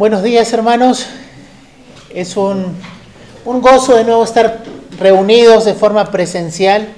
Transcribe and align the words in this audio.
Buenos 0.00 0.22
días 0.22 0.50
hermanos, 0.54 1.04
es 2.08 2.38
un, 2.38 2.74
un, 3.44 3.60
gozo 3.60 3.96
de 3.96 4.04
nuevo 4.04 4.24
estar 4.24 4.62
reunidos 4.98 5.66
de 5.66 5.74
forma 5.74 6.10
presencial 6.10 6.88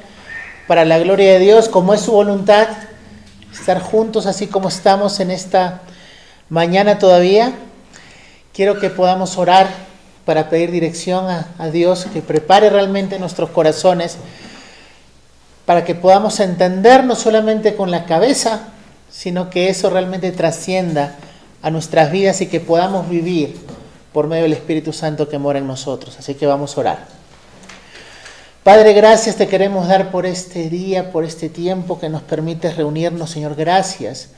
para 0.69 0.85
la 0.85 1.01
gloria 1.01 1.33
de 1.33 1.41
Dios, 1.41 1.69
como 1.69 1.95
es 1.95 2.03
su 2.03 2.13
voluntad, 2.13 2.69
estar 3.53 3.81
juntos 3.81 4.27
así 4.27 4.47
como 4.47 4.69
estamos 4.69 5.19
en 5.19 5.33
esta 5.33 5.83
mañana 6.49 7.01
todavía. 7.01 7.55
Quiero 8.53 8.79
que 8.79 8.89
podamos 8.89 9.37
orar 9.37 9.67
para 10.25 10.49
pedir 10.49 10.71
dirección 10.71 11.29
a, 11.29 11.49
a 11.59 11.71
Dios, 11.71 12.07
que 12.13 12.23
prepare 12.23 12.71
realmente 12.71 13.19
nuestros 13.19 13.51
corazones 13.51 14.17
para 15.67 15.85
que 15.85 15.97
podamos 15.97 16.39
entender 16.39 17.03
no 17.03 17.17
solamente 17.17 17.75
con 17.75 17.91
la 17.91 18.05
cabeza, 18.05 18.69
sino 19.11 19.51
que 19.51 19.71
eso 19.71 19.91
realmente 19.91 20.31
trascienda 20.31 21.17
a 21.63 21.71
nuestras 21.71 22.11
vidas 22.11 22.41
y 22.41 22.49
que 22.49 22.61
podamos 22.61 23.09
vivir 23.09 23.57
por 24.13 24.27
medio 24.27 24.43
del 24.43 24.53
Espíritu 24.53 24.93
Santo 24.93 25.29
que 25.29 25.39
mora 25.39 25.61
en 25.61 25.67
nosotros. 25.67 26.19
Así 26.19 26.35
que 26.35 26.47
vamos 26.47 26.77
a 26.77 26.81
orar. 26.81 27.07
Padre, 28.65 28.93
gracias 28.93 29.37
te 29.37 29.49
queremos 29.49 29.89
dar 29.89 30.11
por 30.11 30.27
este 30.27 30.69
día, 30.69 31.11
por 31.11 31.25
este 31.25 31.49
tiempo 31.49 31.99
que 31.99 32.09
nos 32.09 32.23
permites 32.23 32.77
reunirnos, 32.77 33.31
Señor. 33.31 33.55
Gracias, 33.55 34.31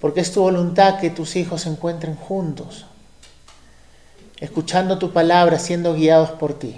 porque 0.00 0.20
es 0.20 0.32
tu 0.32 0.42
voluntad 0.42 0.98
que 0.98 1.10
tus 1.10 1.36
hijos 1.36 1.62
se 1.62 1.70
encuentren 1.70 2.16
juntos, 2.16 2.86
escuchando 4.40 4.98
tu 4.98 5.12
palabra, 5.12 5.58
siendo 5.58 5.94
guiados 5.94 6.30
por 6.32 6.58
ti. 6.58 6.76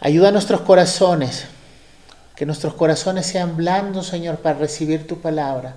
Ayuda 0.00 0.28
a 0.28 0.32
nuestros 0.32 0.62
corazones, 0.62 1.44
que 2.34 2.44
nuestros 2.44 2.74
corazones 2.74 3.24
sean 3.26 3.56
blandos, 3.56 4.08
Señor, 4.08 4.38
para 4.38 4.58
recibir 4.58 5.06
tu 5.06 5.18
palabra 5.20 5.76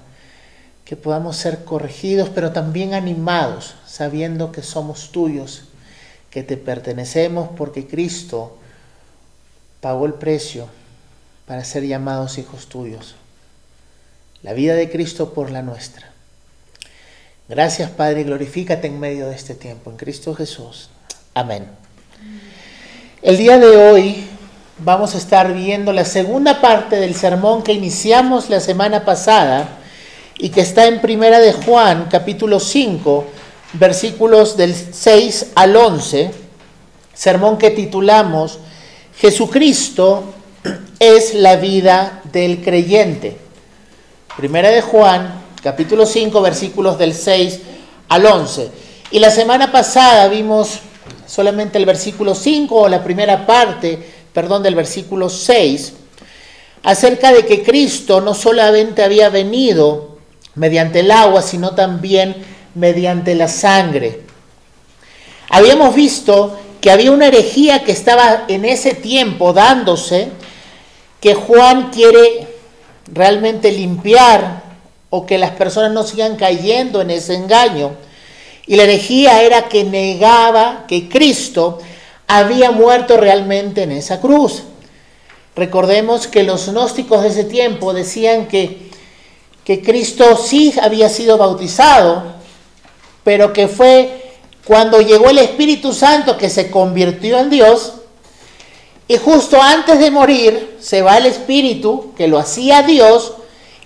que 0.85 0.95
podamos 0.95 1.35
ser 1.35 1.65
corregidos, 1.65 2.29
pero 2.29 2.51
también 2.51 2.93
animados, 2.93 3.75
sabiendo 3.87 4.51
que 4.51 4.61
somos 4.61 5.11
tuyos, 5.11 5.63
que 6.29 6.43
te 6.43 6.57
pertenecemos 6.57 7.49
porque 7.57 7.87
Cristo 7.87 8.55
pagó 9.81 10.05
el 10.05 10.13
precio 10.13 10.67
para 11.47 11.63
ser 11.63 11.85
llamados 11.85 12.37
hijos 12.37 12.67
tuyos. 12.67 13.15
La 14.43 14.53
vida 14.53 14.75
de 14.75 14.91
Cristo 14.91 15.33
por 15.33 15.49
la 15.49 15.63
nuestra. 15.63 16.11
Gracias 17.49 17.89
Padre, 17.89 18.23
glorifícate 18.23 18.87
en 18.87 18.99
medio 18.99 19.27
de 19.27 19.35
este 19.35 19.55
tiempo, 19.55 19.89
en 19.89 19.97
Cristo 19.97 20.35
Jesús. 20.35 20.89
Amén. 21.33 21.67
El 23.23 23.37
día 23.37 23.57
de 23.57 23.75
hoy 23.75 24.27
vamos 24.77 25.15
a 25.15 25.17
estar 25.17 25.51
viendo 25.51 25.93
la 25.93 26.05
segunda 26.05 26.61
parte 26.61 26.97
del 26.97 27.15
sermón 27.15 27.63
que 27.63 27.73
iniciamos 27.73 28.49
la 28.51 28.59
semana 28.59 29.03
pasada 29.03 29.79
y 30.37 30.49
que 30.49 30.61
está 30.61 30.85
en 30.85 31.01
Primera 31.01 31.39
de 31.39 31.53
Juan, 31.53 32.07
capítulo 32.11 32.59
5, 32.59 33.25
versículos 33.73 34.57
del 34.57 34.75
6 34.75 35.51
al 35.55 35.75
11, 35.75 36.31
sermón 37.13 37.57
que 37.57 37.71
titulamos 37.71 38.59
Jesucristo 39.17 40.33
es 40.99 41.33
la 41.35 41.55
vida 41.55 42.21
del 42.31 42.61
creyente. 42.61 43.37
Primera 44.35 44.69
de 44.69 44.81
Juan, 44.81 45.41
capítulo 45.63 46.05
5, 46.05 46.41
versículos 46.41 46.97
del 46.97 47.13
6 47.13 47.59
al 48.09 48.25
11. 48.25 48.69
Y 49.11 49.19
la 49.19 49.31
semana 49.31 49.71
pasada 49.71 50.27
vimos 50.27 50.79
solamente 51.25 51.77
el 51.77 51.85
versículo 51.85 52.35
5 52.35 52.75
o 52.75 52.89
la 52.89 53.03
primera 53.03 53.45
parte, 53.45 53.97
perdón, 54.33 54.63
del 54.63 54.75
versículo 54.75 55.29
6, 55.29 55.93
acerca 56.83 57.31
de 57.31 57.45
que 57.45 57.63
Cristo 57.63 58.19
no 58.19 58.33
solamente 58.33 59.01
había 59.01 59.29
venido 59.29 60.14
mediante 60.55 61.01
el 61.01 61.11
agua, 61.11 61.41
sino 61.41 61.71
también 61.75 62.35
mediante 62.73 63.35
la 63.35 63.47
sangre. 63.47 64.21
Habíamos 65.49 65.95
visto 65.95 66.57
que 66.81 66.91
había 66.91 67.11
una 67.11 67.27
herejía 67.27 67.83
que 67.83 67.91
estaba 67.91 68.45
en 68.47 68.65
ese 68.65 68.93
tiempo 68.93 69.53
dándose, 69.53 70.29
que 71.19 71.33
Juan 71.33 71.89
quiere 71.91 72.47
realmente 73.11 73.71
limpiar 73.71 74.63
o 75.09 75.25
que 75.25 75.37
las 75.37 75.51
personas 75.51 75.91
no 75.91 76.03
sigan 76.03 76.35
cayendo 76.35 77.01
en 77.01 77.11
ese 77.11 77.35
engaño. 77.35 77.95
Y 78.67 78.75
la 78.75 78.83
herejía 78.83 79.41
era 79.43 79.69
que 79.69 79.83
negaba 79.83 80.85
que 80.87 81.07
Cristo 81.07 81.79
había 82.27 82.71
muerto 82.71 83.17
realmente 83.17 83.83
en 83.83 83.91
esa 83.91 84.19
cruz. 84.19 84.63
Recordemos 85.55 86.27
que 86.27 86.43
los 86.43 86.67
gnósticos 86.67 87.21
de 87.21 87.29
ese 87.29 87.43
tiempo 87.45 87.93
decían 87.93 88.47
que 88.47 88.84
que 89.65 89.81
Cristo 89.81 90.37
sí 90.37 90.73
había 90.79 91.09
sido 91.09 91.37
bautizado, 91.37 92.23
pero 93.23 93.51
que 93.51 93.67
fue 93.67 94.37
cuando 94.63 95.01
llegó 95.01 95.29
el 95.29 95.39
Espíritu 95.39 95.91
Santo 95.91 96.37
que 96.37 96.49
se 96.49 96.69
convirtió 96.69 97.39
en 97.39 97.49
Dios, 97.49 97.93
y 99.07 99.17
justo 99.17 99.61
antes 99.61 99.99
de 99.99 100.11
morir 100.11 100.77
se 100.79 101.01
va 101.01 101.17
el 101.17 101.25
Espíritu 101.25 102.13
que 102.15 102.27
lo 102.27 102.37
hacía 102.37 102.83
Dios, 102.83 103.33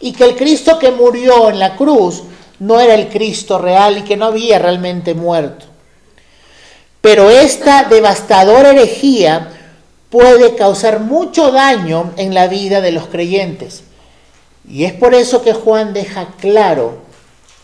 y 0.01 0.11
que 0.11 0.25
el 0.25 0.35
Cristo 0.35 0.77
que 0.79 0.91
murió 0.91 1.49
en 1.49 1.59
la 1.59 1.75
cruz 1.75 2.23
no 2.59 2.79
era 2.79 2.93
el 2.93 3.07
Cristo 3.07 3.57
real 3.57 3.97
y 3.97 4.01
que 4.01 4.17
no 4.17 4.25
había 4.25 4.59
realmente 4.59 5.13
muerto. 5.13 5.65
Pero 7.01 7.29
esta 7.29 7.85
devastadora 7.85 8.71
herejía 8.71 9.49
puede 10.09 10.55
causar 10.55 10.99
mucho 10.99 11.51
daño 11.51 12.11
en 12.17 12.33
la 12.33 12.47
vida 12.47 12.81
de 12.81 12.91
los 12.91 13.07
creyentes. 13.07 13.83
Y 14.67 14.83
es 14.83 14.93
por 14.93 15.13
eso 15.13 15.41
que 15.41 15.53
Juan 15.53 15.93
deja 15.93 16.27
claro 16.39 16.97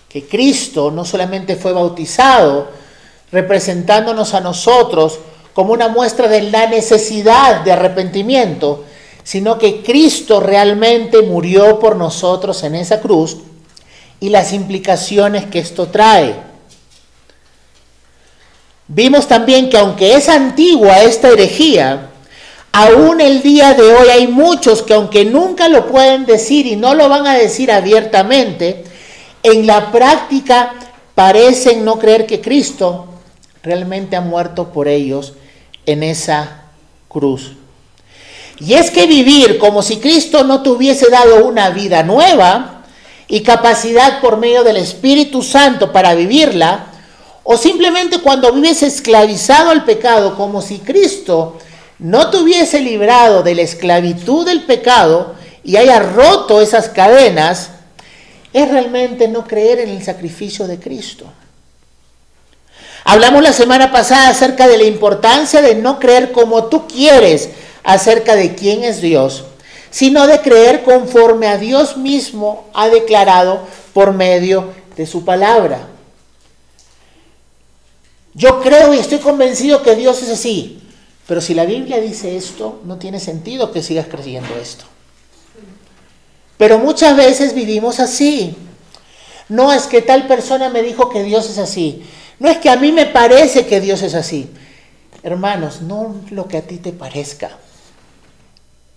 que 0.10 0.26
Cristo 0.28 0.92
no 0.92 1.04
solamente 1.04 1.56
fue 1.56 1.74
bautizado, 1.74 2.70
representándonos 3.32 4.34
a 4.34 4.42
nosotros 4.42 5.20
como 5.54 5.74
una 5.74 5.88
muestra 5.88 6.28
de 6.28 6.44
la 6.44 6.68
necesidad 6.68 7.62
de 7.62 7.72
arrepentimiento, 7.72 8.86
sino 9.24 9.58
que 9.58 9.84
Cristo 9.84 10.40
realmente 10.40 11.22
murió 11.22 11.80
por 11.80 11.96
nosotros 11.96 12.64
en 12.64 12.76
esa 12.76 13.02
cruz 13.02 13.38
y 14.20 14.30
las 14.30 14.54
implicaciones 14.54 15.46
que 15.46 15.60
esto 15.60 15.88
trae. 15.88 16.36
Vimos 18.88 19.28
también 19.28 19.70
que 19.70 19.78
aunque 19.78 20.16
es 20.16 20.30
antigua 20.30 21.02
esta 21.02 21.30
herejía, 21.30 22.12
Aún 22.78 23.22
el 23.22 23.42
día 23.42 23.74
de 23.74 23.84
hoy 23.84 24.10
hay 24.10 24.28
muchos 24.28 24.82
que 24.82 24.96
aunque 24.96 25.24
nunca 25.24 25.70
lo 25.70 25.88
pueden 25.88 26.26
decir 26.26 26.66
y 26.66 26.76
no 26.76 26.94
lo 26.94 27.08
van 27.08 27.26
a 27.26 27.38
decir 27.38 27.72
abiertamente, 27.72 28.84
en 29.44 29.66
la 29.66 29.94
práctica 29.94 30.74
parecen 31.16 31.86
no 31.86 31.98
creer 31.98 32.26
que 32.26 32.42
Cristo 32.42 33.06
realmente 33.64 34.18
ha 34.18 34.22
muerto 34.22 34.74
por 34.74 34.90
ellos 34.90 35.36
en 35.86 36.04
esa 36.04 36.64
cruz. 37.08 37.54
Y 38.60 38.74
es 38.74 38.92
que 38.92 39.08
vivir 39.08 39.58
como 39.58 39.82
si 39.82 40.02
Cristo 40.02 40.44
no 40.44 40.62
te 40.62 40.68
hubiese 40.68 41.10
dado 41.10 41.46
una 41.46 41.70
vida 41.70 42.04
nueva 42.04 42.84
y 43.30 43.40
capacidad 43.40 44.20
por 44.20 44.36
medio 44.36 44.66
del 44.66 44.76
Espíritu 44.76 45.44
Santo 45.44 45.94
para 45.94 46.14
vivirla, 46.14 46.88
o 47.46 47.56
simplemente 47.56 48.20
cuando 48.20 48.52
vives 48.52 48.84
esclavizado 48.84 49.70
al 49.70 49.86
pecado 49.86 50.36
como 50.36 50.62
si 50.62 50.80
Cristo 50.80 51.58
no 52.00 52.30
te 52.30 52.38
hubiese 52.38 52.82
librado 52.82 53.44
de 53.44 53.56
la 53.56 53.62
esclavitud 53.62 54.46
del 54.46 54.64
pecado 54.64 55.36
y 55.64 55.78
haya 55.78 56.00
roto 56.00 56.62
esas 56.62 56.90
cadenas, 56.90 57.70
es 58.54 58.70
realmente 58.70 59.28
no 59.28 59.46
creer 59.46 59.80
en 59.80 59.90
el 59.90 60.04
sacrificio 60.04 60.68
de 60.68 60.80
Cristo. 60.80 61.26
Hablamos 63.04 63.44
la 63.44 63.54
semana 63.54 63.92
pasada 63.92 64.30
acerca 64.30 64.68
de 64.68 64.78
la 64.78 64.84
importancia 64.86 65.62
de 65.62 65.76
no 65.76 66.00
creer 66.00 66.32
como 66.32 66.66
tú 66.66 66.88
quieres 66.88 67.50
acerca 67.84 68.36
de 68.36 68.56
quién 68.56 68.84
es 68.84 69.02
Dios, 69.02 69.46
sino 69.92 70.26
de 70.28 70.42
creer 70.42 70.84
conforme 70.84 71.48
a 71.48 71.58
Dios 71.58 71.98
mismo 71.98 72.66
ha 72.74 72.90
declarado 72.90 73.62
por 73.94 74.12
medio 74.14 74.74
de 74.96 75.06
su 75.06 75.24
palabra. 75.24 75.88
Yo 78.34 78.62
creo 78.62 78.94
y 78.94 79.00
estoy 79.00 79.20
convencido 79.20 79.84
que 79.84 79.96
Dios 79.96 80.22
es 80.24 80.30
así. 80.30 80.85
Pero 81.28 81.42
si 81.42 81.54
la 81.54 81.66
Biblia 81.66 82.00
dice 82.00 82.38
esto, 82.38 82.82
no 82.86 82.98
tiene 82.98 83.20
sentido 83.20 83.72
que 83.72 83.82
sigas 83.82 84.08
creyendo 84.08 84.56
esto. 84.56 84.86
Pero 86.58 86.80
muchas 86.80 87.18
veces 87.18 87.54
vivimos 87.54 88.00
así. 88.00 88.56
No 89.50 89.74
es 89.74 89.84
que 89.88 90.02
tal 90.02 90.28
persona 90.28 90.70
me 90.70 90.82
dijo 90.82 91.10
que 91.10 91.24
Dios 91.24 91.50
es 91.50 91.58
así. 91.58 92.04
No 92.40 92.50
es 92.50 92.58
que 92.58 92.70
a 92.70 92.78
mí 92.78 92.92
me 92.92 93.06
parece 93.06 93.66
que 93.66 93.82
Dios 93.82 94.02
es 94.02 94.14
así. 94.14 94.50
Hermanos, 95.24 95.82
no 95.82 96.16
lo 96.30 96.48
que 96.48 96.58
a 96.58 96.62
ti 96.62 96.78
te 96.78 96.92
parezca. 96.92 97.58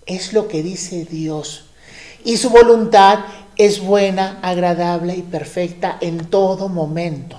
Es 0.07 0.33
lo 0.33 0.49
que 0.49 0.63
dice 0.63 1.05
Dios. 1.05 1.65
Y 2.25 2.37
su 2.37 2.51
voluntad 2.51 3.21
es 3.57 3.81
buena, 3.81 4.39
agradable 4.43 5.17
y 5.17 5.23
perfecta 5.23 5.99
en 6.01 6.27
todo 6.27 6.69
momento. 6.69 7.39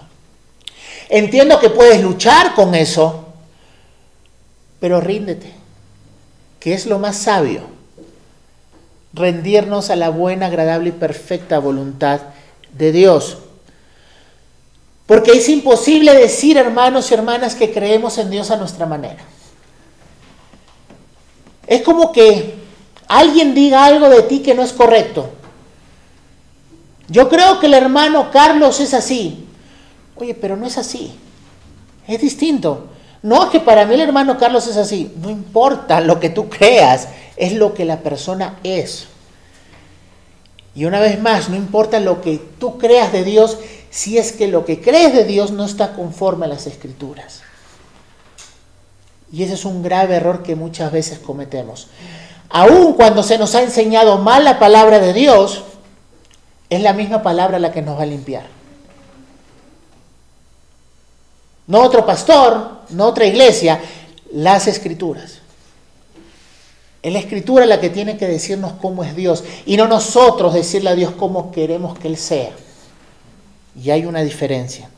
Entiendo 1.09 1.59
que 1.59 1.69
puedes 1.69 2.01
luchar 2.01 2.53
con 2.53 2.75
eso, 2.75 3.28
pero 4.79 5.01
ríndete, 5.01 5.53
que 6.59 6.73
es 6.73 6.85
lo 6.85 6.99
más 6.99 7.17
sabio, 7.17 7.61
rendirnos 9.13 9.89
a 9.89 9.95
la 9.95 10.09
buena, 10.09 10.47
agradable 10.47 10.89
y 10.89 10.93
perfecta 10.93 11.59
voluntad 11.59 12.21
de 12.77 12.91
Dios. 12.91 13.37
Porque 15.05 15.31
es 15.31 15.49
imposible 15.49 16.13
decir, 16.13 16.57
hermanos 16.57 17.09
y 17.09 17.15
hermanas, 17.15 17.55
que 17.55 17.73
creemos 17.73 18.17
en 18.19 18.29
Dios 18.29 18.51
a 18.51 18.57
nuestra 18.57 18.85
manera. 18.85 19.23
Es 21.65 21.81
como 21.81 22.11
que 22.11 22.55
alguien 23.07 23.55
diga 23.55 23.85
algo 23.85 24.07
de 24.09 24.21
ti 24.23 24.39
que 24.39 24.53
no 24.53 24.61
es 24.61 24.71
correcto. 24.71 25.31
Yo 27.07 27.27
creo 27.27 27.59
que 27.59 27.65
el 27.65 27.73
hermano 27.73 28.29
Carlos 28.31 28.79
es 28.79 28.93
así. 28.93 29.45
Oye, 30.15 30.35
pero 30.35 30.55
no 30.55 30.67
es 30.67 30.77
así. 30.77 31.11
Es 32.07 32.21
distinto. 32.21 32.89
No 33.21 33.43
es 33.43 33.49
que 33.49 33.59
para 33.59 33.85
mí 33.85 33.95
el 33.95 34.01
hermano 34.01 34.37
Carlos 34.37 34.67
es 34.67 34.77
así. 34.77 35.13
No 35.21 35.29
importa 35.29 35.99
lo 36.01 36.19
que 36.19 36.29
tú 36.29 36.49
creas, 36.49 37.09
es 37.35 37.53
lo 37.53 37.73
que 37.73 37.85
la 37.85 37.99
persona 37.99 38.59
es. 38.63 39.07
Y 40.75 40.85
una 40.85 40.99
vez 40.99 41.19
más, 41.19 41.49
no 41.49 41.55
importa 41.55 41.99
lo 41.99 42.21
que 42.21 42.37
tú 42.59 42.77
creas 42.77 43.11
de 43.11 43.23
Dios, 43.23 43.57
si 43.89 44.17
es 44.17 44.31
que 44.31 44.47
lo 44.47 44.65
que 44.65 44.79
crees 44.79 45.13
de 45.13 45.25
Dios 45.25 45.51
no 45.51 45.65
está 45.65 45.93
conforme 45.93 46.45
a 46.45 46.49
las 46.49 46.67
escrituras. 46.67 47.41
Y 49.31 49.43
ese 49.43 49.55
es 49.55 49.65
un 49.65 49.83
grave 49.83 50.15
error 50.15 50.43
que 50.43 50.55
muchas 50.55 50.91
veces 50.91 51.19
cometemos. 51.19 51.87
Aun 52.49 52.93
cuando 52.93 53.23
se 53.23 53.37
nos 53.37 53.53
ha 53.55 53.61
enseñado 53.61 54.17
mal 54.17 54.43
la 54.43 54.57
palabra 54.57 54.99
de 54.99 55.13
Dios, 55.13 55.63
es 56.69 56.81
la 56.81 56.93
misma 56.93 57.21
palabra 57.21 57.59
la 57.59 57.71
que 57.71 57.81
nos 57.81 57.97
va 57.97 58.03
a 58.03 58.07
limpiar. 58.07 58.58
No 61.69 61.83
otro 61.83 62.03
pastor, 62.03 62.79
no 62.89 63.05
otra 63.05 63.27
iglesia, 63.27 63.79
las 64.33 64.65
escrituras. 64.65 65.37
Es 67.03 67.13
la 67.13 67.19
escritura 67.19 67.67
la 67.67 67.79
que 67.79 67.91
tiene 67.91 68.17
que 68.17 68.27
decirnos 68.27 68.73
cómo 68.81 69.03
es 69.03 69.15
Dios 69.15 69.43
y 69.67 69.77
no 69.77 69.87
nosotros 69.87 70.55
decirle 70.55 70.89
a 70.89 70.95
Dios 70.95 71.13
cómo 71.15 71.51
queremos 71.51 71.97
que 71.99 72.07
Él 72.07 72.17
sea. 72.17 72.49
Y 73.79 73.91
hay 73.91 74.07
una 74.07 74.23
diferencia. 74.23 74.89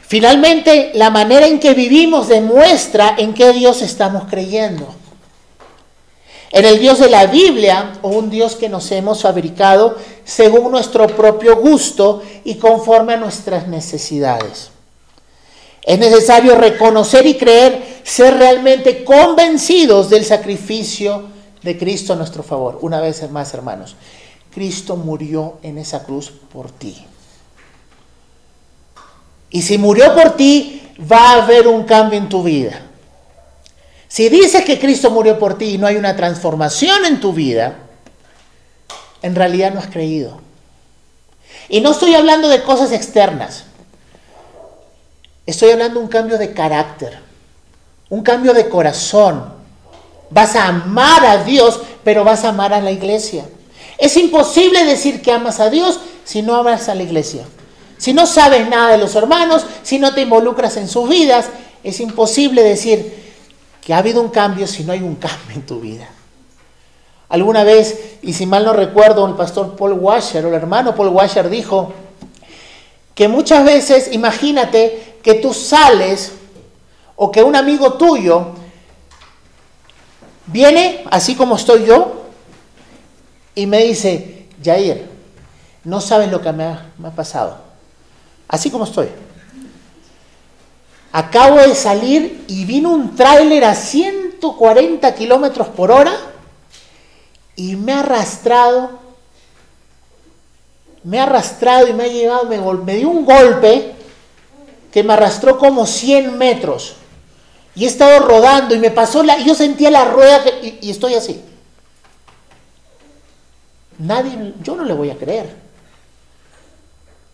Finalmente, 0.00 0.90
la 0.94 1.10
manera 1.10 1.46
en 1.46 1.60
que 1.60 1.72
vivimos 1.72 2.26
demuestra 2.26 3.14
en 3.16 3.32
qué 3.32 3.52
Dios 3.52 3.80
estamos 3.80 4.24
creyendo. 4.28 4.92
En 6.50 6.64
el 6.64 6.80
Dios 6.80 6.98
de 6.98 7.10
la 7.10 7.26
Biblia 7.26 7.92
o 8.02 8.08
un 8.08 8.28
Dios 8.28 8.56
que 8.56 8.68
nos 8.68 8.90
hemos 8.90 9.22
fabricado 9.22 9.96
según 10.24 10.72
nuestro 10.72 11.06
propio 11.06 11.58
gusto 11.58 12.24
y 12.42 12.56
conforme 12.56 13.12
a 13.12 13.18
nuestras 13.18 13.68
necesidades. 13.68 14.72
Es 15.82 15.98
necesario 15.98 16.54
reconocer 16.54 17.26
y 17.26 17.36
creer, 17.36 18.00
ser 18.04 18.34
realmente 18.34 19.04
convencidos 19.04 20.10
del 20.10 20.24
sacrificio 20.24 21.28
de 21.62 21.76
Cristo 21.76 22.12
a 22.12 22.16
nuestro 22.16 22.42
favor. 22.42 22.78
Una 22.82 23.00
vez 23.00 23.28
más, 23.30 23.52
hermanos, 23.54 23.96
Cristo 24.52 24.96
murió 24.96 25.58
en 25.62 25.78
esa 25.78 26.04
cruz 26.04 26.30
por 26.30 26.70
ti. 26.70 27.04
Y 29.50 29.62
si 29.62 29.76
murió 29.76 30.14
por 30.14 30.36
ti, 30.36 30.82
va 31.10 31.32
a 31.32 31.42
haber 31.42 31.66
un 31.66 31.84
cambio 31.84 32.18
en 32.18 32.28
tu 32.28 32.42
vida. 32.42 32.80
Si 34.08 34.28
dices 34.28 34.64
que 34.64 34.78
Cristo 34.78 35.10
murió 35.10 35.38
por 35.38 35.58
ti 35.58 35.74
y 35.74 35.78
no 35.78 35.86
hay 35.86 35.96
una 35.96 36.14
transformación 36.16 37.04
en 37.06 37.20
tu 37.20 37.32
vida, 37.32 37.78
en 39.22 39.34
realidad 39.34 39.72
no 39.72 39.80
has 39.80 39.86
creído. 39.88 40.40
Y 41.68 41.80
no 41.80 41.92
estoy 41.92 42.14
hablando 42.14 42.48
de 42.48 42.62
cosas 42.62 42.92
externas. 42.92 43.64
Estoy 45.46 45.70
hablando 45.70 45.98
de 45.98 46.04
un 46.04 46.10
cambio 46.10 46.38
de 46.38 46.52
carácter, 46.52 47.18
un 48.08 48.22
cambio 48.22 48.54
de 48.54 48.68
corazón. 48.68 49.52
Vas 50.30 50.56
a 50.56 50.68
amar 50.68 51.24
a 51.26 51.44
Dios, 51.44 51.80
pero 52.04 52.24
vas 52.24 52.44
a 52.44 52.50
amar 52.50 52.72
a 52.72 52.80
la 52.80 52.90
iglesia. 52.90 53.44
Es 53.98 54.16
imposible 54.16 54.84
decir 54.84 55.20
que 55.20 55.32
amas 55.32 55.60
a 55.60 55.68
Dios 55.68 56.00
si 56.24 56.42
no 56.42 56.56
amas 56.56 56.88
a 56.88 56.94
la 56.94 57.02
iglesia. 57.02 57.44
Si 57.98 58.12
no 58.12 58.26
sabes 58.26 58.68
nada 58.68 58.92
de 58.92 58.98
los 58.98 59.14
hermanos, 59.14 59.64
si 59.82 59.98
no 59.98 60.14
te 60.14 60.22
involucras 60.22 60.76
en 60.76 60.88
sus 60.88 61.08
vidas, 61.08 61.46
es 61.84 62.00
imposible 62.00 62.62
decir 62.62 63.22
que 63.80 63.94
ha 63.94 63.98
habido 63.98 64.20
un 64.20 64.30
cambio 64.30 64.66
si 64.66 64.84
no 64.84 64.92
hay 64.92 65.00
un 65.00 65.16
cambio 65.16 65.54
en 65.54 65.66
tu 65.66 65.80
vida. 65.80 66.08
Alguna 67.28 67.64
vez, 67.64 68.16
y 68.22 68.32
si 68.32 68.46
mal 68.46 68.64
no 68.64 68.72
recuerdo, 68.72 69.26
el 69.26 69.34
pastor 69.34 69.76
Paul 69.76 69.94
Washer 69.94 70.44
o 70.44 70.48
el 70.48 70.54
hermano 70.54 70.94
Paul 70.94 71.08
Washer 71.08 71.48
dijo 71.48 71.92
que 73.14 73.28
muchas 73.28 73.64
veces, 73.64 74.12
imagínate 74.12 75.11
que 75.22 75.34
tú 75.34 75.54
sales 75.54 76.32
o 77.16 77.30
que 77.30 77.42
un 77.42 77.54
amigo 77.54 77.94
tuyo 77.94 78.48
viene, 80.46 81.04
así 81.10 81.34
como 81.34 81.56
estoy 81.56 81.84
yo, 81.86 82.24
y 83.54 83.66
me 83.66 83.84
dice, 83.84 84.48
Jair, 84.62 85.08
no 85.84 86.00
sabes 86.00 86.30
lo 86.30 86.40
que 86.40 86.52
me 86.52 86.64
ha, 86.64 87.10
pasado. 87.14 87.58
Así 88.48 88.70
como 88.70 88.84
estoy. 88.84 89.08
Acabo 91.12 91.58
de 91.58 91.74
salir 91.74 92.44
y 92.48 92.64
vino 92.64 92.90
un 92.90 93.14
tráiler 93.14 93.64
a 93.64 93.74
140 93.74 95.14
kilómetros 95.14 95.68
por 95.68 95.90
hora 95.90 96.12
y 97.54 97.76
me 97.76 97.92
ha 97.92 98.00
arrastrado, 98.00 98.98
me 101.04 101.20
ha 101.20 101.24
arrastrado 101.24 101.86
y 101.86 101.92
me 101.92 102.04
ha 102.04 102.08
llevado, 102.08 102.44
me, 102.44 102.58
me 102.58 102.96
dio 102.96 103.10
un 103.10 103.26
golpe 103.26 103.94
que 104.92 105.02
me 105.02 105.14
arrastró 105.14 105.58
como 105.58 105.86
100 105.86 106.36
metros. 106.36 106.94
Y 107.74 107.84
he 107.84 107.88
estado 107.88 108.20
rodando 108.20 108.74
y 108.74 108.78
me 108.78 108.90
pasó 108.90 109.22
la... 109.22 109.38
Yo 109.38 109.54
sentía 109.54 109.90
la 109.90 110.04
rueda 110.04 110.44
y, 110.80 110.90
estoy 110.90 111.14
así. 111.14 111.40
Nadie, 113.98 114.52
yo 114.62 114.76
no 114.76 114.84
le 114.84 114.92
voy 114.92 115.08
a 115.10 115.16
creer. 115.16 115.56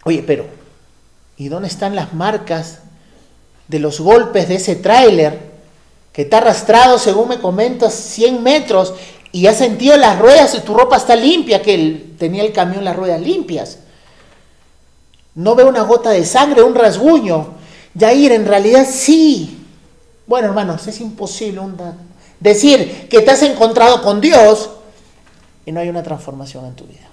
Oye, 0.05 0.23
pero, 0.25 0.47
¿y 1.37 1.49
dónde 1.49 1.67
están 1.67 1.97
las 1.97 2.15
marcas 2.15 2.79
de 3.67 3.81
los 3.81 4.01
golpes 4.01 4.49
de 4.49 4.55
ese 4.55 4.77
tráiler 4.77 5.49
que 6.13 6.29
ha 6.31 6.37
arrastrado, 6.37 6.99
según 6.99 7.29
me 7.29 7.41
comentas, 7.41 7.93
100 7.95 8.43
metros 8.43 8.95
y 9.33 9.47
has 9.47 9.57
sentido 9.57 9.97
las 9.97 10.19
ruedas 10.19 10.55
y 10.55 10.61
tu 10.61 10.75
ropa 10.75 10.97
está 10.97 11.17
limpia, 11.17 11.61
que 11.61 12.15
tenía 12.19 12.45
el 12.45 12.53
camión 12.53 12.85
las 12.85 12.97
ruedas 12.97 13.21
limpias? 13.21 13.79
No 15.39 15.55
veo 15.55 15.69
una 15.69 15.83
gota 15.83 16.11
de 16.11 16.25
sangre, 16.25 16.65
un 16.65 16.75
rasguño. 16.75 17.55
Yair, 17.95 18.33
en 18.33 18.45
realidad 18.45 18.85
sí. 18.91 19.57
Bueno, 20.27 20.49
hermanos, 20.49 20.85
es 20.89 21.01
imposible 21.01 21.61
decir 22.41 23.07
que 23.09 23.21
te 23.21 23.31
has 23.31 23.43
encontrado 23.43 24.03
con 24.03 24.21
Dios 24.21 24.69
y 25.65 25.71
no 25.71 25.79
hay 25.79 25.89
una 25.89 26.03
transformación 26.03 26.67
en 26.67 26.75
tu 26.75 26.87
vida. 26.87 27.07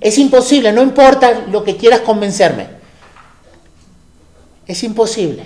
Es 0.00 0.18
imposible, 0.18 0.72
no 0.72 0.82
importa 0.82 1.44
lo 1.48 1.62
que 1.62 1.76
quieras 1.76 2.00
convencerme. 2.00 2.66
Es 4.66 4.82
imposible. 4.82 5.44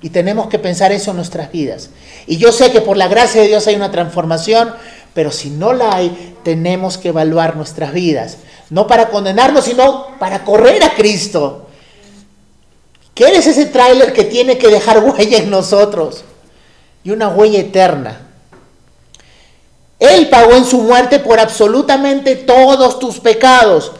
Y 0.00 0.08
tenemos 0.08 0.48
que 0.48 0.58
pensar 0.58 0.92
eso 0.92 1.10
en 1.10 1.18
nuestras 1.18 1.52
vidas. 1.52 1.90
Y 2.26 2.38
yo 2.38 2.52
sé 2.52 2.72
que 2.72 2.80
por 2.80 2.96
la 2.96 3.08
gracia 3.08 3.42
de 3.42 3.48
Dios 3.48 3.66
hay 3.66 3.76
una 3.76 3.90
transformación, 3.90 4.74
pero 5.16 5.32
si 5.32 5.50
no 5.50 5.72
la 5.72 5.96
hay, 5.96 6.36
tenemos 6.44 6.96
que 6.96 7.08
evaluar 7.08 7.56
nuestras 7.56 7.92
vidas 7.92 8.36
no 8.70 8.86
para 8.86 9.08
condenarnos, 9.08 9.64
sino 9.64 10.18
para 10.18 10.44
correr 10.44 10.82
a 10.82 10.94
Cristo. 10.94 11.66
¿Qué 13.14 13.24
es 13.24 13.46
ese 13.46 13.66
tráiler 13.66 14.12
que 14.12 14.24
tiene 14.24 14.58
que 14.58 14.68
dejar 14.68 15.02
huella 15.02 15.38
en 15.38 15.50
nosotros? 15.50 16.24
Y 17.04 17.10
una 17.10 17.28
huella 17.28 17.60
eterna. 17.60 18.22
Él 19.98 20.28
pagó 20.28 20.52
en 20.54 20.64
su 20.64 20.82
muerte 20.82 21.20
por 21.20 21.38
absolutamente 21.40 22.36
todos 22.36 22.98
tus 22.98 23.20
pecados. 23.20 23.92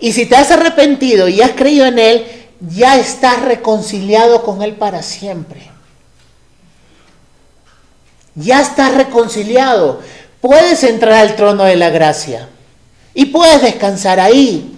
Y 0.00 0.12
si 0.12 0.26
te 0.26 0.36
has 0.36 0.50
arrepentido 0.50 1.28
y 1.28 1.40
has 1.40 1.52
creído 1.52 1.86
en 1.86 1.98
Él, 1.98 2.26
ya 2.60 2.98
estás 2.98 3.42
reconciliado 3.42 4.42
con 4.42 4.60
Él 4.62 4.74
para 4.74 5.02
siempre. 5.02 5.70
Ya 8.34 8.60
estás 8.60 8.94
reconciliado. 8.94 10.00
Puedes 10.40 10.82
entrar 10.84 11.14
al 11.14 11.36
trono 11.36 11.64
de 11.64 11.76
la 11.76 11.90
gracia. 11.90 12.48
Y 13.12 13.26
puedes 13.26 13.62
descansar 13.62 14.20
ahí. 14.20 14.76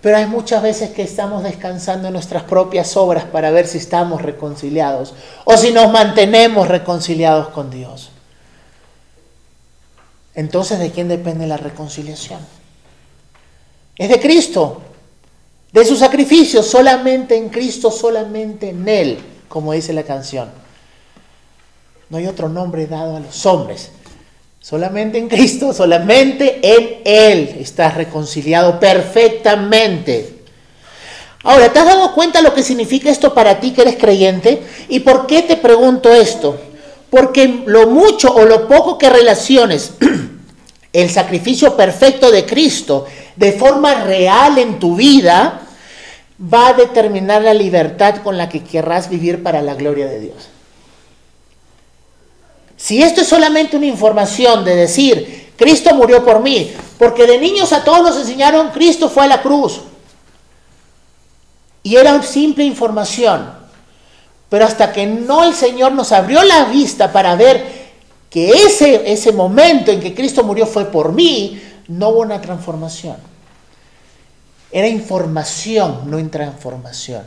Pero 0.00 0.18
hay 0.18 0.26
muchas 0.26 0.62
veces 0.62 0.90
que 0.90 1.02
estamos 1.02 1.42
descansando 1.42 2.06
en 2.08 2.12
nuestras 2.12 2.44
propias 2.44 2.96
obras 2.96 3.24
para 3.24 3.50
ver 3.50 3.66
si 3.66 3.78
estamos 3.78 4.22
reconciliados 4.22 5.14
o 5.44 5.56
si 5.56 5.72
nos 5.72 5.90
mantenemos 5.90 6.68
reconciliados 6.68 7.48
con 7.48 7.70
Dios. 7.70 8.10
Entonces, 10.34 10.78
¿de 10.78 10.90
quién 10.90 11.08
depende 11.08 11.46
la 11.46 11.56
reconciliación? 11.56 12.38
Es 13.96 14.08
de 14.10 14.20
Cristo, 14.20 14.82
de 15.72 15.84
su 15.84 15.96
sacrificio, 15.96 16.62
solamente 16.62 17.36
en 17.36 17.48
Cristo, 17.48 17.90
solamente 17.90 18.68
en 18.68 18.86
Él, 18.86 19.18
como 19.48 19.72
dice 19.72 19.92
la 19.92 20.02
canción. 20.02 20.50
No 22.10 22.18
hay 22.18 22.26
otro 22.26 22.48
nombre 22.48 22.86
dado 22.86 23.16
a 23.16 23.20
los 23.20 23.44
hombres 23.46 23.90
Solamente 24.68 25.18
en 25.18 25.28
Cristo, 25.28 25.72
solamente 25.72 26.58
en 26.60 27.00
Él 27.04 27.56
estás 27.60 27.94
reconciliado 27.94 28.80
perfectamente. 28.80 30.40
Ahora, 31.44 31.72
¿te 31.72 31.78
has 31.78 31.86
dado 31.86 32.12
cuenta 32.12 32.42
lo 32.42 32.52
que 32.52 32.64
significa 32.64 33.08
esto 33.08 33.32
para 33.32 33.60
ti 33.60 33.70
que 33.70 33.82
eres 33.82 33.94
creyente? 33.94 34.60
¿Y 34.88 34.98
por 34.98 35.28
qué 35.28 35.42
te 35.42 35.56
pregunto 35.56 36.12
esto? 36.12 36.58
Porque 37.10 37.62
lo 37.64 37.86
mucho 37.86 38.34
o 38.34 38.44
lo 38.44 38.66
poco 38.66 38.98
que 38.98 39.08
relaciones 39.08 39.92
el 40.92 41.10
sacrificio 41.10 41.76
perfecto 41.76 42.32
de 42.32 42.44
Cristo 42.44 43.06
de 43.36 43.52
forma 43.52 44.02
real 44.02 44.58
en 44.58 44.80
tu 44.80 44.96
vida, 44.96 45.60
va 46.42 46.70
a 46.70 46.72
determinar 46.72 47.40
la 47.42 47.54
libertad 47.54 48.16
con 48.16 48.36
la 48.36 48.48
que 48.48 48.64
querrás 48.64 49.08
vivir 49.08 49.44
para 49.44 49.62
la 49.62 49.76
gloria 49.76 50.06
de 50.06 50.18
Dios. 50.18 50.55
Si 52.76 53.02
esto 53.02 53.22
es 53.22 53.28
solamente 53.28 53.76
una 53.76 53.86
información 53.86 54.64
de 54.64 54.76
decir, 54.76 55.52
Cristo 55.56 55.94
murió 55.94 56.24
por 56.24 56.42
mí, 56.42 56.72
porque 56.98 57.26
de 57.26 57.38
niños 57.38 57.72
a 57.72 57.84
todos 57.84 58.02
nos 58.02 58.16
enseñaron, 58.18 58.70
Cristo 58.70 59.08
fue 59.08 59.24
a 59.24 59.28
la 59.28 59.42
cruz. 59.42 59.80
Y 61.82 61.96
era 61.96 62.22
simple 62.22 62.64
información. 62.64 63.54
Pero 64.48 64.64
hasta 64.64 64.92
que 64.92 65.06
no 65.06 65.44
el 65.44 65.54
Señor 65.54 65.92
nos 65.92 66.12
abrió 66.12 66.42
la 66.42 66.64
vista 66.66 67.12
para 67.12 67.34
ver 67.34 67.86
que 68.30 68.50
ese, 68.50 69.10
ese 69.10 69.32
momento 69.32 69.90
en 69.90 70.00
que 70.00 70.14
Cristo 70.14 70.44
murió 70.44 70.66
fue 70.66 70.86
por 70.86 71.12
mí, 71.12 71.60
no 71.88 72.10
hubo 72.10 72.20
una 72.20 72.40
transformación. 72.40 73.16
Era 74.70 74.88
información, 74.88 76.10
no 76.10 76.18
en 76.18 76.30
transformación. 76.30 77.24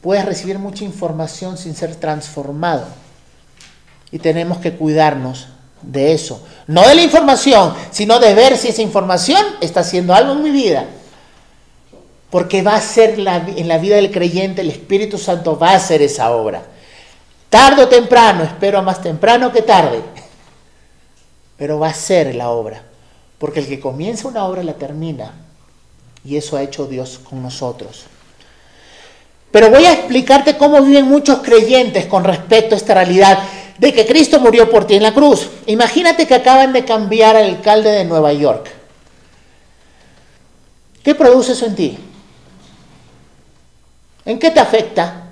Puedes 0.00 0.24
recibir 0.24 0.58
mucha 0.58 0.84
información 0.84 1.58
sin 1.58 1.74
ser 1.74 1.94
transformado. 1.96 2.86
Y 4.12 4.18
tenemos 4.18 4.58
que 4.58 4.72
cuidarnos 4.72 5.48
de 5.82 6.12
eso. 6.12 6.40
No 6.66 6.86
de 6.86 6.94
la 6.94 7.02
información, 7.02 7.74
sino 7.90 8.20
de 8.20 8.34
ver 8.34 8.56
si 8.56 8.68
esa 8.68 8.82
información 8.82 9.44
está 9.60 9.80
haciendo 9.80 10.14
algo 10.14 10.32
en 10.32 10.42
mi 10.42 10.50
vida. 10.50 10.84
Porque 12.30 12.62
va 12.62 12.76
a 12.76 12.80
ser 12.80 13.18
en 13.18 13.68
la 13.68 13.78
vida 13.78 13.96
del 13.96 14.12
creyente, 14.12 14.60
el 14.60 14.70
Espíritu 14.70 15.18
Santo 15.18 15.58
va 15.58 15.70
a 15.70 15.76
hacer 15.76 16.02
esa 16.02 16.30
obra. 16.30 16.62
Tardo 17.50 17.82
o 17.82 17.88
temprano, 17.88 18.44
espero 18.44 18.82
más 18.82 19.02
temprano 19.02 19.52
que 19.52 19.60
tarde. 19.60 20.00
Pero 21.58 21.78
va 21.78 21.88
a 21.88 21.94
ser 21.94 22.34
la 22.34 22.48
obra. 22.48 22.82
Porque 23.38 23.60
el 23.60 23.66
que 23.66 23.80
comienza 23.80 24.28
una 24.28 24.44
obra 24.44 24.62
la 24.62 24.74
termina. 24.74 25.32
Y 26.24 26.36
eso 26.36 26.56
ha 26.56 26.62
hecho 26.62 26.86
Dios 26.86 27.20
con 27.22 27.42
nosotros. 27.42 28.04
Pero 29.50 29.68
voy 29.68 29.84
a 29.84 29.92
explicarte 29.92 30.56
cómo 30.56 30.80
viven 30.80 31.06
muchos 31.06 31.40
creyentes 31.40 32.06
con 32.06 32.24
respecto 32.24 32.74
a 32.74 32.78
esta 32.78 32.94
realidad 32.94 33.38
de 33.78 33.92
que 33.92 34.06
Cristo 34.06 34.38
murió 34.40 34.70
por 34.70 34.86
ti 34.86 34.94
en 34.94 35.02
la 35.02 35.12
cruz. 35.12 35.48
Imagínate 35.66 36.26
que 36.26 36.34
acaban 36.34 36.72
de 36.72 36.84
cambiar 36.84 37.36
al 37.36 37.46
alcalde 37.46 37.90
de 37.90 38.04
Nueva 38.04 38.32
York. 38.32 38.70
¿Qué 41.02 41.14
produce 41.14 41.52
eso 41.52 41.66
en 41.66 41.74
ti? 41.74 41.98
¿En 44.24 44.38
qué 44.38 44.50
te 44.50 44.60
afecta? 44.60 45.22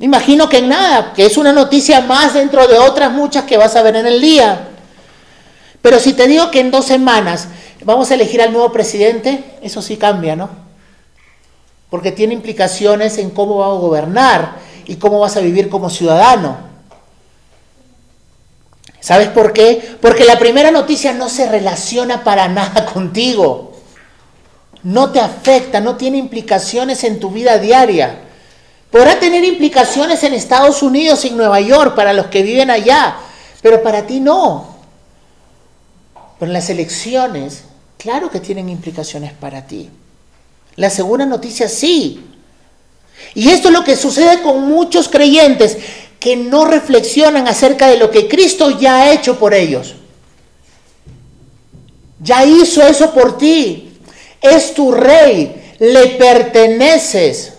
Imagino 0.00 0.48
que 0.48 0.58
en 0.58 0.70
nada, 0.70 1.12
que 1.12 1.26
es 1.26 1.36
una 1.36 1.52
noticia 1.52 2.00
más 2.00 2.34
dentro 2.34 2.66
de 2.66 2.78
otras 2.78 3.12
muchas 3.12 3.44
que 3.44 3.58
vas 3.58 3.76
a 3.76 3.82
ver 3.82 3.96
en 3.96 4.06
el 4.06 4.20
día. 4.20 4.68
Pero 5.82 5.98
si 5.98 6.14
te 6.14 6.26
digo 6.26 6.50
que 6.50 6.60
en 6.60 6.70
dos 6.70 6.86
semanas 6.86 7.48
vamos 7.84 8.10
a 8.10 8.14
elegir 8.14 8.42
al 8.42 8.52
nuevo 8.52 8.72
presidente, 8.72 9.44
eso 9.62 9.82
sí 9.82 9.96
cambia, 9.96 10.36
¿no? 10.36 10.48
Porque 11.90 12.12
tiene 12.12 12.34
implicaciones 12.34 13.18
en 13.18 13.30
cómo 13.30 13.58
vamos 13.58 13.78
a 13.78 13.80
gobernar 13.80 14.54
y 14.90 14.96
cómo 14.96 15.20
vas 15.20 15.36
a 15.36 15.40
vivir 15.40 15.68
como 15.68 15.88
ciudadano. 15.88 16.56
¿Sabes 18.98 19.28
por 19.28 19.52
qué? 19.52 19.96
Porque 20.00 20.24
la 20.24 20.36
primera 20.36 20.72
noticia 20.72 21.12
no 21.12 21.28
se 21.28 21.48
relaciona 21.48 22.24
para 22.24 22.48
nada 22.48 22.86
contigo. 22.92 23.70
No 24.82 25.12
te 25.12 25.20
afecta, 25.20 25.80
no 25.80 25.94
tiene 25.94 26.18
implicaciones 26.18 27.04
en 27.04 27.20
tu 27.20 27.30
vida 27.30 27.58
diaria. 27.58 28.18
Podrá 28.90 29.20
tener 29.20 29.44
implicaciones 29.44 30.24
en 30.24 30.34
Estados 30.34 30.82
Unidos 30.82 31.24
y 31.24 31.28
en 31.28 31.36
Nueva 31.36 31.60
York 31.60 31.94
para 31.94 32.12
los 32.12 32.26
que 32.26 32.42
viven 32.42 32.68
allá, 32.68 33.14
pero 33.62 33.84
para 33.84 34.08
ti 34.08 34.18
no. 34.18 34.74
Pero 36.40 36.50
en 36.50 36.52
las 36.52 36.68
elecciones, 36.68 37.62
claro 37.96 38.28
que 38.28 38.40
tienen 38.40 38.68
implicaciones 38.68 39.34
para 39.34 39.68
ti. 39.68 39.88
La 40.74 40.90
segunda 40.90 41.26
noticia 41.26 41.68
sí. 41.68 42.26
Y 43.34 43.50
esto 43.50 43.68
es 43.68 43.74
lo 43.74 43.84
que 43.84 43.96
sucede 43.96 44.42
con 44.42 44.68
muchos 44.68 45.08
creyentes 45.08 45.76
que 46.18 46.36
no 46.36 46.64
reflexionan 46.64 47.48
acerca 47.48 47.88
de 47.88 47.96
lo 47.96 48.10
que 48.10 48.28
Cristo 48.28 48.78
ya 48.78 48.96
ha 48.96 49.12
hecho 49.12 49.38
por 49.38 49.54
ellos. 49.54 49.94
Ya 52.22 52.44
hizo 52.44 52.82
eso 52.82 53.12
por 53.12 53.38
ti. 53.38 53.98
Es 54.40 54.74
tu 54.74 54.92
rey. 54.92 55.74
Le 55.78 56.08
perteneces. 56.08 57.54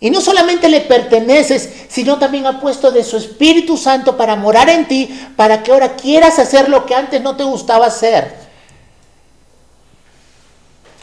Y 0.00 0.10
no 0.10 0.20
solamente 0.20 0.68
le 0.68 0.80
perteneces, 0.80 1.68
sino 1.88 2.18
también 2.18 2.46
ha 2.46 2.60
puesto 2.60 2.90
de 2.90 3.04
su 3.04 3.18
Espíritu 3.18 3.76
Santo 3.76 4.16
para 4.16 4.34
morar 4.34 4.70
en 4.70 4.88
ti, 4.88 5.10
para 5.36 5.62
que 5.62 5.72
ahora 5.72 5.94
quieras 5.94 6.38
hacer 6.38 6.70
lo 6.70 6.86
que 6.86 6.94
antes 6.94 7.20
no 7.20 7.36
te 7.36 7.44
gustaba 7.44 7.86
hacer. 7.86 8.34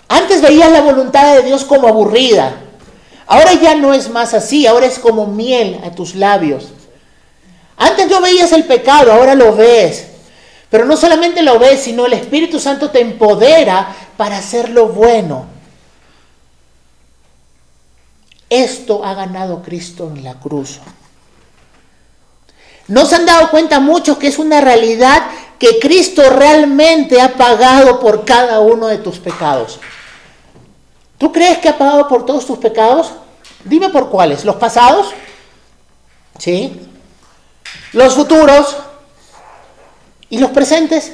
Antes 0.08 0.42
veías 0.42 0.72
la 0.72 0.82
voluntad 0.82 1.36
de 1.36 1.44
Dios 1.44 1.64
como 1.64 1.88
aburrida. 1.88 2.67
Ahora 3.28 3.54
ya 3.54 3.76
no 3.76 3.94
es 3.94 4.10
más 4.10 4.34
así, 4.34 4.66
ahora 4.66 4.86
es 4.86 5.00
como 5.00 5.28
miel 5.28 5.80
a 5.84 5.92
tus 5.92 6.16
labios. 6.16 6.70
Antes 7.76 8.10
no 8.10 8.22
veías 8.22 8.54
el 8.54 8.64
pecado, 8.64 9.12
ahora 9.12 9.36
lo 9.36 9.54
ves. 9.54 10.08
Pero 10.70 10.86
no 10.86 10.98
solamente 10.98 11.44
lo 11.44 11.60
ves, 11.60 11.82
sino 11.82 12.06
el 12.06 12.14
Espíritu 12.14 12.60
Santo 12.60 12.90
te 12.90 13.02
empodera 13.02 13.96
para 14.16 14.38
hacer 14.38 14.70
lo 14.70 14.88
bueno. 14.88 15.46
Esto 18.50 19.04
ha 19.04 19.14
ganado 19.14 19.62
Cristo 19.62 20.12
en 20.14 20.24
la 20.24 20.36
cruz. 20.36 20.80
¿No 22.88 23.06
se 23.06 23.16
han 23.16 23.26
dado 23.26 23.52
cuenta 23.52 23.82
muchos 23.82 24.18
que 24.18 24.28
es 24.28 24.40
una 24.40 24.62
realidad 24.62 25.24
que 25.60 25.80
Cristo 25.80 26.30
realmente 26.30 27.20
ha 27.22 27.34
pagado 27.34 28.00
por 28.00 28.24
cada 28.24 28.62
uno 28.62 28.88
de 28.88 28.98
tus 28.98 29.20
pecados? 29.20 29.80
¿Tú 31.18 31.32
crees 31.32 31.58
que 31.58 31.70
ha 31.70 31.78
pagado 31.78 32.08
por 32.08 32.26
todos 32.26 32.46
tus 32.46 32.60
pecados? 32.60 33.12
Dime 33.64 33.90
por 33.90 34.10
cuáles. 34.10 34.46
¿Los 34.46 34.56
pasados? 34.58 35.08
¿Sí? 36.38 36.80
¿Los 37.94 38.14
futuros? 38.14 38.76
¿Y 40.30 40.38
los 40.38 40.52
presentes? 40.52 41.14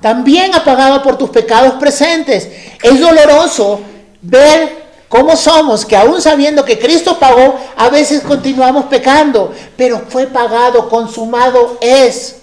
También 0.00 0.54
ha 0.54 0.64
pagado 0.64 1.02
por 1.02 1.18
tus 1.18 1.30
pecados 1.30 1.74
presentes. 1.74 2.48
Es 2.82 3.00
doloroso 3.00 3.80
ver 4.22 4.86
cómo 5.08 5.36
somos, 5.36 5.84
que 5.84 5.96
aún 5.96 6.20
sabiendo 6.20 6.64
que 6.64 6.78
Cristo 6.78 7.18
pagó, 7.18 7.58
a 7.76 7.88
veces 7.88 8.22
continuamos 8.22 8.84
pecando, 8.84 9.52
pero 9.76 10.04
fue 10.08 10.26
pagado, 10.26 10.88
consumado 10.88 11.78
es. 11.80 12.36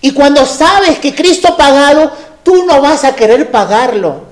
Y 0.00 0.12
cuando 0.12 0.46
sabes 0.46 0.98
que 0.98 1.14
Cristo 1.14 1.56
pagado, 1.56 2.12
tú 2.48 2.64
no 2.64 2.80
vas 2.80 3.04
a 3.04 3.14
querer 3.14 3.50
pagarlo. 3.50 4.22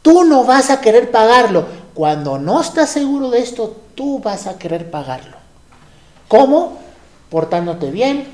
Tú 0.00 0.24
no 0.24 0.44
vas 0.44 0.70
a 0.70 0.80
querer 0.80 1.10
pagarlo. 1.10 1.66
Cuando 1.92 2.38
no 2.38 2.62
estás 2.62 2.88
seguro 2.88 3.28
de 3.28 3.40
esto, 3.40 3.76
tú 3.94 4.18
vas 4.18 4.46
a 4.46 4.56
querer 4.56 4.90
pagarlo. 4.90 5.36
¿Cómo? 6.26 6.78
Portándote 7.28 7.90
bien, 7.90 8.26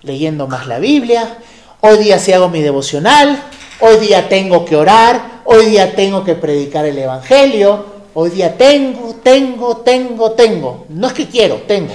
leyendo 0.00 0.46
más 0.46 0.66
la 0.66 0.78
Biblia, 0.78 1.36
Hoy 1.82 1.98
día 1.98 2.18
sí 2.18 2.32
hago 2.32 2.48
mi 2.48 2.62
devocional, 2.62 3.38
hoy 3.80 3.98
día 3.98 4.30
tengo 4.30 4.64
que 4.64 4.76
orar, 4.76 5.42
hoy 5.44 5.66
día 5.66 5.94
tengo 5.94 6.24
que 6.24 6.34
predicar 6.34 6.86
el 6.86 6.96
Evangelio, 6.96 7.84
hoy 8.14 8.30
día 8.30 8.56
tengo, 8.56 9.14
tengo, 9.22 9.76
tengo, 9.76 10.32
tengo. 10.32 10.86
No 10.88 11.06
es 11.06 11.12
que 11.12 11.28
quiero, 11.28 11.56
tengo. 11.68 11.92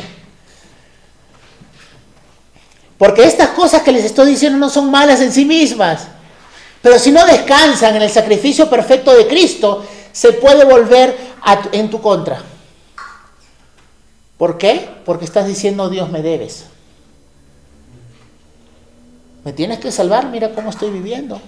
Porque 3.02 3.24
estas 3.24 3.50
cosas 3.50 3.82
que 3.82 3.92
les 3.92 4.06
estoy 4.06 4.30
diciendo 4.30 4.60
no 4.60 4.70
son 4.70 4.92
malas 4.92 5.22
en 5.22 5.32
sí 5.32 5.44
mismas. 5.44 6.04
Pero 6.84 7.00
si 7.00 7.12
no 7.12 7.26
descansan 7.26 7.96
en 7.96 8.04
el 8.04 8.12
sacrificio 8.12 8.70
perfecto 8.70 9.12
de 9.16 9.26
Cristo, 9.26 9.84
se 10.12 10.34
puede 10.34 10.66
volver 10.66 11.18
en 11.72 11.90
tu 11.90 12.00
contra. 12.00 12.44
¿Por 14.38 14.56
qué? 14.60 14.88
Porque 15.04 15.26
estás 15.26 15.48
diciendo 15.48 15.90
Dios 15.90 16.12
me 16.12 16.22
debes. 16.22 16.66
Me 19.46 19.52
tienes 19.52 19.80
que 19.80 19.92
salvar, 19.92 20.28
mira 20.28 20.54
cómo 20.54 20.70
estoy 20.70 20.92
viviendo. 20.92 21.42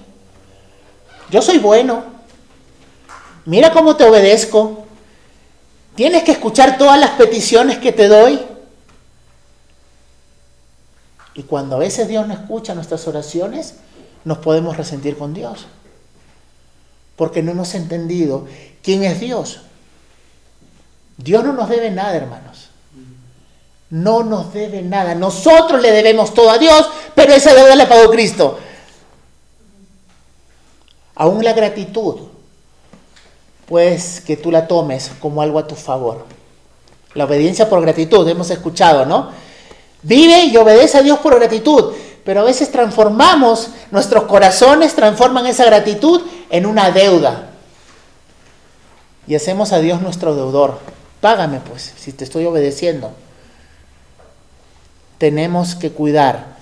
Yo 1.30 1.40
soy 1.44 1.60
bueno. 1.60 2.04
Mira 3.46 3.72
cómo 3.72 3.96
te 3.96 4.06
obedezco. 4.06 4.86
Tienes 5.94 6.24
que 6.24 6.32
escuchar 6.32 6.80
todas 6.80 7.00
las 7.00 7.12
peticiones 7.12 7.78
que 7.78 7.92
te 7.92 8.08
doy. 8.08 8.40
Y 11.34 11.44
cuando 11.44 11.76
a 11.76 11.80
veces 11.80 12.08
Dios 12.08 12.28
no 12.28 12.34
escucha 12.34 12.76
nuestras 12.76 13.08
oraciones, 13.08 13.76
nos 14.24 14.38
podemos 14.40 14.78
resentir 14.78 15.18
con 15.18 15.34
Dios. 15.34 15.66
Porque 17.16 17.42
no 17.42 17.52
hemos 17.52 17.76
entendido 17.76 18.46
quién 18.82 19.04
es 19.04 19.20
Dios. 19.20 19.62
Dios 21.18 21.44
no 21.44 21.54
nos 21.54 21.70
debe 21.70 21.92
nada, 21.92 22.16
hermanos 22.16 22.70
no 23.94 24.24
nos 24.24 24.52
debe 24.52 24.82
nada. 24.82 25.14
Nosotros 25.14 25.80
le 25.80 25.92
debemos 25.92 26.34
todo 26.34 26.50
a 26.50 26.58
Dios, 26.58 26.90
pero 27.14 27.32
esa 27.32 27.54
deuda 27.54 27.76
la 27.76 27.88
pagó 27.88 28.10
Cristo. 28.10 28.58
Aún 31.14 31.44
la 31.44 31.54
gratitud, 31.54 32.22
pues 33.68 34.20
que 34.22 34.36
tú 34.36 34.50
la 34.50 34.68
tomes 34.68 35.12
como 35.20 35.44
algo 35.44 35.60
a 35.60 35.68
tu 35.68 35.76
favor. 35.76 36.26
La 37.14 37.26
obediencia 37.26 37.70
por 37.70 37.82
gratitud, 37.82 38.28
hemos 38.28 38.50
escuchado, 38.50 39.06
¿no? 39.06 39.30
Vive 40.04 40.46
y 40.46 40.58
obedece 40.58 40.98
a 40.98 41.02
Dios 41.02 41.20
por 41.20 41.36
gratitud. 41.36 41.94
pero 42.24 42.40
a 42.40 42.44
veces 42.44 42.72
transformamos, 42.72 43.70
nuestros 43.92 44.24
corazones 44.24 44.96
transforman 44.96 45.46
esa 45.46 45.66
gratitud 45.66 46.22
en 46.50 46.66
una 46.66 46.90
deuda. 46.90 47.50
Y 49.28 49.36
hacemos 49.36 49.74
a 49.74 49.80
Dios 49.80 50.02
nuestro 50.02 50.34
deudor. 50.34 50.80
Págame 51.20 51.60
pues, 51.60 51.94
si 51.98 52.14
te 52.14 52.24
estoy 52.24 52.46
obedeciendo. 52.46 53.12
Tenemos 55.18 55.76
que 55.76 55.92
cuidar 55.92 56.56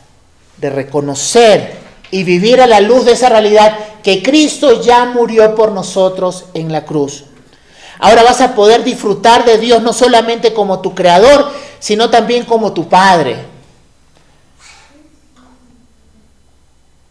de 0.58 0.70
reconocer 0.70 1.80
y 2.12 2.24
vivir 2.24 2.62
a 2.62 2.68
la 2.68 2.80
luz 2.80 3.06
de 3.06 3.14
esa 3.14 3.30
realidad 3.30 3.78
que 4.04 4.22
Cristo 4.22 4.82
ya 4.82 5.06
murió 5.06 5.56
por 5.56 5.72
nosotros 5.72 6.46
en 6.54 6.72
la 6.72 6.86
cruz. 6.86 7.26
Ahora 8.00 8.24
vas 8.24 8.42
a 8.42 8.56
poder 8.56 8.84
disfrutar 8.84 9.46
de 9.46 9.58
Dios 9.58 9.82
no 9.82 9.94
solamente 9.94 10.54
como 10.54 10.82
tu 10.82 10.94
creador, 10.96 11.52
sino 11.82 12.12
también 12.12 12.46
como 12.46 12.72
tu 12.72 12.88
Padre. 12.88 13.44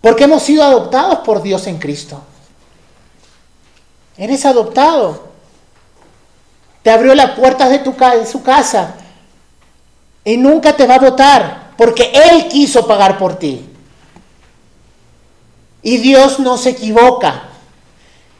Porque 0.00 0.25
hemos 0.25 0.43
sido 0.43 0.62
adoptados 0.62 1.19
por 1.19 1.43
Dios 1.43 1.67
en 1.67 1.79
Cristo. 1.79 2.23
Eres 4.17 4.47
adoptado. 4.47 5.29
Te 6.83 6.91
abrió 6.91 7.15
las 7.15 7.33
puertas 7.33 7.69
de, 7.69 7.81
tu, 7.81 7.93
de 7.93 8.25
su 8.25 8.43
casa 8.43 8.95
y 10.25 10.37
nunca 10.37 10.75
te 10.75 10.87
va 10.87 10.95
a 10.95 11.00
votar 11.00 11.73
porque 11.77 12.12
Él 12.15 12.49
quiso 12.49 12.87
pagar 12.87 13.19
por 13.19 13.39
ti. 13.39 13.69
Y 15.83 15.97
Dios 15.99 16.39
no 16.39 16.57
se 16.57 16.71
equivoca. 16.71 17.49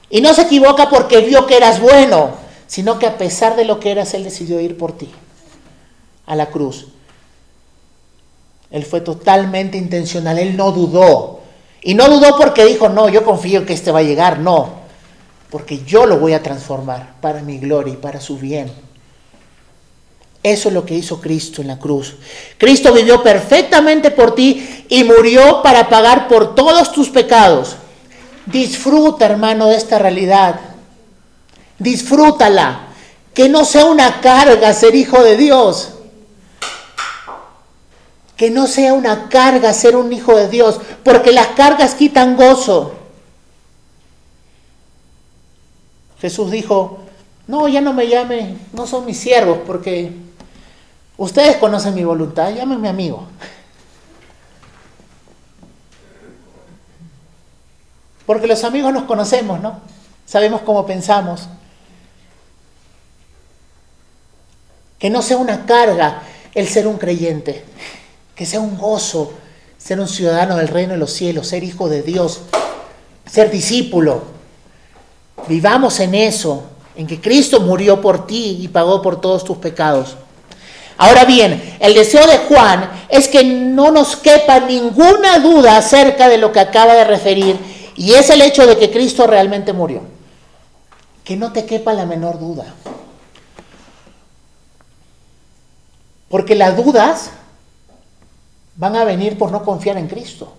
Y 0.09 0.21
no 0.21 0.33
se 0.33 0.43
equivoca 0.43 0.89
porque 0.89 1.19
vio 1.23 1.47
que 1.47 1.57
eras 1.57 1.81
bueno, 1.81 2.31
sino 2.69 3.01
que 3.01 3.07
a 3.07 3.19
pesar 3.19 3.57
de 3.57 3.65
lo 3.65 3.81
que 3.81 3.91
eras, 3.91 4.15
Él 4.15 4.25
decidió 4.25 4.61
ir 4.61 4.79
por 4.79 4.97
ti 4.97 5.13
a 6.31 6.37
la 6.37 6.47
cruz. 6.47 6.87
Él 8.71 8.85
fue 8.85 9.01
totalmente 9.01 9.77
intencional, 9.77 10.39
Él 10.39 10.57
no 10.57 10.71
dudó. 10.71 11.41
Y 11.83 11.95
no 11.95 12.09
dudó 12.09 12.37
porque 12.39 12.65
dijo, 12.65 12.89
no, 12.89 13.09
yo 13.09 13.25
confío 13.25 13.67
que 13.67 13.73
este 13.73 13.91
va 13.91 13.99
a 13.99 14.05
llegar, 14.05 14.39
no, 14.39 14.69
porque 15.51 15.83
yo 15.85 16.07
lo 16.07 16.19
voy 16.19 16.35
a 16.35 16.43
transformar 16.43 17.15
para 17.21 17.43
mi 17.43 17.59
gloria 17.59 17.95
y 17.95 17.97
para 17.97 18.21
su 18.21 18.39
bien. 18.39 18.71
Eso 20.45 20.69
es 20.69 20.75
lo 20.75 20.87
que 20.87 20.95
hizo 20.95 21.21
Cristo 21.21 21.63
en 21.63 21.69
la 21.69 21.81
cruz. 21.81 22.15
Cristo 22.59 22.93
vivió 22.93 23.25
perfectamente 23.25 24.13
por 24.13 24.37
ti 24.37 24.85
y 24.89 25.03
murió 25.03 25.63
para 25.63 25.89
pagar 25.89 26.29
por 26.29 26.55
todos 26.55 26.93
tus 26.93 27.09
pecados. 27.09 27.75
Disfruta, 28.47 29.27
hermano, 29.27 29.67
de 29.67 29.77
esta 29.77 29.99
realidad. 29.99 30.61
Disfrútala. 31.79 32.87
Que 33.35 33.49
no 33.49 33.65
sea 33.65 33.85
una 33.85 34.21
carga 34.21 34.73
ser 34.73 34.95
hijo 34.95 35.23
de 35.23 35.37
Dios. 35.37 36.00
Que 38.41 38.49
no 38.49 38.67
sea 38.67 38.95
una 38.95 39.29
carga 39.29 39.71
ser 39.75 39.97
un 39.97 40.11
hijo 40.15 40.35
de 40.35 40.49
Dios, 40.49 40.81
porque 41.05 41.31
las 41.31 41.49
cargas 41.49 41.95
quitan 41.95 42.39
gozo. 42.39 42.95
Jesús 46.23 46.51
dijo, 46.51 47.01
no, 47.47 47.69
ya 47.69 47.83
no 47.83 47.93
me 47.93 48.09
llame, 48.09 48.57
no 48.73 48.87
son 48.87 49.05
mis 49.05 49.19
siervos, 49.19 49.59
porque 49.67 50.13
ustedes 51.19 51.59
conocen 51.59 51.95
mi 51.95 52.03
voluntad, 52.03 52.51
llámenme 52.55 52.89
amigo. 52.89 53.27
Porque 58.25 58.47
los 58.47 58.65
amigos 58.65 58.91
nos 58.91 59.03
conocemos, 59.03 59.61
¿no? 59.61 59.81
Sabemos 60.25 60.63
cómo 60.63 60.87
pensamos. 60.87 61.47
Que 64.99 65.11
no 65.11 65.21
sea 65.21 65.37
una 65.37 65.67
carga 65.67 66.23
el 66.55 66.67
ser 66.69 66.87
un 66.87 66.97
creyente 66.97 67.67
que 68.41 68.47
sea 68.47 68.61
un 68.61 68.79
gozo 68.79 69.35
ser 69.77 70.01
un 70.01 70.09
ciudadano 70.09 70.57
del 70.57 70.69
reino 70.69 70.95
de 70.95 70.99
los 70.99 71.13
cielos, 71.13 71.49
ser 71.49 71.63
hijo 71.63 71.91
de 71.91 72.01
Dios, 72.01 72.41
ser 73.31 73.51
discípulo. 73.51 74.23
Vivamos 75.47 76.01
en 76.01 76.15
eso, 76.15 76.63
en 76.97 77.07
que 77.07 77.21
Cristo 77.21 77.61
murió 77.61 78.01
por 78.01 78.27
ti 78.27 78.57
y 78.63 78.69
pagó 78.69 79.03
por 79.03 79.21
todos 79.21 79.45
tus 79.45 79.59
pecados. 79.59 80.17
Ahora 80.97 81.27
bien, 81.27 81.77
el 81.81 81.93
deseo 81.93 82.27
de 82.27 82.39
Juan 82.39 82.91
es 83.11 83.29
que 83.29 83.45
no 83.45 83.91
nos 83.91 84.17
quepa 84.17 84.61
ninguna 84.61 85.39
duda 85.41 85.77
acerca 85.77 86.27
de 86.31 86.39
lo 86.39 86.51
que 86.51 86.61
acaba 86.61 86.95
de 86.95 87.05
referir 87.05 87.59
y 87.95 88.15
es 88.15 88.31
el 88.31 88.41
hecho 88.41 88.67
de 88.67 88.79
que 88.79 88.91
Cristo 88.91 89.27
realmente 89.27 89.75
murió. 89.75 90.01
Que 91.25 91.37
no 91.37 91.53
te 91.53 91.67
quepa 91.67 91.93
la 91.93 92.07
menor 92.07 92.39
duda. 92.39 92.65
Porque 96.31 96.55
las 96.55 96.75
dudas 96.75 97.33
van 98.81 98.97
a 98.97 99.05
venir 99.05 99.37
por 99.37 99.53
no 99.53 99.63
confiar 99.63 99.99
en 99.99 100.09
Cristo. 100.09 100.55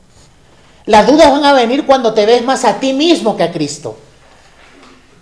Las 0.85 1.07
dudas 1.07 1.31
van 1.31 1.43
a 1.43 1.53
venir 1.53 1.87
cuando 1.87 2.13
te 2.13 2.27
ves 2.27 2.43
más 2.43 2.63
a 2.65 2.79
ti 2.79 2.93
mismo 2.93 3.35
que 3.35 3.41
a 3.41 3.51
Cristo. 3.51 3.97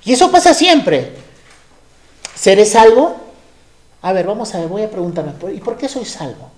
Y 0.03 0.11
eso 0.11 0.29
pasa 0.29 0.53
siempre. 0.53 1.15
¿Seré 2.35 2.65
salvo? 2.65 3.15
A 4.01 4.11
ver, 4.11 4.27
vamos 4.27 4.53
a 4.53 4.59
ver, 4.59 4.67
voy 4.67 4.83
a 4.83 4.91
preguntarme, 4.91 5.31
¿y 5.53 5.59
por 5.59 5.77
qué 5.77 5.87
soy 5.87 6.03
salvo? 6.03 6.49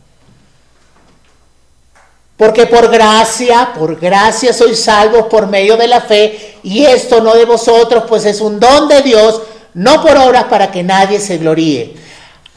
Porque 2.37 2.65
por 2.65 2.89
gracia, 2.89 3.71
por 3.77 3.99
gracia 3.99 4.51
soy 4.51 4.75
salvo 4.75 5.29
por 5.29 5.45
medio 5.45 5.77
de 5.77 5.87
la 5.87 6.01
fe, 6.01 6.57
y 6.63 6.83
esto 6.83 7.21
no 7.21 7.35
de 7.35 7.45
vosotros, 7.45 8.05
pues 8.07 8.25
es 8.25 8.41
un 8.41 8.59
don 8.59 8.87
de 8.87 9.03
Dios, 9.03 9.43
no 9.75 10.01
por 10.01 10.17
obras 10.17 10.45
para 10.45 10.71
que 10.71 10.81
nadie 10.81 11.19
se 11.19 11.37
gloríe. 11.37 11.95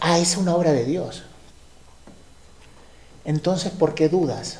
Ah, 0.01 0.19
es 0.19 0.39
una 0.39 0.55
obra 0.55 0.73
de 0.73 0.85
Dios. 0.85 1.24
Entonces, 3.25 3.73
¿por 3.73 3.95
qué 3.95 4.09
dudas? 4.09 4.59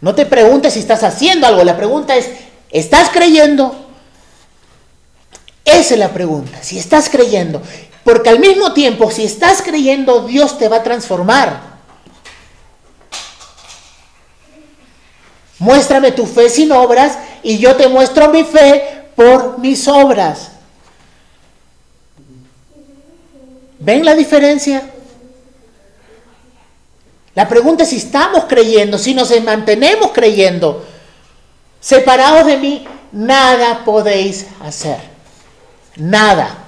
No 0.00 0.14
te 0.14 0.24
preguntes 0.24 0.74
si 0.74 0.80
estás 0.80 1.02
haciendo 1.02 1.46
algo, 1.46 1.62
la 1.62 1.76
pregunta 1.76 2.16
es, 2.16 2.30
¿estás 2.70 3.10
creyendo? 3.10 3.74
Esa 5.64 5.94
es 5.94 6.00
la 6.00 6.08
pregunta, 6.08 6.62
si 6.62 6.78
estás 6.78 7.10
creyendo. 7.10 7.60
Porque 8.02 8.30
al 8.30 8.40
mismo 8.40 8.72
tiempo, 8.72 9.10
si 9.10 9.24
estás 9.24 9.60
creyendo, 9.60 10.26
Dios 10.26 10.56
te 10.58 10.68
va 10.68 10.76
a 10.76 10.82
transformar. 10.82 11.60
Muéstrame 15.58 16.12
tu 16.12 16.24
fe 16.24 16.48
sin 16.48 16.72
obras 16.72 17.18
y 17.42 17.58
yo 17.58 17.76
te 17.76 17.86
muestro 17.86 18.30
mi 18.30 18.44
fe 18.44 19.10
por 19.14 19.58
mis 19.58 19.86
obras. 19.86 20.49
¿Ven 23.80 24.04
la 24.04 24.14
diferencia? 24.14 24.82
La 27.34 27.48
pregunta 27.48 27.84
es 27.84 27.88
si 27.88 27.96
estamos 27.96 28.44
creyendo, 28.44 28.98
si 28.98 29.14
nos 29.14 29.32
mantenemos 29.42 30.10
creyendo. 30.12 30.84
Separados 31.80 32.46
de 32.46 32.58
mí, 32.58 32.86
nada 33.10 33.82
podéis 33.84 34.46
hacer. 34.62 34.98
Nada. 35.96 36.58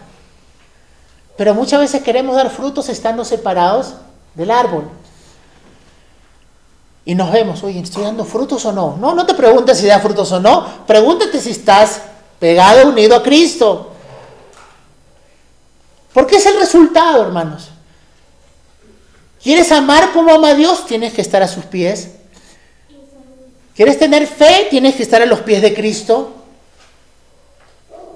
Pero 1.37 1.55
muchas 1.55 1.81
veces 1.81 2.03
queremos 2.03 2.35
dar 2.35 2.48
frutos 2.51 2.88
estando 2.88 3.25
separados 3.25 3.94
del 4.35 4.51
árbol. 4.51 4.88
Y 7.05 7.14
nos 7.14 7.31
vemos, 7.31 7.62
oye, 7.62 7.81
¿estoy 7.81 8.05
dando 8.05 8.25
frutos 8.25 8.64
o 8.64 8.72
no? 8.72 8.96
No, 8.96 9.14
no 9.14 9.27
te 9.27 9.35
preguntes 9.35 9.79
si 9.79 9.87
da 9.87 9.98
frutos 9.98 10.33
o 10.33 10.40
no. 10.40 10.87
Pregúntate 10.87 11.40
si 11.40 11.51
estás 11.51 12.01
pegado, 12.38 12.88
unido 12.88 13.16
a 13.16 13.22
Cristo. 13.22 13.91
Porque 16.12 16.37
es 16.37 16.46
el 16.46 16.59
resultado, 16.59 17.22
hermanos. 17.22 17.68
¿Quieres 19.42 19.72
amar 19.72 20.12
como 20.12 20.33
ama 20.33 20.51
a 20.51 20.55
Dios? 20.55 20.87
Tienes 20.87 21.12
que 21.12 21.22
estar 21.22 21.42
a 21.42 21.48
sus 21.48 21.64
pies. 21.64 22.11
¿Quieres 23.75 23.98
tener 23.98 24.27
fe? 24.27 24.68
Tienes 24.70 24.94
que 24.94 25.03
estar 25.03 25.22
a 25.22 25.27
los 25.27 25.40
pies 25.40 25.62
de 25.62 25.75
Cristo. 25.75 26.33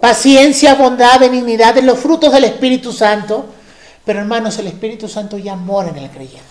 Paciencia, 0.00 0.74
bondad, 0.74 1.18
benignidad, 1.18 1.74
de 1.74 1.82
los 1.82 1.98
frutos 1.98 2.32
del 2.32 2.44
Espíritu 2.44 2.92
Santo. 2.92 3.46
Pero 4.04 4.20
hermanos, 4.20 4.58
el 4.58 4.68
Espíritu 4.68 5.08
Santo 5.08 5.38
ya 5.38 5.56
mora 5.56 5.88
en 5.88 5.96
el 5.96 6.10
creyente. 6.10 6.44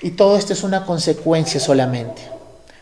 Y 0.00 0.10
todo 0.10 0.36
esto 0.36 0.52
es 0.52 0.62
una 0.62 0.84
consecuencia 0.84 1.60
solamente. 1.60 2.22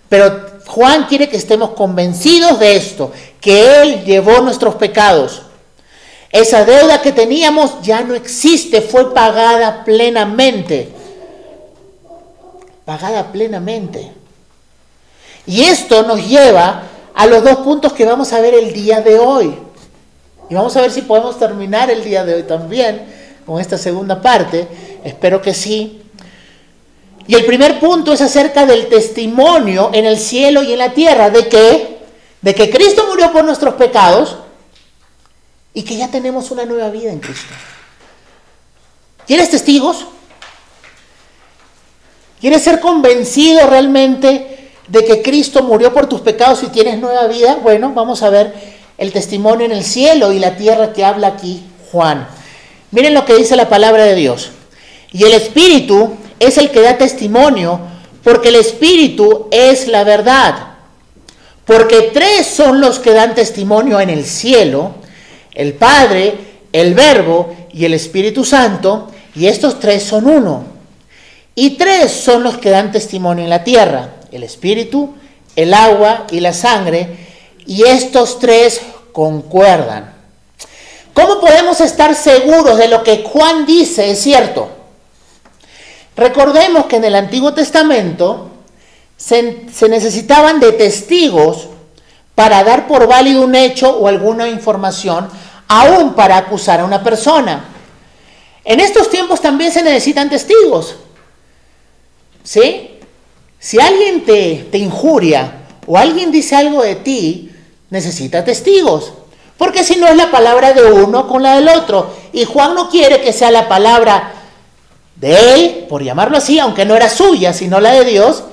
Pero 0.09 0.61
Juan 0.67 1.07
quiere 1.07 1.29
que 1.29 1.37
estemos 1.37 1.71
convencidos 1.71 2.59
de 2.61 2.77
esto, 2.77 3.13
que 3.41 3.83
Él 3.83 4.05
llevó 4.05 4.41
nuestros 4.41 4.77
pecados 4.77 5.43
esa 6.35 6.65
deuda 6.65 7.01
que 7.01 7.13
teníamos 7.13 7.81
ya 7.81 8.01
no 8.01 8.13
existe, 8.13 8.81
fue 8.83 9.15
pagada 9.15 9.85
plenamente. 9.85 10.89
Pagada 12.85 13.31
plenamente. 13.31 14.11
Y 15.47 15.63
esto 15.63 16.03
nos 16.03 16.27
lleva 16.27 16.83
a 17.15 17.27
los 17.29 17.45
dos 17.45 17.59
puntos 17.59 17.93
que 17.93 18.05
vamos 18.05 18.33
a 18.33 18.41
ver 18.41 18.53
el 18.55 18.73
día 18.73 19.01
de 19.01 19.17
hoy. 19.17 19.55
Y 20.51 20.55
vamos 20.57 20.77
a 20.77 20.81
ver 20.81 20.91
si 20.91 21.03
podemos 21.03 21.39
terminar 21.39 21.89
el 21.89 22.03
día 22.03 22.25
de 22.25 22.35
hoy 22.35 22.43
también 22.43 23.07
con 23.47 23.61
esta 23.61 23.79
segunda 23.79 24.21
parte. 24.21 24.67
Espero 25.05 25.41
que 25.41 25.55
sí. 25.55 26.03
Y 27.29 27.37
el 27.37 27.47
primer 27.47 27.79
punto 27.79 28.13
es 28.13 28.21
acerca 28.21 28.67
del 28.67 28.89
testimonio 28.89 29.91
en 29.93 30.05
el 30.05 30.19
cielo 30.19 30.65
y 30.65 30.73
en 30.73 30.81
la 30.81 30.93
tierra 30.93 31.31
de 31.31 31.47
que 31.47 31.95
de 32.43 32.55
que 32.57 32.71
Cristo 32.71 33.07
murió 33.09 33.33
por 33.33 33.45
nuestros 33.45 33.75
pecados 33.75 34.39
y 35.75 35.83
que 35.83 35.97
ya 35.97 36.09
tenemos 36.09 36.51
una 36.53 36.65
nueva 36.65 36.89
vida 36.89 37.11
en 37.11 37.19
Cristo. 37.19 37.53
¿Quieres 39.27 39.51
testigos? 39.51 40.07
¿Quieres 42.41 42.63
ser 42.63 42.81
convencido 42.81 43.67
realmente 43.69 44.71
de 44.87 45.05
que 45.05 45.23
Cristo 45.23 45.63
murió 45.63 45.93
por 45.93 46.07
tus 46.07 46.21
pecados 46.21 46.63
y 46.63 46.69
tienes 46.69 46.99
nueva 46.99 47.27
vida? 47.27 47.59
Bueno, 47.63 47.93
vamos 47.95 48.23
a 48.23 48.31
ver 48.31 48.55
el 48.99 49.13
testimonio 49.13 49.67
en 49.67 49.73
el 49.73 49.83
cielo 49.83 50.33
y 50.33 50.39
la 50.39 50.57
tierra 50.57 50.93
que 50.93 51.05
habla 51.05 51.29
aquí 51.29 51.65
Juan. 51.91 52.29
Miren 52.91 53.15
lo 53.15 53.25
que 53.25 53.35
dice 53.35 53.57
la 53.57 53.69
palabra 53.69 54.05
de 54.05 54.15
Dios. 54.15 54.51
Y 55.11 55.25
el 55.25 55.33
Espíritu 55.33 56.15
es 56.39 56.59
el 56.59 56.71
que 56.71 56.81
da 56.83 56.99
testimonio, 56.99 57.81
porque 58.23 58.49
el 58.51 58.57
Espíritu 58.57 59.49
es 59.51 59.89
la 59.89 60.05
verdad. 60.05 60.75
Porque 61.65 62.11
tres 62.13 62.47
son 62.47 62.81
los 62.81 62.99
que 62.99 63.13
dan 63.13 63.35
testimonio 63.35 64.01
en 64.01 64.11
el 64.11 64.25
cielo, 64.25 64.95
el 65.55 65.75
Padre, 65.75 66.35
el 66.73 66.95
Verbo 66.95 67.55
y 67.73 67.85
el 67.85 67.95
Espíritu 67.95 68.45
Santo, 68.45 69.11
y 69.35 69.47
estos 69.47 69.81
tres 69.81 70.03
son 70.03 70.27
uno. 70.27 70.65
Y 71.55 71.71
tres 71.71 72.11
son 72.11 72.43
los 72.43 72.59
que 72.59 72.71
dan 72.71 72.93
testimonio 72.93 73.45
en 73.45 73.51
la 73.51 73.65
tierra, 73.65 74.17
el 74.33 74.43
Espíritu, 74.43 75.15
el 75.57 75.73
agua 75.73 76.27
y 76.31 76.41
la 76.41 76.53
sangre, 76.53 77.17
y 77.67 77.85
estos 77.85 78.39
tres 78.39 78.81
concuerdan. 79.13 80.13
¿Cómo 81.13 81.41
podemos 81.41 81.81
estar 81.81 82.15
seguros 82.17 82.77
de 82.77 82.89
lo 82.89 83.05
que 83.05 83.23
Juan 83.23 83.67
dice 83.67 84.11
es 84.11 84.21
cierto? 84.21 84.69
Recordemos 86.17 86.87
que 86.87 86.97
en 86.97 87.05
el 87.05 87.15
Antiguo 87.15 87.55
Testamento 87.55 88.51
se, 89.17 89.65
necesitaban 89.89 90.61
de 90.61 90.73
testigos 90.73 91.69
para 92.35 92.65
dar 92.65 92.87
por 92.89 93.07
válido 93.07 93.43
un 93.43 93.55
hecho 93.55 93.97
o 93.97 94.09
alguna 94.09 94.49
información, 94.49 95.29
aún 95.69 96.15
para 96.15 96.37
acusar 96.37 96.81
a 96.81 96.85
una 96.85 97.03
persona. 97.03 97.65
En 98.65 98.81
estos 98.81 99.11
tiempos 99.11 99.41
también 99.41 99.73
se 99.73 99.83
necesitan 99.83 100.31
testigos. 100.31 100.97
¿Sí? 102.43 102.99
Si 103.59 103.81
alguien 103.81 104.25
te, 104.25 104.69
te 104.71 104.79
injuria 104.79 105.67
o 105.87 105.97
alguien 105.97 106.31
dice 106.31 106.57
algo 106.57 106.83
de 106.83 106.97
ti, 106.97 107.51
necesita 107.91 108.45
testigos. 108.45 109.13
Porque 109.57 109.85
si 109.85 109.97
no 109.97 110.07
es 110.07 110.17
la 110.17 110.31
palabra 110.31 110.73
de 110.73 110.83
uno 110.83 111.29
con 111.29 111.43
la 111.43 111.57
del 111.57 111.69
otro. 111.69 112.11
Y 112.33 112.45
Juan 112.45 112.75
no 112.75 112.89
quiere 112.89 113.21
que 113.21 113.33
sea 113.33 113.51
la 113.51 113.69
palabra 113.69 114.33
de 115.17 115.55
él, 115.55 115.87
por 115.89 116.03
llamarlo 116.03 116.37
así, 116.37 116.59
aunque 116.59 116.85
no 116.85 116.97
era 116.97 117.09
suya, 117.09 117.53
sino 117.53 117.81
la 117.81 117.93
de 117.93 118.05
Dios 118.05 118.45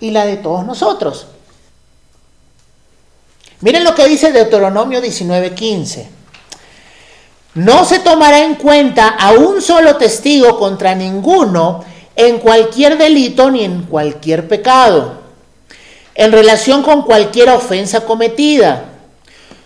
y 0.00 0.10
la 0.10 0.24
de 0.24 0.36
todos 0.36 0.64
nosotros. 0.64 1.26
Miren 3.60 3.84
lo 3.84 3.94
que 3.94 4.06
dice 4.06 4.32
Deuteronomio 4.32 5.00
19:15. 5.00 6.15
No 7.56 7.86
se 7.86 8.00
tomará 8.00 8.44
en 8.44 8.56
cuenta 8.56 9.08
a 9.08 9.32
un 9.32 9.62
solo 9.62 9.96
testigo 9.96 10.58
contra 10.58 10.94
ninguno 10.94 11.82
en 12.14 12.38
cualquier 12.38 12.98
delito 12.98 13.50
ni 13.50 13.64
en 13.64 13.84
cualquier 13.84 14.46
pecado, 14.46 15.14
en 16.14 16.32
relación 16.32 16.82
con 16.82 17.02
cualquier 17.02 17.48
ofensa 17.48 18.02
cometida. 18.02 18.84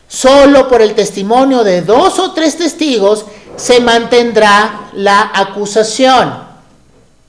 Solo 0.06 0.68
por 0.68 0.82
el 0.82 0.94
testimonio 0.94 1.64
de 1.64 1.82
dos 1.82 2.20
o 2.20 2.30
tres 2.30 2.56
testigos 2.56 3.24
se 3.56 3.80
mantendrá 3.80 4.90
la 4.94 5.32
acusación. 5.34 6.44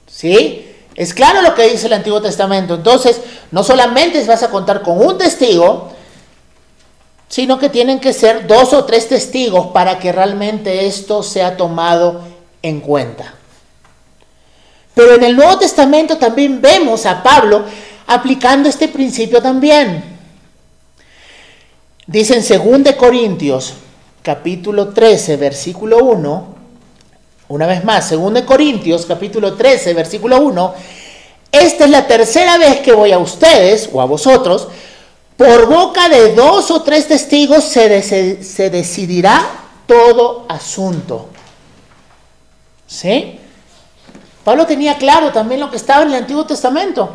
¿Sí? 0.07 0.67
Es 0.93 1.15
claro 1.15 1.41
lo 1.41 1.55
que 1.55 1.69
dice 1.69 1.87
el 1.87 1.93
Antiguo 1.93 2.21
Testamento. 2.21 2.75
Entonces, 2.75 3.19
no 3.49 3.63
solamente 3.63 4.23
vas 4.25 4.43
a 4.43 4.51
contar 4.51 4.83
con 4.83 5.03
un 5.03 5.17
testigo, 5.17 5.91
sino 7.31 7.57
que 7.57 7.69
tienen 7.69 8.01
que 8.01 8.11
ser 8.11 8.45
dos 8.45 8.73
o 8.73 8.83
tres 8.83 9.07
testigos 9.07 9.67
para 9.67 9.99
que 9.99 10.11
realmente 10.11 10.85
esto 10.85 11.23
sea 11.23 11.55
tomado 11.55 12.19
en 12.61 12.81
cuenta. 12.81 13.35
Pero 14.93 15.15
en 15.15 15.23
el 15.23 15.37
Nuevo 15.37 15.57
Testamento 15.57 16.17
también 16.17 16.61
vemos 16.61 17.05
a 17.05 17.23
Pablo 17.23 17.63
aplicando 18.05 18.67
este 18.67 18.89
principio 18.89 19.41
también. 19.41 20.03
Dice 22.05 22.35
en 22.35 22.83
2 22.83 22.95
Corintios 22.95 23.75
capítulo 24.21 24.89
13, 24.89 25.37
versículo 25.37 26.03
1, 26.03 26.55
una 27.47 27.65
vez 27.65 27.85
más, 27.85 28.09
2 28.09 28.41
Corintios 28.41 29.05
capítulo 29.05 29.53
13, 29.53 29.93
versículo 29.93 30.41
1, 30.41 30.73
esta 31.53 31.85
es 31.85 31.89
la 31.91 32.05
tercera 32.05 32.57
vez 32.57 32.81
que 32.81 32.91
voy 32.91 33.13
a 33.13 33.19
ustedes 33.19 33.89
o 33.93 34.01
a 34.01 34.05
vosotros, 34.05 34.67
por 35.41 35.65
boca 35.65 36.07
de 36.07 36.35
dos 36.35 36.69
o 36.69 36.83
tres 36.83 37.07
testigos 37.07 37.63
se, 37.63 38.43
se 38.43 38.69
decidirá 38.69 39.43
todo 39.87 40.45
asunto. 40.47 41.29
¿Sí? 42.85 43.39
Pablo 44.43 44.67
tenía 44.67 44.99
claro 44.99 45.31
también 45.31 45.59
lo 45.59 45.71
que 45.71 45.77
estaba 45.77 46.03
en 46.03 46.09
el 46.09 46.13
Antiguo 46.13 46.45
Testamento. 46.45 47.13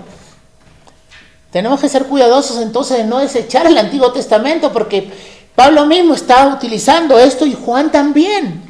Tenemos 1.53 1.79
que 1.79 1.89
ser 1.89 2.07
cuidadosos 2.07 2.61
entonces 2.61 2.99
de 2.99 3.05
no 3.05 3.21
desechar 3.21 3.65
el 3.69 3.79
Antiguo 3.79 4.11
Testamento 4.11 4.73
porque 4.73 5.09
Pablo 5.55 5.87
mismo 5.87 6.15
estaba 6.15 6.53
utilizando 6.53 7.21
esto 7.21 7.47
y 7.47 7.55
Juan 7.55 7.93
también. 7.93 8.61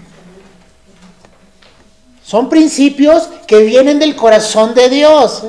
Son 2.23 2.51
principios 2.51 3.27
que 3.47 3.61
vienen 3.61 4.01
del 4.01 4.17
corazón 4.17 4.75
de 4.75 4.91
Dios. 4.91 5.45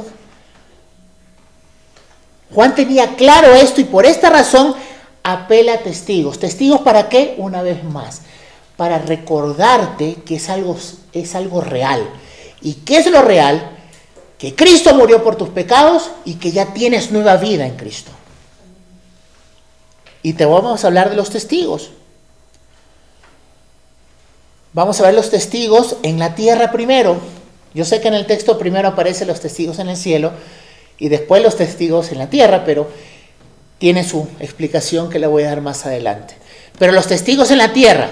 Juan 2.53 2.75
tenía 2.75 3.15
claro 3.15 3.53
esto 3.53 3.81
y 3.81 3.85
por 3.85 4.05
esta 4.05 4.29
razón 4.29 4.75
apela 5.23 5.73
a 5.73 5.79
testigos. 5.79 6.39
¿Testigos 6.39 6.81
para 6.81 7.09
qué? 7.09 7.35
Una 7.37 7.61
vez 7.61 7.83
más, 7.83 8.21
para 8.77 8.99
recordarte 8.99 10.15
que 10.25 10.35
es 10.35 10.49
algo, 10.49 10.77
es 11.13 11.35
algo 11.35 11.61
real. 11.61 12.07
¿Y 12.61 12.75
qué 12.75 12.97
es 12.97 13.11
lo 13.11 13.21
real? 13.21 13.71
Que 14.37 14.55
Cristo 14.55 14.93
murió 14.95 15.23
por 15.23 15.35
tus 15.35 15.49
pecados 15.49 16.11
y 16.23 16.35
que 16.35 16.51
ya 16.51 16.73
tienes 16.73 17.11
nueva 17.11 17.37
vida 17.37 17.65
en 17.65 17.75
Cristo. 17.75 18.11
Y 20.23 20.33
te 20.33 20.45
vamos 20.45 20.83
a 20.83 20.87
hablar 20.87 21.09
de 21.09 21.15
los 21.15 21.29
testigos. 21.29 21.91
Vamos 24.73 24.99
a 24.99 25.03
ver 25.03 25.13
los 25.13 25.29
testigos 25.29 25.97
en 26.03 26.19
la 26.19 26.35
tierra 26.35 26.71
primero. 26.71 27.17
Yo 27.73 27.83
sé 27.83 27.99
que 27.99 28.07
en 28.07 28.13
el 28.13 28.27
texto 28.27 28.57
primero 28.57 28.87
aparecen 28.87 29.27
los 29.27 29.39
testigos 29.39 29.79
en 29.79 29.89
el 29.89 29.97
cielo 29.97 30.31
y 30.97 31.09
después 31.09 31.43
los 31.43 31.55
testigos 31.55 32.11
en 32.11 32.17
la 32.17 32.29
tierra, 32.29 32.63
pero 32.65 32.89
tiene 33.77 34.03
su 34.03 34.27
explicación 34.39 35.09
que 35.09 35.19
le 35.19 35.27
voy 35.27 35.43
a 35.43 35.49
dar 35.49 35.61
más 35.61 35.85
adelante. 35.85 36.35
Pero 36.79 36.91
los 36.91 37.07
testigos 37.07 37.51
en 37.51 37.59
la 37.59 37.73
tierra, 37.73 38.09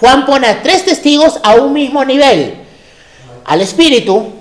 Juan 0.00 0.26
pone 0.26 0.46
a 0.46 0.62
tres 0.62 0.84
testigos 0.84 1.40
a 1.42 1.54
un 1.54 1.72
mismo 1.72 2.04
nivel, 2.04 2.54
al 3.44 3.60
espíritu, 3.60 4.32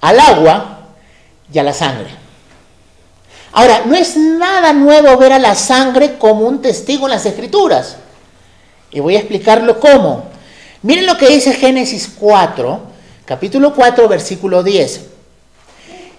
al 0.00 0.18
agua 0.18 0.88
y 1.52 1.58
a 1.58 1.62
la 1.62 1.72
sangre. 1.72 2.08
Ahora, 3.52 3.82
no 3.84 3.94
es 3.94 4.16
nada 4.16 4.72
nuevo 4.72 5.16
ver 5.18 5.32
a 5.32 5.38
la 5.38 5.54
sangre 5.54 6.16
como 6.16 6.46
un 6.46 6.62
testigo 6.62 7.06
en 7.06 7.12
las 7.12 7.26
escrituras. 7.26 7.96
Y 8.90 9.00
voy 9.00 9.16
a 9.16 9.18
explicarlo 9.18 9.78
cómo. 9.78 10.24
Miren 10.82 11.06
lo 11.06 11.16
que 11.18 11.28
dice 11.28 11.52
Génesis 11.52 12.10
4, 12.18 12.80
capítulo 13.26 13.74
4, 13.74 14.08
versículo 14.08 14.62
10. 14.62 15.02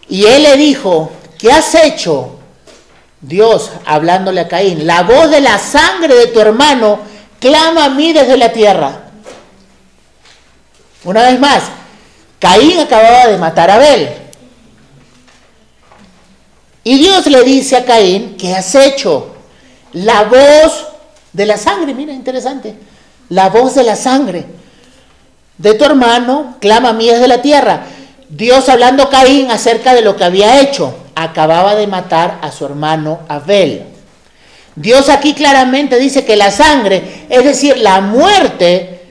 Y 0.10 0.26
él 0.26 0.44
le 0.44 0.58
dijo, 0.58 1.12
¿qué 1.38 1.52
has 1.52 1.74
hecho? 1.76 2.40
Dios, 3.22 3.72
hablándole 3.86 4.42
a 4.42 4.48
Caín, 4.48 4.86
la 4.86 5.04
voz 5.04 5.30
de 5.32 5.40
la 5.40 5.58
sangre 5.58 6.14
de 6.14 6.28
tu 6.28 6.40
hermano 6.40 7.00
clama 7.40 7.86
a 7.86 7.90
mí 7.90 8.12
desde 8.12 8.38
la 8.38 8.52
tierra. 8.52 9.04
Una 11.06 11.24
vez 11.24 11.40
más, 11.40 11.64
Caín 12.40 12.80
acababa 12.80 13.28
de 13.28 13.38
matar 13.38 13.70
a 13.70 13.76
Abel. 13.76 14.10
Y 16.84 16.98
Dios 16.98 17.26
le 17.28 17.44
dice 17.44 17.78
a 17.78 17.86
Caín, 17.86 18.36
¿qué 18.38 18.54
has 18.54 18.76
hecho? 18.76 19.34
La 19.94 20.24
voz 20.24 20.88
de 21.32 21.46
la 21.46 21.58
sangre, 21.58 21.94
mira, 21.94 22.12
interesante. 22.12 22.76
La 23.30 23.50
voz 23.50 23.76
de 23.76 23.84
la 23.84 23.96
sangre 23.96 24.46
de 25.58 25.74
tu 25.76 25.86
hermano 25.86 26.58
clama 26.60 26.90
a 26.90 26.94
mí 26.94 27.08
desde 27.08 27.28
la 27.28 27.42
tierra. 27.42 27.86
Dios 28.36 28.68
hablando 28.68 29.04
a 29.04 29.10
Caín 29.12 29.52
acerca 29.52 29.94
de 29.94 30.02
lo 30.02 30.16
que 30.16 30.24
había 30.24 30.60
hecho. 30.60 30.96
Acababa 31.14 31.76
de 31.76 31.86
matar 31.86 32.40
a 32.42 32.52
su 32.52 32.66
hermano 32.66 33.20
Abel. 33.28 33.84
Dios 34.76 35.10
aquí 35.10 35.36
claramente 35.36 36.00
dice 36.00 36.26
que 36.26 36.36
la 36.36 36.50
sangre, 36.50 37.26
es 37.30 37.44
decir, 37.44 37.78
la 37.78 38.02
muerte, 38.02 39.02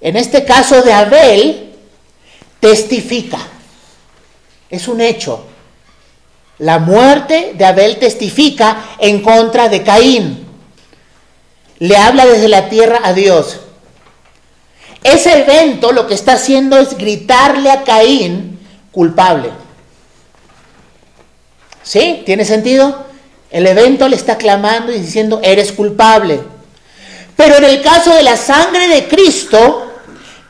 en 0.00 0.16
este 0.16 0.44
caso 0.44 0.82
de 0.82 0.92
Abel, 0.92 1.74
testifica. 2.58 3.38
Es 4.68 4.88
un 4.88 5.00
hecho. 5.00 5.46
La 6.58 6.80
muerte 6.80 7.52
de 7.54 7.64
Abel 7.64 7.98
testifica 7.98 8.96
en 8.98 9.22
contra 9.22 9.68
de 9.68 9.84
Caín. 9.84 10.44
Le 11.78 11.96
habla 11.96 12.26
desde 12.26 12.48
la 12.48 12.68
tierra 12.68 13.00
a 13.04 13.12
Dios. 13.12 13.60
Ese 15.04 15.42
evento 15.42 15.92
lo 15.92 16.06
que 16.06 16.14
está 16.14 16.32
haciendo 16.32 16.78
es 16.78 16.96
gritarle 16.96 17.70
a 17.70 17.84
Caín 17.84 18.58
culpable. 18.90 19.50
¿Sí? 21.82 22.22
¿Tiene 22.24 22.46
sentido? 22.46 23.04
El 23.50 23.66
evento 23.66 24.08
le 24.08 24.16
está 24.16 24.38
clamando 24.38 24.90
y 24.90 24.98
diciendo, 24.98 25.40
eres 25.42 25.72
culpable. 25.72 26.40
Pero 27.36 27.56
en 27.56 27.64
el 27.64 27.82
caso 27.82 28.14
de 28.14 28.22
la 28.22 28.38
sangre 28.38 28.88
de 28.88 29.06
Cristo, 29.06 29.92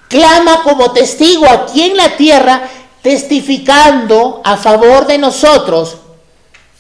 clama 0.09 0.63
como 0.63 0.93
testigo 0.93 1.47
aquí 1.49 1.83
en 1.83 1.97
la 1.97 2.17
tierra, 2.17 2.63
testificando 3.03 4.41
a 4.45 4.57
favor 4.57 5.09
de 5.09 5.19
nosotros. 5.19 5.97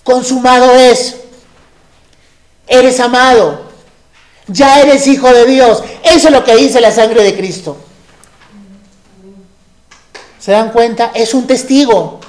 Consumado 0.04 0.76
es. 0.76 1.16
Eres 2.68 3.00
amado. 3.00 3.73
Ya 4.46 4.80
eres 4.80 5.06
hijo 5.06 5.32
de 5.32 5.46
Dios. 5.46 5.82
Eso 6.02 6.28
es 6.28 6.32
lo 6.32 6.44
que 6.44 6.56
dice 6.56 6.80
la 6.80 6.90
sangre 6.90 7.22
de 7.22 7.36
Cristo. 7.36 7.76
¿Se 10.38 10.52
dan 10.52 10.70
cuenta? 10.72 11.10
Es 11.14 11.32
un 11.32 11.46
testigo. 11.46 12.20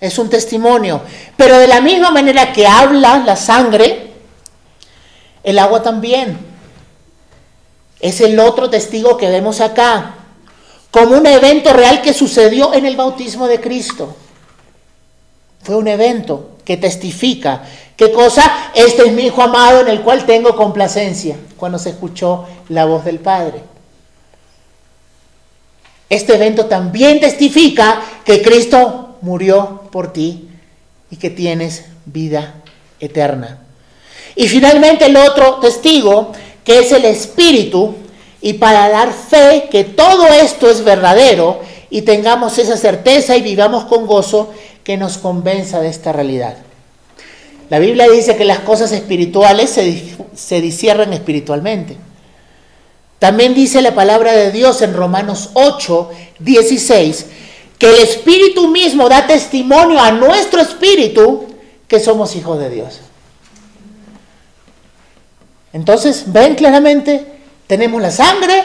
Es 0.00 0.18
un 0.18 0.28
testimonio. 0.28 1.02
Pero 1.36 1.58
de 1.58 1.68
la 1.68 1.80
misma 1.80 2.10
manera 2.10 2.52
que 2.52 2.66
habla 2.66 3.18
la 3.18 3.36
sangre, 3.36 4.10
el 5.44 5.58
agua 5.58 5.82
también. 5.82 6.38
Es 8.00 8.20
el 8.20 8.40
otro 8.40 8.68
testigo 8.68 9.16
que 9.16 9.28
vemos 9.28 9.60
acá. 9.60 10.16
Como 10.90 11.16
un 11.16 11.26
evento 11.26 11.72
real 11.72 12.02
que 12.02 12.12
sucedió 12.12 12.74
en 12.74 12.84
el 12.84 12.96
bautismo 12.96 13.46
de 13.46 13.60
Cristo. 13.60 14.16
Fue 15.62 15.76
un 15.76 15.86
evento 15.86 16.56
que 16.64 16.76
testifica. 16.76 17.62
¿Qué 18.02 18.10
cosa? 18.10 18.72
Este 18.74 19.06
es 19.06 19.12
mi 19.12 19.26
hijo 19.26 19.42
amado 19.42 19.82
en 19.82 19.86
el 19.86 20.00
cual 20.00 20.26
tengo 20.26 20.56
complacencia. 20.56 21.36
Cuando 21.56 21.78
se 21.78 21.90
escuchó 21.90 22.46
la 22.68 22.84
voz 22.84 23.04
del 23.04 23.20
Padre. 23.20 23.60
Este 26.08 26.34
evento 26.34 26.66
también 26.66 27.20
testifica 27.20 28.02
que 28.24 28.42
Cristo 28.42 29.18
murió 29.20 29.82
por 29.92 30.12
ti 30.12 30.48
y 31.12 31.16
que 31.16 31.30
tienes 31.30 31.84
vida 32.04 32.54
eterna. 32.98 33.60
Y 34.34 34.48
finalmente 34.48 35.06
el 35.06 35.16
otro 35.16 35.60
testigo, 35.60 36.32
que 36.64 36.80
es 36.80 36.90
el 36.90 37.04
Espíritu, 37.04 37.94
y 38.40 38.54
para 38.54 38.88
dar 38.88 39.12
fe 39.12 39.68
que 39.70 39.84
todo 39.84 40.26
esto 40.26 40.68
es 40.68 40.82
verdadero 40.82 41.60
y 41.88 42.02
tengamos 42.02 42.58
esa 42.58 42.76
certeza 42.76 43.36
y 43.36 43.42
vivamos 43.42 43.84
con 43.84 44.08
gozo 44.08 44.52
que 44.82 44.96
nos 44.96 45.18
convenza 45.18 45.80
de 45.80 45.88
esta 45.88 46.10
realidad. 46.10 46.56
La 47.72 47.78
Biblia 47.78 48.06
dice 48.06 48.36
que 48.36 48.44
las 48.44 48.58
cosas 48.58 48.92
espirituales 48.92 49.70
se, 49.70 50.14
se 50.34 50.58
espiritualmente. 50.58 51.96
También 53.18 53.54
dice 53.54 53.80
la 53.80 53.94
palabra 53.94 54.32
de 54.32 54.52
Dios 54.52 54.82
en 54.82 54.92
Romanos 54.92 55.52
8, 55.54 56.10
16, 56.38 57.26
que 57.78 57.88
el 57.88 58.00
Espíritu 58.00 58.68
mismo 58.68 59.08
da 59.08 59.26
testimonio 59.26 59.98
a 59.98 60.12
nuestro 60.12 60.60
espíritu 60.60 61.46
que 61.88 61.98
somos 61.98 62.36
hijos 62.36 62.58
de 62.58 62.68
Dios. 62.68 63.00
Entonces, 65.72 66.24
ven 66.26 66.56
claramente, 66.56 67.24
tenemos 67.66 68.02
la 68.02 68.10
sangre, 68.10 68.64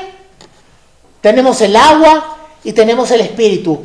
tenemos 1.21 1.61
el 1.61 1.77
agua 1.77 2.39
y 2.61 2.73
tenemos 2.73 3.09
el 3.11 3.21
espíritu. 3.21 3.79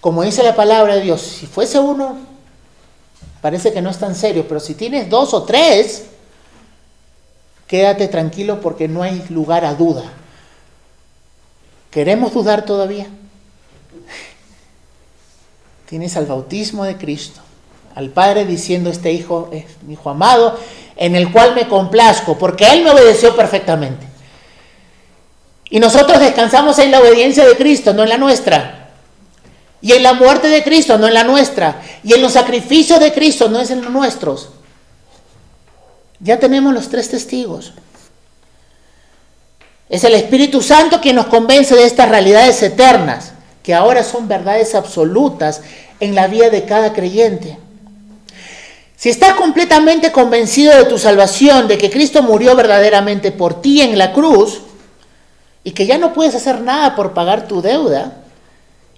Como 0.00 0.24
dice 0.24 0.42
la 0.42 0.56
palabra 0.56 0.96
de 0.96 1.02
Dios, 1.02 1.20
si 1.22 1.46
fuese 1.46 1.78
uno, 1.78 2.37
parece 3.40 3.72
que 3.72 3.82
no 3.82 3.90
es 3.90 3.98
tan 3.98 4.14
serio, 4.14 4.46
pero 4.48 4.60
si 4.60 4.74
tienes 4.74 5.08
dos 5.08 5.34
o 5.34 5.44
tres, 5.44 6.04
quédate 7.66 8.08
tranquilo 8.08 8.60
porque 8.60 8.88
no 8.88 9.02
hay 9.02 9.24
lugar 9.28 9.64
a 9.64 9.74
duda. 9.74 10.04
¿Queremos 11.90 12.32
dudar 12.32 12.64
todavía? 12.64 13.06
Tienes 15.88 16.16
al 16.16 16.26
bautismo 16.26 16.84
de 16.84 16.96
Cristo, 16.96 17.40
al 17.94 18.10
Padre 18.10 18.44
diciendo, 18.44 18.90
este 18.90 19.12
hijo 19.12 19.48
es 19.52 19.64
mi 19.82 19.94
hijo 19.94 20.10
amado, 20.10 20.58
en 20.96 21.16
el 21.16 21.32
cual 21.32 21.54
me 21.54 21.66
complazco, 21.66 22.36
porque 22.36 22.66
Él 22.66 22.84
me 22.84 22.90
obedeció 22.90 23.34
perfectamente. 23.34 24.06
Y 25.70 25.80
nosotros 25.80 26.18
descansamos 26.20 26.78
en 26.78 26.90
la 26.90 27.00
obediencia 27.00 27.46
de 27.46 27.56
Cristo, 27.56 27.92
no 27.92 28.02
en 28.02 28.08
la 28.08 28.18
nuestra. 28.18 28.77
Y 29.80 29.92
en 29.92 30.02
la 30.02 30.14
muerte 30.14 30.48
de 30.48 30.64
Cristo, 30.64 30.98
no 30.98 31.06
en 31.06 31.14
la 31.14 31.24
nuestra. 31.24 31.80
Y 32.02 32.12
en 32.14 32.22
los 32.22 32.32
sacrificios 32.32 32.98
de 32.98 33.12
Cristo, 33.12 33.48
no 33.48 33.60
es 33.60 33.70
en 33.70 33.82
los 33.82 33.92
nuestros. 33.92 34.50
Ya 36.20 36.38
tenemos 36.38 36.74
los 36.74 36.88
tres 36.88 37.08
testigos. 37.08 37.72
Es 39.88 40.04
el 40.04 40.14
Espíritu 40.14 40.60
Santo 40.62 41.00
quien 41.00 41.16
nos 41.16 41.26
convence 41.26 41.74
de 41.74 41.84
estas 41.84 42.08
realidades 42.08 42.62
eternas, 42.62 43.32
que 43.62 43.74
ahora 43.74 44.02
son 44.02 44.28
verdades 44.28 44.74
absolutas 44.74 45.62
en 46.00 46.14
la 46.14 46.26
vida 46.26 46.50
de 46.50 46.64
cada 46.64 46.92
creyente. 46.92 47.56
Si 48.96 49.08
estás 49.08 49.34
completamente 49.34 50.10
convencido 50.10 50.76
de 50.76 50.84
tu 50.84 50.98
salvación, 50.98 51.68
de 51.68 51.78
que 51.78 51.88
Cristo 51.88 52.22
murió 52.22 52.56
verdaderamente 52.56 53.30
por 53.30 53.62
ti 53.62 53.80
en 53.80 53.96
la 53.96 54.12
cruz, 54.12 54.60
y 55.62 55.70
que 55.70 55.86
ya 55.86 55.98
no 55.98 56.12
puedes 56.12 56.34
hacer 56.34 56.60
nada 56.60 56.96
por 56.96 57.14
pagar 57.14 57.46
tu 57.46 57.62
deuda, 57.62 58.24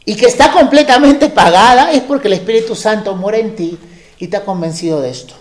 y 0.04 0.16
que 0.16 0.26
está 0.26 0.52
completamente 0.52 1.28
pagada, 1.28 1.92
es 1.92 2.02
porque 2.02 2.28
el 2.28 2.34
Espíritu 2.34 2.74
Santo 2.74 3.14
muere 3.16 3.40
en 3.40 3.54
ti 3.54 3.78
y 4.18 4.28
te 4.28 4.36
ha 4.36 4.44
convencido 4.44 5.00
de 5.00 5.10
esto. 5.10 5.34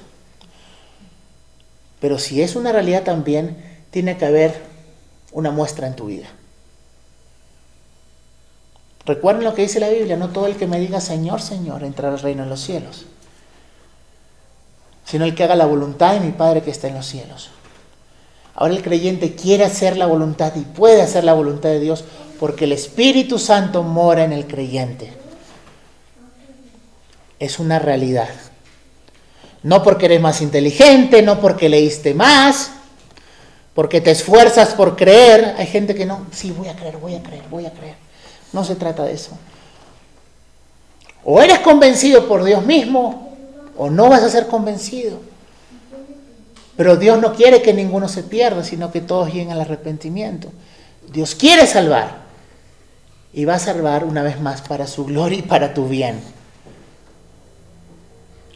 Pero 1.99 2.19
si 2.19 2.41
es 2.41 2.55
una 2.55 2.71
realidad 2.71 3.03
también, 3.03 3.57
tiene 3.91 4.17
que 4.17 4.25
haber 4.25 4.61
una 5.31 5.51
muestra 5.51 5.87
en 5.87 5.95
tu 5.95 6.05
vida. 6.05 6.27
Recuerden 9.05 9.43
lo 9.43 9.53
que 9.53 9.63
dice 9.63 9.79
la 9.79 9.89
Biblia, 9.89 10.17
no 10.17 10.29
todo 10.29 10.45
el 10.45 10.55
que 10.55 10.67
me 10.67 10.79
diga 10.79 11.01
Señor, 11.01 11.41
Señor 11.41 11.83
entrará 11.83 12.13
al 12.13 12.21
reino 12.21 12.43
de 12.43 12.49
los 12.49 12.61
cielos, 12.61 13.05
sino 15.05 15.25
el 15.25 15.33
que 15.33 15.43
haga 15.43 15.55
la 15.55 15.65
voluntad 15.65 16.13
de 16.13 16.19
mi 16.19 16.31
Padre 16.31 16.61
que 16.61 16.71
está 16.71 16.87
en 16.87 16.95
los 16.95 17.07
cielos. 17.07 17.49
Ahora 18.59 18.73
el 18.73 18.83
creyente 18.83 19.35
quiere 19.35 19.63
hacer 19.63 19.95
la 19.95 20.05
voluntad 20.05 20.51
y 20.57 20.59
puede 20.59 21.01
hacer 21.01 21.23
la 21.23 21.31
voluntad 21.31 21.69
de 21.69 21.79
Dios 21.79 22.03
porque 22.41 22.65
el 22.65 22.73
Espíritu 22.73 23.39
Santo 23.39 23.83
mora 23.83 24.25
en 24.25 24.33
el 24.33 24.47
creyente. 24.47 25.13
Es 27.39 27.57
una 27.57 27.79
realidad. 27.79 28.27
No 29.63 29.81
porque 29.81 30.07
eres 30.07 30.19
más 30.19 30.41
inteligente, 30.41 31.21
no 31.21 31.39
porque 31.39 31.69
leíste 31.69 32.13
más, 32.13 32.71
porque 33.73 34.01
te 34.01 34.11
esfuerzas 34.11 34.73
por 34.73 34.97
creer. 34.97 35.55
Hay 35.57 35.67
gente 35.67 35.95
que 35.95 36.05
no, 36.05 36.25
sí, 36.33 36.51
voy 36.51 36.67
a 36.67 36.75
creer, 36.75 36.97
voy 36.97 37.15
a 37.15 37.23
creer, 37.23 37.43
voy 37.49 37.65
a 37.65 37.71
creer. 37.71 37.95
No 38.51 38.65
se 38.65 38.75
trata 38.75 39.05
de 39.05 39.13
eso. 39.13 39.31
O 41.23 41.41
eres 41.41 41.59
convencido 41.59 42.27
por 42.27 42.43
Dios 42.43 42.65
mismo, 42.65 43.37
o 43.77 43.89
no 43.89 44.09
vas 44.09 44.23
a 44.23 44.29
ser 44.29 44.47
convencido. 44.47 45.28
Pero 46.79 46.95
Dios 46.95 47.19
no 47.19 47.33
quiere 47.33 47.61
que 47.61 47.73
ninguno 47.73 48.07
se 48.07 48.23
pierda, 48.23 48.63
sino 48.63 48.89
que 48.89 49.01
todos 49.01 49.27
lleguen 49.27 49.51
al 49.51 49.59
arrepentimiento. 49.59 50.47
Dios 51.11 51.35
quiere 51.35 51.67
salvar. 51.67 52.19
Y 53.33 53.43
va 53.43 53.55
a 53.55 53.59
salvar 53.59 54.05
una 54.05 54.23
vez 54.23 54.39
más 54.39 54.61
para 54.61 54.87
su 54.87 55.03
gloria 55.03 55.39
y 55.39 55.41
para 55.41 55.73
tu 55.73 55.89
bien. 55.89 56.21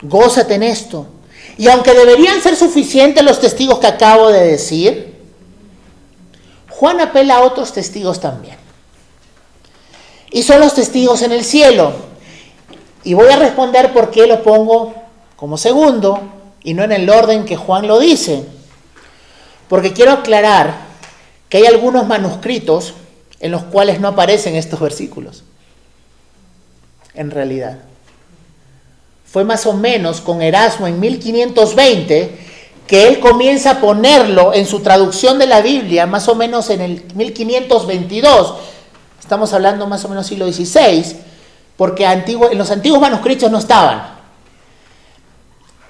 Gózate 0.04 0.54
en 0.54 0.64
esto. 0.64 1.06
Y 1.58 1.68
aunque 1.68 1.94
deberían 1.94 2.42
ser 2.42 2.56
suficientes 2.56 3.22
los 3.26 3.42
testigos 3.42 3.80
que 3.80 3.88
acabo 3.88 4.30
de 4.30 4.48
decir, 4.48 5.16
Juan 6.70 7.02
apela 7.02 7.40
a 7.40 7.42
otros 7.42 7.74
testigos 7.74 8.22
también. 8.22 8.56
Y 10.32 10.44
son 10.44 10.62
los 10.62 10.74
testigos 10.74 11.24
en 11.24 11.34
el 11.34 11.44
cielo. 11.44 11.92
Y 13.04 13.16
voy 13.16 13.30
a 13.34 13.36
responder 13.36 13.92
por 13.92 14.12
qué 14.12 14.28
lo 14.28 14.42
pongo 14.42 14.94
como 15.36 15.58
segundo 15.58 16.43
y 16.64 16.74
no 16.74 16.84
en 16.84 16.92
el 16.92 17.10
orden 17.10 17.46
que 17.46 17.56
Juan 17.56 17.88
lo 17.88 18.00
dice. 18.00 18.46
Porque 19.68 19.94
quiero 19.94 20.12
aclarar 20.12 20.76
que 21.50 21.58
hay 21.58 21.66
algunos 21.66 22.08
manuscritos 22.08 22.94
en 23.40 23.52
los 23.52 23.64
cuales 23.64 24.00
no 24.00 24.08
aparecen 24.10 24.56
estos 24.56 24.80
versículos. 24.80 25.44
En 27.14 27.32
realidad 27.32 27.80
fue 29.34 29.44
más 29.44 29.66
o 29.66 29.74
menos 29.74 30.22
con 30.22 30.44
Erasmo 30.44 30.86
en 30.86 31.00
1520 31.00 32.38
que 32.86 33.08
él 33.08 33.20
comienza 33.20 33.72
a 33.72 33.82
ponerlo 33.82 34.54
en 34.54 34.68
su 34.68 34.82
traducción 34.82 35.40
de 35.40 35.48
la 35.48 35.62
Biblia, 35.62 36.06
más 36.06 36.28
o 36.28 36.36
menos 36.36 36.70
en 36.70 36.82
el 36.82 37.04
1522, 37.16 38.54
estamos 39.20 39.52
hablando 39.54 39.88
más 39.88 40.06
o 40.06 40.10
menos 40.10 40.28
siglo 40.28 40.46
XVI, 40.52 41.16
porque 41.76 42.06
en 42.06 42.58
los 42.60 42.70
antiguos 42.70 43.02
manuscritos 43.02 43.50
no 43.50 43.58
estaban. 43.58 44.13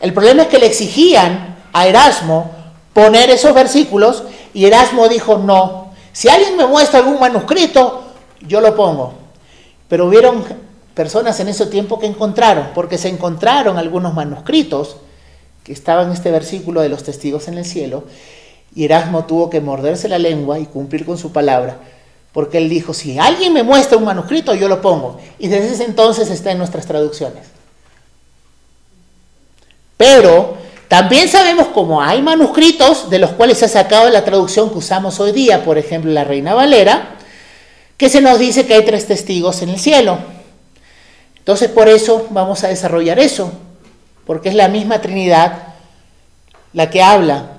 El 0.03 0.11
problema 0.11 0.41
es 0.41 0.49
que 0.49 0.59
le 0.59 0.65
exigían 0.65 1.55
a 1.71 1.87
Erasmo 1.87 2.51
poner 2.91 3.29
esos 3.29 3.53
versículos 3.53 4.23
y 4.53 4.65
Erasmo 4.65 5.07
dijo, 5.07 5.37
no, 5.37 5.93
si 6.11 6.27
alguien 6.27 6.57
me 6.57 6.67
muestra 6.67 6.99
algún 6.99 7.21
manuscrito, 7.21 8.03
yo 8.41 8.59
lo 8.59 8.75
pongo. 8.75 9.13
Pero 9.87 10.07
hubieron 10.07 10.43
personas 10.93 11.39
en 11.39 11.47
ese 11.47 11.67
tiempo 11.67 11.99
que 11.99 12.05
encontraron, 12.07 12.71
porque 12.75 12.97
se 12.97 13.07
encontraron 13.07 13.77
algunos 13.77 14.13
manuscritos 14.13 14.97
que 15.63 15.71
estaban 15.71 16.07
en 16.07 16.11
este 16.11 16.31
versículo 16.31 16.81
de 16.81 16.89
los 16.89 17.03
testigos 17.03 17.47
en 17.47 17.57
el 17.57 17.63
cielo, 17.63 18.03
y 18.75 18.83
Erasmo 18.83 19.23
tuvo 19.23 19.49
que 19.49 19.61
morderse 19.61 20.09
la 20.09 20.19
lengua 20.19 20.59
y 20.59 20.65
cumplir 20.65 21.05
con 21.05 21.17
su 21.17 21.31
palabra, 21.31 21.77
porque 22.33 22.57
él 22.57 22.67
dijo, 22.67 22.93
si 22.93 23.19
alguien 23.19 23.53
me 23.53 23.63
muestra 23.63 23.97
un 23.97 24.03
manuscrito, 24.03 24.53
yo 24.53 24.67
lo 24.67 24.81
pongo. 24.81 25.17
Y 25.39 25.47
desde 25.47 25.75
ese 25.75 25.85
entonces 25.85 26.29
está 26.29 26.51
en 26.51 26.57
nuestras 26.57 26.85
traducciones. 26.85 27.52
Pero 29.97 30.57
también 30.87 31.27
sabemos 31.27 31.67
como 31.67 32.01
hay 32.01 32.21
manuscritos 32.21 33.09
de 33.09 33.19
los 33.19 33.31
cuales 33.31 33.57
se 33.57 33.65
ha 33.65 33.69
sacado 33.69 34.09
la 34.09 34.23
traducción 34.23 34.69
que 34.69 34.77
usamos 34.77 35.19
hoy 35.19 35.31
día, 35.31 35.63
por 35.63 35.77
ejemplo 35.77 36.11
la 36.11 36.23
Reina 36.23 36.53
Valera, 36.53 37.15
que 37.97 38.09
se 38.09 38.21
nos 38.21 38.37
dice 38.37 38.65
que 38.65 38.75
hay 38.75 38.85
tres 38.85 39.07
testigos 39.07 39.61
en 39.61 39.69
el 39.69 39.79
cielo. 39.79 40.19
Entonces 41.37 41.69
por 41.69 41.89
eso 41.89 42.27
vamos 42.29 42.63
a 42.63 42.67
desarrollar 42.67 43.19
eso, 43.19 43.51
porque 44.25 44.49
es 44.49 44.55
la 44.55 44.67
misma 44.67 45.01
Trinidad 45.01 45.73
la 46.73 46.89
que 46.89 47.01
habla. 47.01 47.49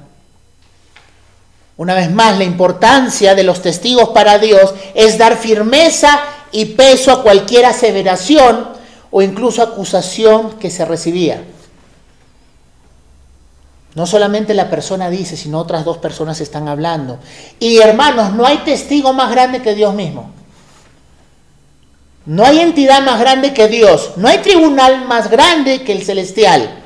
Una 1.77 1.95
vez 1.95 2.11
más, 2.13 2.39
la 2.39 2.45
importancia 2.45 3.35
de 3.35 3.43
los 3.43 3.63
testigos 3.63 4.11
para 4.11 4.39
Dios 4.39 4.75
es 4.95 5.19
dar 5.19 5.37
firmeza 5.37 6.21
y 6.53 6.67
peso 6.67 7.11
a 7.11 7.23
cualquier 7.25 7.65
aseveración 7.65 8.69
o 9.11 9.23
incluso 9.23 9.61
acusación 9.61 10.53
que 10.59 10.71
se 10.71 10.85
recibía. 10.85 11.43
No 13.95 14.07
solamente 14.07 14.55
la 14.55 14.69
persona 14.69 15.09
dice, 15.09 15.37
sino 15.37 15.61
otras 15.61 15.85
dos 15.85 15.99
personas 15.99 16.41
están 16.41 16.67
hablando. 16.69 17.19
Y 17.61 17.79
hermanos, 17.79 18.33
no 18.33 18.45
hay 18.45 18.59
testigo 18.59 19.13
más 19.13 19.31
grande 19.31 19.63
que 19.63 19.75
Dios 19.75 19.95
mismo. 19.95 20.31
No 22.27 22.45
hay 22.45 22.61
entidad 22.61 23.03
más 23.03 23.21
grande 23.21 23.55
que 23.55 23.69
Dios. 23.69 24.13
No 24.17 24.29
hay 24.29 24.39
tribunal 24.39 25.07
más 25.07 25.31
grande 25.31 25.85
que 25.85 25.93
el 25.93 26.03
celestial. 26.03 26.83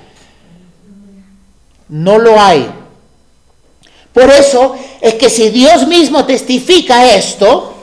No 1.88 2.18
lo 2.18 2.38
hay. 2.38 2.70
Por 4.12 4.28
eso 4.30 4.76
es 5.00 5.14
que 5.14 5.30
si 5.30 5.48
Dios 5.48 5.86
mismo 5.86 6.26
testifica 6.26 7.14
esto, 7.14 7.74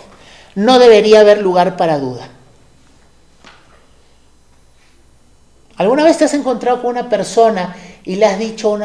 no 0.53 0.77
debería 0.77 1.21
haber 1.21 1.41
lugar 1.41 1.77
para 1.77 1.97
duda. 1.97 2.29
¿Alguna 5.77 6.03
vez 6.03 6.17
te 6.17 6.25
has 6.25 6.33
encontrado 6.33 6.81
con 6.81 6.91
una 6.91 7.09
persona 7.09 7.75
y 8.05 8.15
le 8.15 8.25
has 8.25 8.39
dicho 8.39 8.77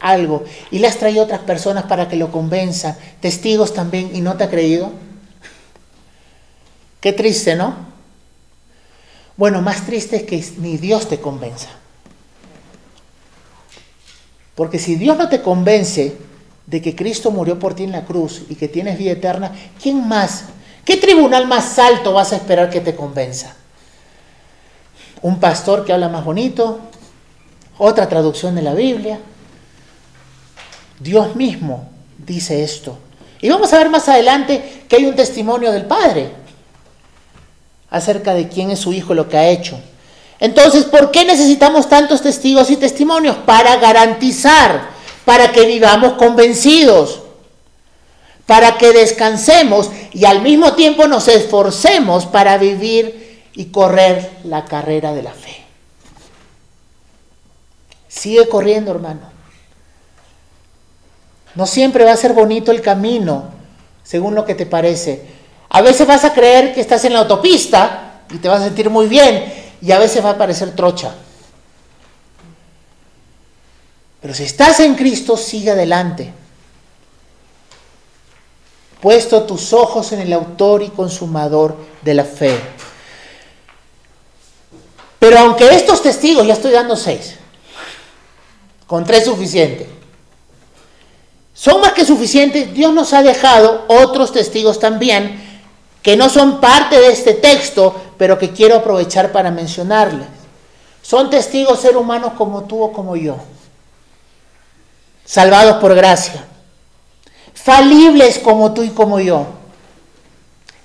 algo 0.00 0.44
y 0.70 0.78
le 0.78 0.86
has 0.86 0.98
traído 0.98 1.24
otras 1.24 1.40
personas 1.40 1.84
para 1.84 2.08
que 2.08 2.16
lo 2.16 2.30
convenzan, 2.30 2.96
testigos 3.20 3.72
también, 3.72 4.10
y 4.14 4.20
no 4.20 4.36
te 4.36 4.44
ha 4.44 4.50
creído? 4.50 4.92
Qué 7.00 7.12
triste, 7.12 7.54
¿no? 7.54 7.74
Bueno, 9.36 9.62
más 9.62 9.86
triste 9.86 10.16
es 10.16 10.22
que 10.22 10.44
ni 10.58 10.76
Dios 10.76 11.08
te 11.08 11.20
convenza. 11.20 11.68
Porque 14.54 14.78
si 14.78 14.94
Dios 14.94 15.16
no 15.16 15.28
te 15.28 15.42
convence 15.42 16.16
de 16.66 16.80
que 16.80 16.94
Cristo 16.94 17.30
murió 17.30 17.58
por 17.58 17.74
ti 17.74 17.84
en 17.84 17.92
la 17.92 18.04
cruz 18.04 18.42
y 18.48 18.54
que 18.54 18.68
tienes 18.68 18.96
vida 18.96 19.12
eterna, 19.12 19.52
¿quién 19.80 20.06
más 20.06 20.44
¿Qué 20.84 20.98
tribunal 20.98 21.46
más 21.46 21.78
alto 21.78 22.12
vas 22.12 22.32
a 22.32 22.36
esperar 22.36 22.68
que 22.68 22.80
te 22.80 22.94
convenza? 22.94 23.54
¿Un 25.22 25.40
pastor 25.40 25.84
que 25.84 25.92
habla 25.92 26.10
más 26.10 26.24
bonito? 26.24 26.80
¿Otra 27.78 28.08
traducción 28.08 28.54
de 28.54 28.62
la 28.62 28.74
Biblia? 28.74 29.18
Dios 31.00 31.34
mismo 31.34 31.88
dice 32.18 32.62
esto. 32.62 32.98
Y 33.40 33.48
vamos 33.48 33.72
a 33.72 33.78
ver 33.78 33.90
más 33.90 34.08
adelante 34.08 34.84
que 34.88 34.96
hay 34.96 35.06
un 35.06 35.16
testimonio 35.16 35.72
del 35.72 35.84
Padre 35.84 36.30
acerca 37.90 38.34
de 38.34 38.48
quién 38.48 38.70
es 38.70 38.78
su 38.78 38.92
Hijo, 38.92 39.14
lo 39.14 39.28
que 39.28 39.36
ha 39.36 39.48
hecho. 39.48 39.78
Entonces, 40.40 40.84
¿por 40.84 41.10
qué 41.10 41.24
necesitamos 41.24 41.88
tantos 41.88 42.22
testigos 42.22 42.70
y 42.70 42.76
testimonios? 42.76 43.36
Para 43.36 43.76
garantizar, 43.76 44.88
para 45.24 45.52
que 45.52 45.66
vivamos 45.66 46.14
convencidos 46.14 47.24
para 48.46 48.76
que 48.76 48.92
descansemos 48.92 49.90
y 50.12 50.24
al 50.24 50.42
mismo 50.42 50.74
tiempo 50.74 51.06
nos 51.06 51.28
esforcemos 51.28 52.26
para 52.26 52.58
vivir 52.58 53.42
y 53.54 53.66
correr 53.66 54.30
la 54.44 54.64
carrera 54.64 55.12
de 55.12 55.22
la 55.22 55.32
fe. 55.32 55.63
Sigue 58.14 58.48
corriendo, 58.48 58.90
hermano. 58.92 59.22
No 61.54 61.66
siempre 61.66 62.04
va 62.04 62.12
a 62.12 62.16
ser 62.16 62.32
bonito 62.32 62.70
el 62.70 62.80
camino, 62.80 63.50
según 64.02 64.34
lo 64.34 64.44
que 64.44 64.54
te 64.54 64.66
parece. 64.66 65.26
A 65.68 65.82
veces 65.82 66.06
vas 66.06 66.24
a 66.24 66.32
creer 66.32 66.74
que 66.74 66.80
estás 66.80 67.04
en 67.04 67.12
la 67.12 67.20
autopista 67.20 68.22
y 68.30 68.38
te 68.38 68.48
vas 68.48 68.60
a 68.60 68.64
sentir 68.64 68.90
muy 68.90 69.06
bien, 69.06 69.52
y 69.80 69.92
a 69.92 69.98
veces 69.98 70.24
va 70.24 70.30
a 70.30 70.38
parecer 70.38 70.74
trocha. 70.74 71.14
Pero 74.20 74.34
si 74.34 74.44
estás 74.44 74.80
en 74.80 74.94
Cristo, 74.94 75.36
sigue 75.36 75.70
adelante 75.70 76.32
puesto 79.04 79.42
tus 79.42 79.74
ojos 79.74 80.12
en 80.12 80.20
el 80.22 80.32
autor 80.32 80.82
y 80.82 80.88
consumador 80.88 81.76
de 82.00 82.14
la 82.14 82.24
fe. 82.24 82.58
Pero 85.18 85.38
aunque 85.40 85.68
estos 85.74 86.02
testigos, 86.02 86.46
ya 86.46 86.54
estoy 86.54 86.72
dando 86.72 86.96
seis, 86.96 87.34
con 88.86 89.04
tres 89.04 89.24
suficiente, 89.24 89.88
son 91.54 91.80
más 91.80 91.92
que 91.92 92.04
suficientes, 92.04 92.74
Dios 92.74 92.92
nos 92.92 93.12
ha 93.12 93.22
dejado 93.22 93.84
otros 93.88 94.32
testigos 94.32 94.78
también 94.78 95.42
que 96.02 96.16
no 96.16 96.28
son 96.28 96.60
parte 96.60 96.98
de 97.00 97.12
este 97.12 97.34
texto, 97.34 97.94
pero 98.18 98.38
que 98.38 98.50
quiero 98.50 98.76
aprovechar 98.76 99.32
para 99.32 99.50
mencionarles. 99.50 100.26
Son 101.00 101.30
testigos 101.30 101.80
ser 101.80 101.96
humanos 101.96 102.32
como 102.36 102.64
tú 102.64 102.82
o 102.82 102.92
como 102.92 103.16
yo, 103.16 103.36
salvados 105.24 105.76
por 105.76 105.94
gracia 105.94 106.44
falibles 107.64 108.38
como 108.40 108.74
tú 108.74 108.82
y 108.82 108.90
como 108.90 109.20
yo, 109.20 109.46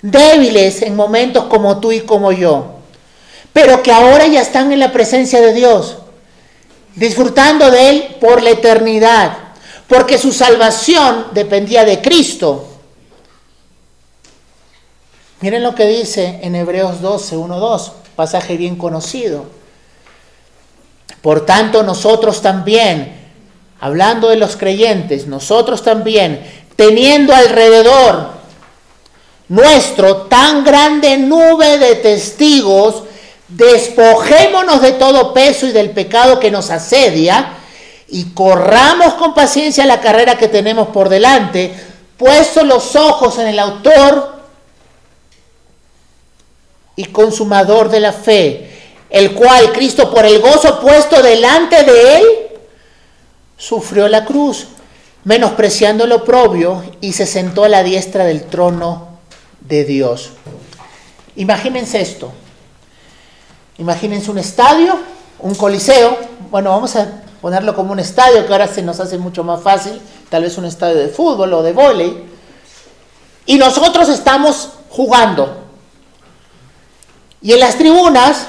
débiles 0.00 0.80
en 0.80 0.96
momentos 0.96 1.44
como 1.44 1.78
tú 1.78 1.92
y 1.92 2.00
como 2.00 2.32
yo, 2.32 2.76
pero 3.52 3.82
que 3.82 3.92
ahora 3.92 4.26
ya 4.26 4.40
están 4.40 4.72
en 4.72 4.78
la 4.78 4.92
presencia 4.92 5.40
de 5.42 5.52
Dios, 5.52 5.98
disfrutando 6.94 7.70
de 7.70 7.90
Él 7.90 8.16
por 8.20 8.42
la 8.42 8.50
eternidad, 8.50 9.36
porque 9.86 10.18
su 10.18 10.32
salvación 10.32 11.28
dependía 11.32 11.84
de 11.84 12.00
Cristo. 12.00 12.66
Miren 15.40 15.62
lo 15.62 15.74
que 15.74 15.86
dice 15.86 16.40
en 16.42 16.54
Hebreos 16.54 17.00
12, 17.00 17.36
1, 17.36 17.58
2, 17.58 17.92
pasaje 18.14 18.56
bien 18.56 18.76
conocido. 18.76 19.46
Por 21.22 21.46
tanto, 21.46 21.82
nosotros 21.82 22.42
también, 22.42 23.14
hablando 23.80 24.28
de 24.28 24.36
los 24.36 24.56
creyentes, 24.56 25.26
nosotros 25.26 25.82
también, 25.82 26.44
teniendo 26.76 27.34
alrededor 27.34 28.40
nuestro 29.48 30.16
tan 30.28 30.64
grande 30.64 31.18
nube 31.18 31.78
de 31.78 31.96
testigos, 31.96 33.02
despojémonos 33.50 34.80
de 34.82 34.92
todo 34.92 35.34
peso 35.34 35.66
y 35.66 35.72
del 35.72 35.90
pecado 35.90 36.38
que 36.40 36.50
nos 36.50 36.70
asedia 36.70 37.54
y 38.08 38.32
corramos 38.32 39.14
con 39.14 39.34
paciencia 39.34 39.86
la 39.86 40.00
carrera 40.00 40.36
que 40.36 40.48
tenemos 40.48 40.88
por 40.88 41.08
delante, 41.08 41.72
puesto 42.16 42.64
los 42.64 42.96
ojos 42.96 43.38
en 43.38 43.48
el 43.48 43.58
autor 43.58 44.40
y 46.96 47.06
consumador 47.06 47.88
de 47.88 48.00
la 48.00 48.12
fe, 48.12 48.70
el 49.08 49.32
cual 49.34 49.72
Cristo 49.72 50.10
por 50.12 50.24
el 50.24 50.40
gozo 50.40 50.80
puesto 50.80 51.22
delante 51.22 51.82
de 51.84 52.16
él, 52.16 52.24
sufrió 53.56 54.08
la 54.08 54.24
cruz 54.24 54.68
menospreciando 55.24 56.06
lo 56.06 56.24
propio 56.24 56.82
y 57.00 57.12
se 57.12 57.26
sentó 57.26 57.64
a 57.64 57.68
la 57.68 57.82
diestra 57.82 58.24
del 58.24 58.44
trono 58.44 59.18
de 59.60 59.84
Dios. 59.84 60.30
Imagínense 61.36 62.00
esto. 62.00 62.32
Imagínense 63.80 64.30
un 64.30 64.36
estadio, 64.36 64.94
un 65.38 65.54
coliseo. 65.54 66.16
Bueno, 66.50 66.68
vamos 66.68 66.94
a 66.96 67.22
ponerlo 67.40 67.74
como 67.74 67.92
un 67.92 67.98
estadio 67.98 68.46
que 68.46 68.52
ahora 68.52 68.68
se 68.68 68.82
nos 68.82 69.00
hace 69.00 69.16
mucho 69.16 69.42
más 69.42 69.62
fácil, 69.62 69.98
tal 70.28 70.42
vez 70.42 70.58
un 70.58 70.66
estadio 70.66 70.96
de 70.96 71.08
fútbol 71.08 71.54
o 71.54 71.62
de 71.62 71.72
vóley. 71.72 72.26
Y 73.46 73.56
nosotros 73.56 74.10
estamos 74.10 74.68
jugando. 74.90 75.64
Y 77.40 77.52
en 77.52 77.60
las 77.60 77.76
tribunas 77.76 78.48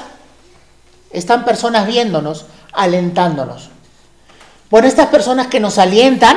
están 1.10 1.46
personas 1.46 1.86
viéndonos, 1.86 2.44
alentándonos. 2.74 3.70
Bueno, 4.70 4.86
estas 4.86 5.06
personas 5.06 5.46
que 5.46 5.60
nos 5.60 5.78
alientan 5.78 6.36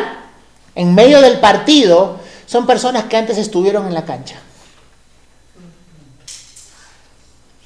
en 0.74 0.96
medio 0.96 1.20
del 1.20 1.42
partido 1.42 2.20
son 2.46 2.66
personas 2.66 3.04
que 3.06 3.18
antes 3.18 3.38
estuvieron 3.38 3.88
en 3.88 3.94
la 3.94 4.06
cancha. 4.06 4.38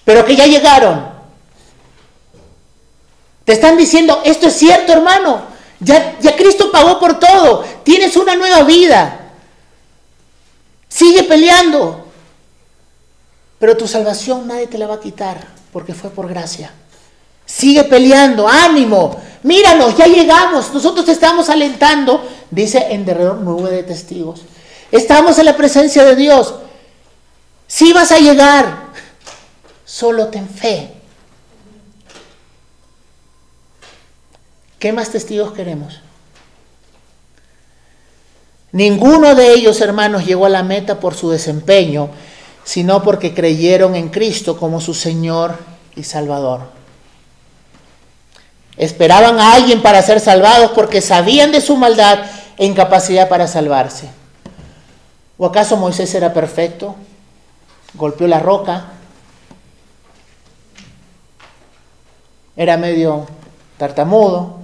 Pero 0.06 0.26
que 0.26 0.36
ya 0.36 0.47
llegaron. 0.47 1.18
Te 3.50 3.54
están 3.54 3.78
diciendo, 3.78 4.22
esto 4.26 4.45
es 4.45 4.54
cierto 4.54 4.93
hermano, 4.93 5.41
ya, 5.80 6.20
Cristo 6.38 6.72
pagó 6.72 7.00
por 7.00 7.18
todo, 7.18 7.66
tienes 7.82 8.16
una 8.16 8.36
nueva 8.36 8.62
vida. 8.62 9.32
Sigue 10.88 11.24
peleando. 11.24 12.06
Pero 13.58 13.76
tu 13.76 13.88
salvación 13.88 14.47
nadie 14.47 14.68
te 14.68 14.78
la 14.78 14.86
va 14.86 14.93
a 14.93 15.00
quitar 15.00 15.47
porque 15.74 15.95
fue 15.95 16.12
por 16.12 16.28
gracia. 16.28 16.72
Sigue 17.43 17.86
peleando, 17.86 18.47
ánimo. 18.47 19.20
Míranos, 19.41 19.97
ya 19.97 20.06
llegamos. 20.06 20.72
Nosotros 20.72 21.08
te 21.08 21.14
estamos 21.14 21.50
alentando, 21.50 22.24
dice 22.52 22.86
en 22.91 23.04
derredor 23.04 23.38
nube 23.38 23.72
de 23.72 23.82
testigos. 23.82 24.41
Estamos 24.91 25.39
en 25.39 25.45
la 25.45 25.58
presencia 25.58 26.06
de 26.06 26.16
Dios. 26.16 26.54
Si 27.66 27.93
vas 27.93 28.12
a 28.12 28.20
llegar, 28.20 28.89
solo 29.86 30.28
ten 30.28 30.47
fe. 30.47 30.99
¿Qué 34.80 34.93
más 34.93 35.09
testigos 35.09 35.51
queremos? 35.51 35.99
Ninguno 38.71 39.36
de 39.36 39.53
ellos, 39.53 39.82
hermanos, 39.82 40.25
llegó 40.25 40.45
a 40.45 40.49
la 40.49 40.63
meta 40.63 40.99
por 40.99 41.15
su 41.15 41.30
desempeño, 41.30 42.09
sino 42.63 43.03
porque 43.03 43.34
creyeron 43.34 43.95
en 43.95 44.09
Cristo 44.09 44.57
como 44.57 44.80
su 44.80 44.93
Señor 44.93 45.57
y 45.95 46.03
Salvador. 46.03 46.61
Esperaban 48.77 49.39
a 49.39 49.53
alguien 49.53 49.82
para 49.82 50.01
ser 50.01 50.21
salvados 50.21 50.71
porque 50.71 51.01
sabían 51.01 51.51
de 51.51 51.59
su 51.59 51.75
maldad 51.75 52.19
e 52.57 52.65
incapacidad 52.65 53.27
para 53.27 53.47
salvarse. 53.47 54.09
¿O 55.38 55.45
acaso 55.45 55.75
Moisés 55.75 56.13
era 56.15 56.34
perfecto? 56.34 56.95
Golpeó 57.95 58.27
la 58.27 58.39
roca. 58.39 58.86
Era 62.55 62.77
medio 62.77 63.27
tartamudo. 63.77 64.59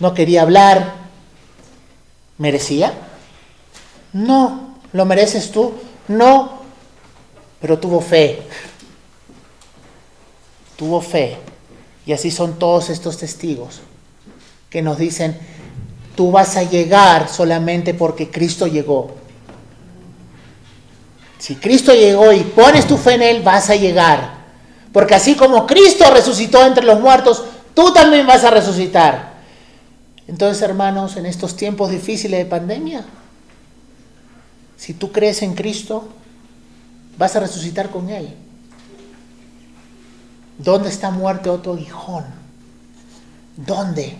No 0.00 0.14
quería 0.14 0.42
hablar. 0.42 0.94
¿Merecía? 2.38 2.92
No. 4.12 4.70
¿Lo 4.92 5.04
mereces 5.04 5.52
tú? 5.52 5.74
No, 6.08 6.60
pero 7.60 7.78
tuvo 7.78 8.00
fe. 8.00 8.42
Tuvo 10.76 11.00
fe. 11.00 11.36
Y 12.06 12.12
así 12.12 12.30
son 12.30 12.58
todos 12.58 12.90
estos 12.90 13.18
testigos 13.18 13.80
que 14.68 14.82
nos 14.82 14.98
dicen, 14.98 15.38
tú 16.16 16.30
vas 16.30 16.56
a 16.56 16.62
llegar 16.62 17.28
solamente 17.28 17.92
porque 17.92 18.30
Cristo 18.30 18.66
llegó. 18.66 19.16
Si 21.38 21.56
Cristo 21.56 21.92
llegó 21.92 22.32
y 22.32 22.40
pones 22.40 22.86
tu 22.86 22.96
fe 22.96 23.14
en 23.14 23.22
Él, 23.22 23.42
vas 23.42 23.70
a 23.70 23.74
llegar. 23.74 24.40
Porque 24.92 25.14
así 25.14 25.34
como 25.34 25.66
Cristo 25.66 26.04
resucitó 26.12 26.64
entre 26.64 26.84
los 26.84 27.00
muertos, 27.00 27.44
tú 27.74 27.92
también 27.92 28.26
vas 28.26 28.44
a 28.44 28.50
resucitar. 28.50 29.39
Entonces, 30.30 30.62
hermanos, 30.62 31.16
en 31.16 31.26
estos 31.26 31.56
tiempos 31.56 31.90
difíciles 31.90 32.38
de 32.38 32.44
pandemia, 32.44 33.04
si 34.76 34.94
tú 34.94 35.10
crees 35.10 35.42
en 35.42 35.56
Cristo, 35.56 36.08
vas 37.18 37.34
a 37.34 37.40
resucitar 37.40 37.90
con 37.90 38.10
Él. 38.10 38.32
¿Dónde 40.56 40.88
está 40.88 41.10
muerto 41.10 41.52
otro 41.52 41.74
guijón? 41.74 42.26
¿Dónde? 43.56 44.18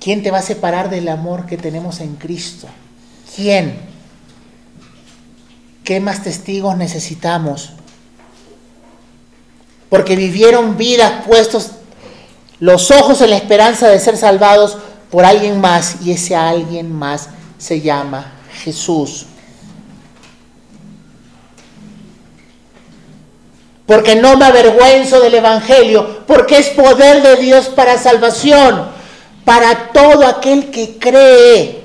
¿Quién 0.00 0.22
te 0.22 0.30
va 0.30 0.38
a 0.38 0.42
separar 0.42 0.90
del 0.90 1.08
amor 1.08 1.46
que 1.46 1.56
tenemos 1.56 1.98
en 1.98 2.14
Cristo? 2.14 2.68
¿Quién? 3.34 3.80
¿Qué 5.82 5.98
más 5.98 6.22
testigos 6.22 6.76
necesitamos? 6.76 7.72
Porque 9.88 10.14
vivieron 10.14 10.76
vidas 10.76 11.26
puestos 11.26 11.72
los 12.64 12.90
ojos 12.90 13.20
en 13.20 13.28
la 13.28 13.36
esperanza 13.36 13.88
de 13.88 14.00
ser 14.00 14.16
salvados 14.16 14.78
por 15.10 15.26
alguien 15.26 15.60
más 15.60 15.96
y 16.02 16.12
ese 16.12 16.34
alguien 16.34 16.90
más 16.90 17.28
se 17.58 17.82
llama 17.82 18.32
Jesús. 18.62 19.26
Porque 23.84 24.16
no 24.16 24.38
me 24.38 24.46
avergüenzo 24.46 25.20
del 25.20 25.34
Evangelio, 25.34 26.24
porque 26.26 26.56
es 26.56 26.70
poder 26.70 27.20
de 27.20 27.36
Dios 27.36 27.66
para 27.66 27.98
salvación, 27.98 28.88
para 29.44 29.92
todo 29.92 30.26
aquel 30.26 30.70
que 30.70 30.98
cree. 30.98 31.84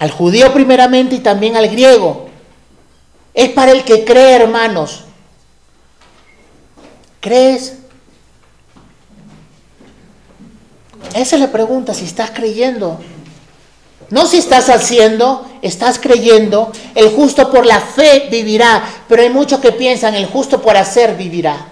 Al 0.00 0.10
judío 0.10 0.52
primeramente 0.52 1.14
y 1.14 1.20
también 1.20 1.56
al 1.56 1.68
griego. 1.68 2.28
Es 3.34 3.50
para 3.50 3.70
el 3.70 3.84
que 3.84 4.04
cree, 4.04 4.34
hermanos. 4.34 5.04
¿Crees? 7.20 7.81
Esa 11.14 11.36
es 11.36 11.40
la 11.40 11.52
pregunta, 11.52 11.94
si 11.94 12.04
estás 12.04 12.30
creyendo. 12.30 12.98
No 14.12 14.26
si 14.26 14.36
estás 14.36 14.68
haciendo, 14.68 15.46
estás 15.62 15.98
creyendo, 15.98 16.70
el 16.94 17.08
justo 17.10 17.50
por 17.50 17.64
la 17.64 17.80
fe 17.80 18.28
vivirá, 18.30 18.84
pero 19.08 19.22
hay 19.22 19.30
muchos 19.30 19.58
que 19.58 19.72
piensan, 19.72 20.14
el 20.14 20.26
justo 20.26 20.60
por 20.60 20.76
hacer 20.76 21.16
vivirá. 21.16 21.68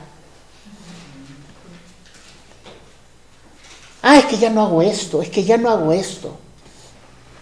Ah, 4.03 4.17
es 4.17 4.25
que 4.25 4.39
ya 4.39 4.49
no 4.49 4.63
hago 4.63 4.81
esto, 4.81 5.21
es 5.21 5.29
que 5.29 5.45
ya 5.45 5.59
no 5.59 5.69
hago 5.69 5.93
esto. 5.93 6.35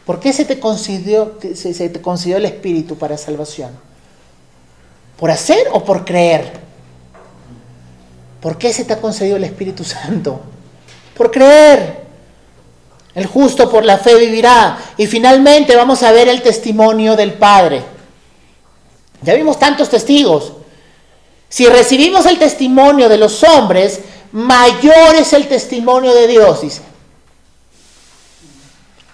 ¿Por 0.04 0.18
qué 0.18 0.32
se 0.32 0.44
te 0.44 0.58
concedió, 0.58 1.38
se, 1.54 1.74
se 1.74 1.88
te 1.88 2.00
concedió 2.00 2.38
el 2.38 2.46
Espíritu 2.46 2.96
para 2.98 3.16
salvación? 3.16 3.70
¿Por 5.16 5.30
hacer 5.30 5.68
o 5.72 5.84
por 5.84 6.04
creer? 6.04 6.58
¿Por 8.40 8.58
qué 8.58 8.72
se 8.72 8.84
te 8.84 8.94
ha 8.94 9.00
concedido 9.00 9.36
el 9.36 9.44
Espíritu 9.44 9.84
Santo? 9.84 10.40
Por 11.18 11.32
creer. 11.32 11.98
El 13.14 13.26
justo 13.26 13.68
por 13.68 13.84
la 13.84 13.98
fe 13.98 14.14
vivirá. 14.14 14.78
Y 14.96 15.08
finalmente 15.08 15.74
vamos 15.74 16.04
a 16.04 16.12
ver 16.12 16.28
el 16.28 16.40
testimonio 16.40 17.16
del 17.16 17.34
Padre. 17.34 17.82
Ya 19.22 19.34
vimos 19.34 19.58
tantos 19.58 19.90
testigos. 19.90 20.52
Si 21.48 21.66
recibimos 21.66 22.24
el 22.26 22.38
testimonio 22.38 23.08
de 23.08 23.16
los 23.16 23.42
hombres, 23.42 24.00
mayor 24.30 25.16
es 25.18 25.32
el 25.32 25.48
testimonio 25.48 26.14
de 26.14 26.28
Dios. 26.28 26.60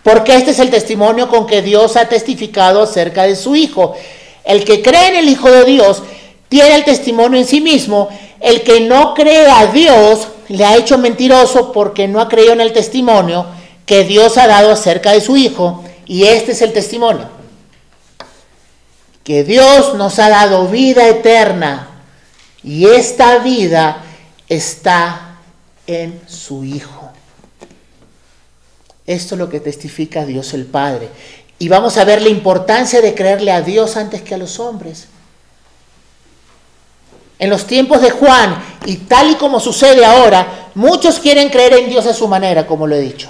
Porque 0.02 0.36
este 0.36 0.50
es 0.50 0.59
el 0.59 0.70
testimonio 0.70 1.30
con 1.30 1.46
que 1.46 1.62
Dios 1.62 1.96
ha 1.96 2.07
testificado 2.07 2.82
acerca 2.82 3.22
de 3.22 3.36
su 3.36 3.57
Hijo. 3.57 3.94
El 4.44 4.64
que 4.64 4.82
cree 4.82 5.09
en 5.09 5.16
el 5.16 5.28
Hijo 5.30 5.50
de 5.50 5.64
Dios 5.64 6.02
tiene 6.50 6.74
el 6.74 6.84
testimonio 6.84 7.38
en 7.38 7.46
sí 7.46 7.62
mismo. 7.62 8.11
El 8.40 8.62
que 8.62 8.80
no 8.80 9.14
cree 9.14 9.46
a 9.50 9.68
Dios 9.68 10.28
le 10.49 10.64
ha 10.64 10.76
hecho 10.76 10.99
mentiroso 10.99 11.72
porque 11.72 12.09
no 12.09 12.20
ha 12.20 12.28
creído 12.28 12.53
en 12.53 12.61
el 12.61 12.72
testimonio 12.72 13.47
que 13.86 14.05
Dios 14.05 14.38
ha 14.38 14.47
dado 14.47 14.70
acerca 14.70 15.12
de 15.12 15.20
su 15.20 15.36
Hijo, 15.36 15.84
y 16.07 16.24
este 16.24 16.53
es 16.53 16.62
el 16.62 16.72
testimonio, 16.72 17.28
que 19.22 19.45
Dios 19.45 19.95
nos 19.95 20.18
ha 20.18 20.28
dado 20.28 20.68
vida 20.68 21.09
eterna, 21.09 21.88
y 22.62 22.86
esta 22.86 23.38
vida 23.38 24.03
está 24.49 25.36
en 25.86 26.20
su 26.26 26.64
Hijo. 26.64 27.11
Esto 29.07 29.34
es 29.34 29.38
lo 29.38 29.51
que 29.51 29.61
testifica 29.61 30.24
Dios 30.24 30.55
el 30.55 30.64
Padre. 30.64 31.11
Y 31.59 31.68
vamos 31.68 31.99
a 31.99 32.05
ver 32.05 32.22
la 32.22 32.30
importancia 32.30 33.03
de 33.03 33.14
creerle 33.14 33.53
a 33.53 33.61
Dios 33.61 33.97
antes 33.97 34.22
que 34.22 34.34
a 34.34 34.38
los 34.38 34.59
hombres. 34.59 35.09
En 37.39 37.51
los 37.51 37.66
tiempos 37.66 38.01
de 38.01 38.11
Juan, 38.11 38.62
y 38.87 38.97
tal 38.97 39.30
y 39.30 39.35
como 39.35 39.61
sucede 39.61 40.05
ahora, 40.05 40.70
muchos 40.74 41.18
quieren 41.18 41.49
creer 41.49 41.74
en 41.74 41.89
Dios 41.89 42.07
a 42.07 42.14
su 42.14 42.28
manera, 42.28 42.66
como 42.66 42.87
lo 42.87 42.95
he 42.95 43.01
dicho. 43.01 43.28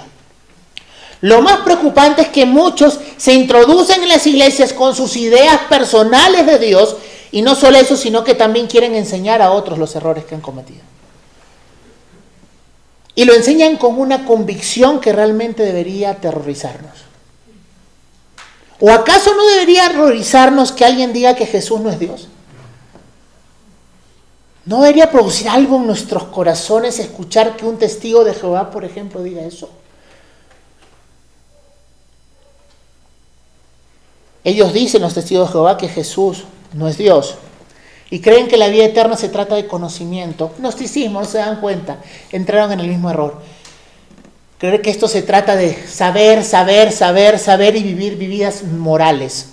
Lo 1.21 1.41
más 1.41 1.61
preocupante 1.61 2.21
es 2.21 2.27
que 2.27 2.45
muchos 2.45 2.99
se 3.17 3.33
introducen 3.33 4.03
en 4.03 4.09
las 4.09 4.27
iglesias 4.27 4.73
con 4.73 4.93
sus 4.95 5.15
ideas 5.17 5.61
personales 5.69 6.45
de 6.45 6.59
Dios 6.59 6.97
y 7.31 7.41
no 7.41 7.55
solo 7.55 7.77
eso, 7.77 7.97
sino 7.97 8.23
que 8.23 8.35
también 8.35 8.67
quieren 8.67 8.93
enseñar 8.95 9.41
a 9.41 9.51
otros 9.51 9.79
los 9.79 9.95
errores 9.95 10.25
que 10.25 10.35
han 10.35 10.41
cometido. 10.41 10.81
Y 13.15 13.25
lo 13.25 13.33
enseñan 13.33 13.77
con 13.77 13.97
una 13.97 14.25
convicción 14.25 14.99
que 14.99 15.13
realmente 15.13 15.63
debería 15.63 16.11
aterrorizarnos. 16.11 16.93
¿O 18.79 18.91
acaso 18.91 19.33
no 19.33 19.47
debería 19.47 19.85
aterrorizarnos 19.85 20.73
que 20.73 20.85
alguien 20.85 21.13
diga 21.13 21.35
que 21.35 21.45
Jesús 21.45 21.79
no 21.79 21.89
es 21.89 21.97
Dios? 21.97 22.27
¿No 24.65 24.81
debería 24.81 25.11
producir 25.11 25.47
algo 25.47 25.77
en 25.77 25.85
nuestros 25.85 26.23
corazones 26.23 26.97
escuchar 26.99 27.55
que 27.55 27.65
un 27.65 27.77
testigo 27.77 28.23
de 28.23 28.33
Jehová, 28.33 28.71
por 28.71 28.83
ejemplo, 28.83 29.21
diga 29.21 29.43
eso? 29.43 29.69
Ellos 34.43 34.73
dicen, 34.73 35.01
los 35.01 35.13
testigos 35.13 35.47
de 35.47 35.51
Jehová, 35.53 35.77
que 35.77 35.87
Jesús 35.87 36.45
no 36.73 36.87
es 36.87 36.97
Dios. 36.97 37.35
Y 38.09 38.21
creen 38.21 38.47
que 38.47 38.57
la 38.57 38.67
vida 38.67 38.85
eterna 38.85 39.17
se 39.17 39.29
trata 39.29 39.55
de 39.55 39.67
conocimiento. 39.67 40.51
Gnosticismo, 40.59 41.19
no 41.19 41.25
se 41.25 41.39
dan 41.39 41.61
cuenta. 41.61 41.97
Entraron 42.31 42.71
en 42.71 42.79
el 42.79 42.87
mismo 42.87 43.09
error. 43.09 43.41
Creer 44.57 44.81
que 44.81 44.89
esto 44.89 45.07
se 45.07 45.21
trata 45.21 45.55
de 45.55 45.75
saber, 45.87 46.43
saber, 46.43 46.91
saber, 46.91 47.39
saber 47.39 47.75
y 47.75 47.83
vivir 47.83 48.17
vividas 48.17 48.63
morales. 48.63 49.47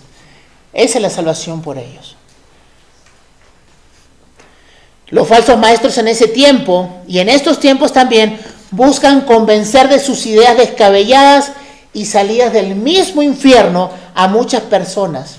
Esa 0.72 0.98
es 0.98 1.02
la 1.02 1.10
salvación 1.10 1.60
por 1.60 1.76
ellos. 1.76 2.16
Los 5.12 5.28
falsos 5.28 5.58
maestros 5.58 5.98
en 5.98 6.08
ese 6.08 6.26
tiempo 6.26 6.88
y 7.06 7.18
en 7.18 7.28
estos 7.28 7.60
tiempos 7.60 7.92
también 7.92 8.40
buscan 8.70 9.20
convencer 9.20 9.90
de 9.90 10.00
sus 10.00 10.24
ideas 10.24 10.56
descabelladas 10.56 11.52
y 11.92 12.06
salidas 12.06 12.54
del 12.54 12.74
mismo 12.76 13.20
infierno 13.20 13.90
a 14.14 14.26
muchas 14.26 14.62
personas. 14.62 15.36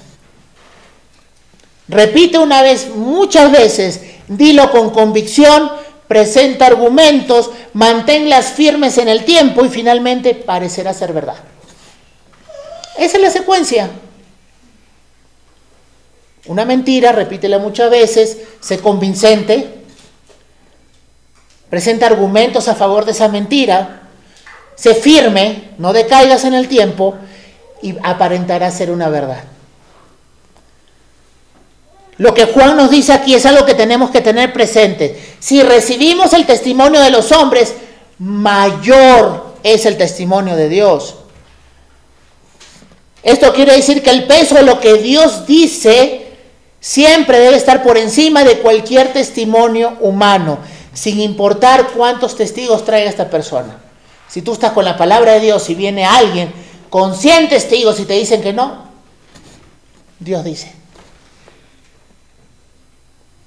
Repite 1.88 2.38
una 2.38 2.62
vez, 2.62 2.90
muchas 2.96 3.52
veces, 3.52 4.02
dilo 4.28 4.70
con 4.70 4.92
convicción, 4.92 5.72
presenta 6.08 6.68
argumentos, 6.68 7.50
manténlas 7.74 8.52
firmes 8.52 9.00
en 9.00 9.08
el 9.08 9.26
tiempo 9.26 9.66
y 9.66 9.70
finalmente 9.70 10.36
parecerá 10.36 10.94
ser 10.94 11.14
verdad. 11.14 11.38
Esa 12.96 13.18
es 13.18 13.24
la 13.24 13.32
secuencia. 13.32 13.90
Una 16.46 16.66
mentira, 16.66 17.12
repítela 17.12 17.58
muchas 17.58 17.90
veces, 17.90 18.38
sé 18.60 18.80
convincente, 18.80 19.84
presenta 21.70 22.06
argumentos 22.06 22.68
a 22.68 22.76
favor 22.76 23.06
de 23.06 23.12
esa 23.12 23.30
mentira, 23.30 24.02
sé 24.76 24.94
firme, 24.94 25.70
no 25.78 25.94
decaigas 25.94 26.44
en 26.44 26.54
el 26.54 26.68
tiempo 26.68 27.16
y 27.82 27.96
aparentará 28.04 28.70
ser 28.72 28.92
una 28.92 29.10
verdad. 29.10 29.44
Lo 32.18 32.34
que 32.34 32.46
Juan 32.46 32.78
nos 32.78 32.92
dice 32.92 33.14
aquí 33.14 33.34
es 33.34 33.46
algo 33.46 33.66
que 33.66 33.74
tenemos 33.74 34.12
que 34.12 34.22
tener 34.22 34.54
presente. 34.54 35.20
Si 35.40 35.64
recibimos 35.64 36.34
el 36.34 36.46
testimonio 36.46 37.02
de 37.02 37.10
los 37.10 37.32
hombres, 37.32 37.74
mayor 38.20 39.56
es 39.64 39.86
el 39.86 39.98
testimonio 39.98 40.56
de 40.56 40.70
Dios. 40.70 41.16
Esto 43.24 43.54
quiere 43.54 43.76
decir 43.76 44.04
que 44.04 44.10
el 44.10 44.28
peso 44.28 44.56
de 44.56 44.64
lo 44.64 44.80
que 44.80 44.96
Dios 44.96 45.48
dice 45.48 46.23
siempre 46.84 47.40
debe 47.40 47.56
estar 47.56 47.82
por 47.82 47.98
encima 47.98 48.44
de 48.44 48.60
cualquier 48.60 49.14
testimonio 49.14 49.96
humano, 50.02 50.58
sin 50.94 51.22
importar 51.22 51.88
cuántos 51.96 52.36
testigos 52.36 52.84
traiga 52.84 53.10
esta 53.10 53.30
persona. 53.30 53.78
Si 54.28 54.42
tú 54.42 54.52
estás 54.52 54.74
con 54.74 54.84
la 54.84 54.98
palabra 54.98 55.32
de 55.34 55.40
Dios 55.40 55.70
y 55.70 55.76
viene 55.76 56.04
alguien 56.04 56.52
con 56.90 57.16
100 57.16 57.48
testigos 57.48 58.02
y 58.02 58.06
te 58.06 58.16
dicen 58.16 58.42
que 58.42 58.52
no, 58.52 58.84
Dios 60.20 60.44
dice. 60.44 60.74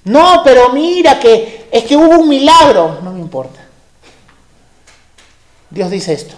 No, 0.04 0.40
pero 0.42 0.70
mira 0.70 1.20
que 1.20 1.68
es 1.70 1.84
que 1.84 1.96
hubo 1.96 2.20
un 2.20 2.28
milagro. 2.28 3.00
No 3.02 3.12
me 3.12 3.20
importa. 3.20 3.60
Dios 5.68 5.90
dice 5.90 6.14
esto. 6.14 6.36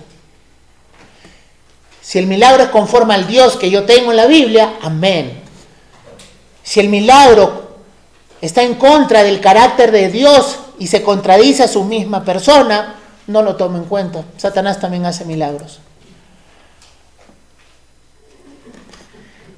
Si 2.00 2.18
el 2.18 2.26
milagro 2.26 2.64
es 2.64 2.70
conforme 2.70 3.14
al 3.14 3.26
Dios 3.28 3.56
que 3.56 3.70
yo 3.70 3.84
tengo 3.84 4.10
en 4.10 4.16
la 4.16 4.26
Biblia, 4.26 4.78
amén. 4.82 5.47
Si 6.68 6.80
el 6.80 6.90
milagro 6.90 7.78
está 8.42 8.62
en 8.62 8.74
contra 8.74 9.22
del 9.22 9.40
carácter 9.40 9.90
de 9.90 10.10
Dios 10.10 10.58
y 10.78 10.88
se 10.88 11.02
contradice 11.02 11.62
a 11.62 11.66
su 11.66 11.82
misma 11.82 12.26
persona, 12.26 12.96
no 13.26 13.40
lo 13.40 13.56
tomo 13.56 13.78
en 13.78 13.84
cuenta. 13.84 14.22
Satanás 14.36 14.78
también 14.78 15.06
hace 15.06 15.24
milagros. 15.24 15.80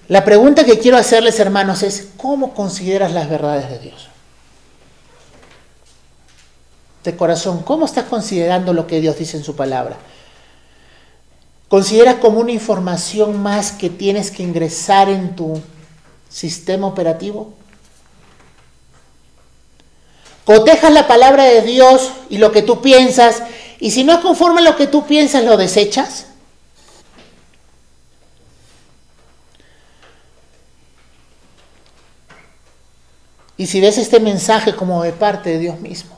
La 0.07 0.25
pregunta 0.25 0.63
que 0.63 0.79
quiero 0.79 0.99
hacerles, 0.99 1.41
hermanos, 1.41 1.83
es, 1.83 2.11
¿cómo 2.17 2.55
consideras 2.55 3.11
las 3.11 3.29
verdades 3.29 3.69
de 3.71 3.81
Dios? 3.81 4.07
De 7.03 7.17
corazón, 7.17 7.65
¿cómo 7.65 7.87
estás 7.87 8.05
considerando 8.05 8.73
lo 8.73 8.87
que 8.87 9.01
Dios 9.01 9.19
dice 9.19 9.37
en 9.37 9.43
su 9.43 9.57
palabra? 9.57 9.97
¿Consideras 11.67 12.19
como 12.21 12.39
una 12.39 12.53
información 12.53 13.43
más 13.43 13.73
que 13.73 13.91
tienes 13.91 14.31
que 14.31 14.45
ingresar 14.45 15.09
en 15.09 15.35
tu 15.35 15.61
sistema 16.31 16.87
operativo? 16.87 17.53
Cotejas 20.45 20.93
la 20.93 21.07
palabra 21.07 21.45
de 21.45 21.63
Dios 21.63 22.11
y 22.29 22.39
lo 22.39 22.51
que 22.51 22.63
tú 22.63 22.81
piensas, 22.81 23.43
y 23.79 23.91
si 23.91 24.05
no 24.05 24.15
es 24.15 24.21
conforme 24.21 24.61
a 24.61 24.65
lo 24.65 24.77
que 24.77 24.87
tú 24.87 25.07
piensas, 25.07 25.45
lo 25.45 25.57
desechas. 25.57 26.27
Y 33.57 33.67
si 33.67 33.81
ves 33.81 33.99
este 33.99 34.21
mensaje 34.21 34.75
como 34.75 35.03
de 35.03 35.13
parte 35.13 35.51
de 35.51 35.59
Dios 35.59 35.79
mismo. 35.81 36.17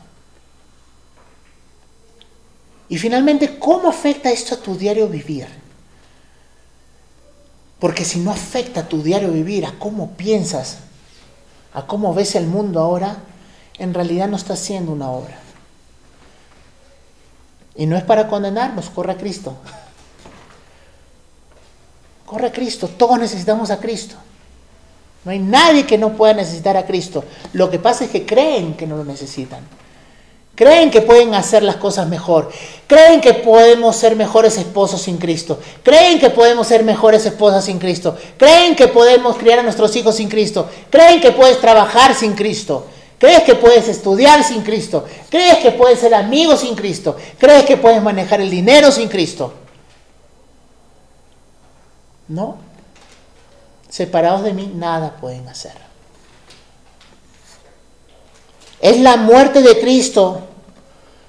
Y 2.89 2.99
finalmente, 2.99 3.59
¿cómo 3.59 3.89
afecta 3.89 4.31
esto 4.31 4.55
a 4.55 4.59
tu 4.59 4.77
diario 4.77 5.09
vivir? 5.09 5.62
Porque 7.83 8.05
si 8.05 8.21
no 8.21 8.31
afecta 8.31 8.83
a 8.83 8.89
tu 8.89 9.03
diario 9.03 9.33
vivir, 9.33 9.67
a 9.67 9.77
cómo 9.77 10.13
piensas, 10.13 10.77
a 11.75 11.85
cómo 11.85 12.15
ves 12.15 12.37
el 12.37 12.47
mundo 12.47 12.79
ahora, 12.79 13.17
en 13.77 13.93
realidad 13.93 14.29
no 14.29 14.37
está 14.37 14.53
haciendo 14.53 14.93
una 14.93 15.11
obra. 15.11 15.37
Y 17.75 17.87
no 17.87 17.97
es 17.97 18.05
para 18.05 18.29
condenarnos, 18.29 18.89
corre 18.89 19.11
a 19.11 19.17
Cristo. 19.17 19.57
Corre 22.25 22.47
a 22.47 22.53
Cristo, 22.53 22.87
todos 22.87 23.19
necesitamos 23.19 23.73
a 23.73 23.81
Cristo. 23.81 24.15
No 25.25 25.33
hay 25.33 25.41
nadie 25.41 25.85
que 25.85 25.99
no 25.99 26.13
pueda 26.13 26.35
necesitar 26.35 26.77
a 26.77 26.87
Cristo. 26.87 27.25
Lo 27.53 27.69
que 27.69 27.81
pasa 27.81 28.05
es 28.05 28.11
que 28.13 28.25
creen 28.25 28.75
que 28.77 28.87
no 28.87 28.97
lo 28.97 29.05
necesitan. 29.05 29.67
Creen 30.55 30.91
que 30.91 31.01
pueden 31.01 31.35
hacer 31.35 31.63
las 31.63 31.77
cosas 31.77 32.09
mejor. 32.09 32.51
Creen 32.87 33.21
que 33.21 33.33
podemos 33.35 33.97
ser 33.97 34.17
mejores 34.17 34.59
esposos 34.59 35.03
sin 35.03 35.17
Cristo. 35.17 35.59
Creen 35.83 36.19
que 36.19 36.31
podemos 36.31 36.67
ser 36.67 36.85
mejores 36.85 37.25
esposas 37.25 37.65
sin 37.65 37.79
Cristo. 37.79 38.17
Creen 38.37 38.77
que 38.77 38.89
podemos 38.89 39.37
criar 39.37 39.61
a 39.61 39.63
nuestros 39.63 39.95
hijos 39.97 40.17
sin 40.17 40.29
Cristo. 40.29 40.69
Creen 40.91 41.21
que 41.21 41.33
puedes 41.33 41.61
trabajar 41.61 42.15
sin 42.15 42.35
Cristo. 42.35 42.87
Crees 43.19 43.45
que 43.45 43.55
puedes 43.55 43.89
estudiar 43.89 44.45
sin 44.45 44.63
Cristo. 44.63 45.07
Crees 45.31 45.59
que 45.59 45.71
puedes 45.71 46.01
ser 46.01 46.15
amigo 46.15 46.57
sin 46.57 46.75
Cristo. 46.75 47.17
Crees 47.39 47.65
que 47.65 47.77
puedes 47.77 48.03
manejar 48.03 48.41
el 48.41 48.51
dinero 48.51 48.91
sin 48.91 49.09
Cristo. 49.09 49.55
No 52.29 52.73
separados 53.93 54.43
de 54.43 54.55
mí, 54.55 54.73
nada 54.75 55.19
pueden 55.21 55.47
hacer. 55.49 55.92
¿Es 58.83 59.01
la 59.01 59.17
muerte 59.17 59.63
de 59.63 59.81
Cristo 59.81 60.41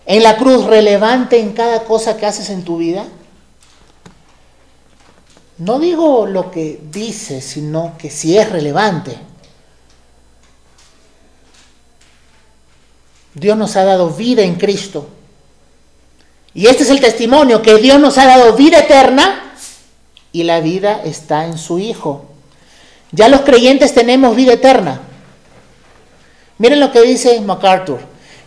en 0.08 0.24
la 0.24 0.38
cruz 0.38 0.66
relevante 0.66 1.40
en 1.40 1.54
cada 1.54 1.84
cosa 1.84 2.18
que 2.18 2.26
haces 2.26 2.50
en 2.50 2.64
tu 2.64 2.78
vida? 2.78 3.06
No 5.60 5.78
digo 5.78 6.26
lo 6.26 6.50
que 6.50 6.82
dices, 6.92 7.46
sino 7.46 7.94
que 8.00 8.10
si 8.10 8.36
es 8.40 8.50
relevante. 8.52 9.16
Dios 13.36 13.56
nos 13.56 13.76
ha 13.76 13.84
dado 13.84 14.10
vida 14.10 14.42
en 14.42 14.56
Cristo. 14.56 15.08
Y 16.56 16.66
este 16.66 16.82
es 16.82 16.90
el 16.90 17.02
testimonio, 17.02 17.62
que 17.62 17.76
Dios 17.76 18.00
nos 18.00 18.18
ha 18.18 18.26
dado 18.26 18.54
vida 18.54 18.80
eterna 18.80 19.54
y 20.32 20.42
la 20.42 20.60
vida 20.60 21.04
está 21.04 21.46
en 21.46 21.60
su 21.60 21.78
Hijo. 21.78 22.26
Ya 23.12 23.30
los 23.30 23.42
creyentes 23.42 23.94
tenemos 23.94 24.36
vida 24.36 24.54
eterna. 24.54 25.13
Miren 26.64 26.80
lo 26.80 26.94
que 26.94 27.02
dice 27.02 27.42
MacArthur. 27.42 28.00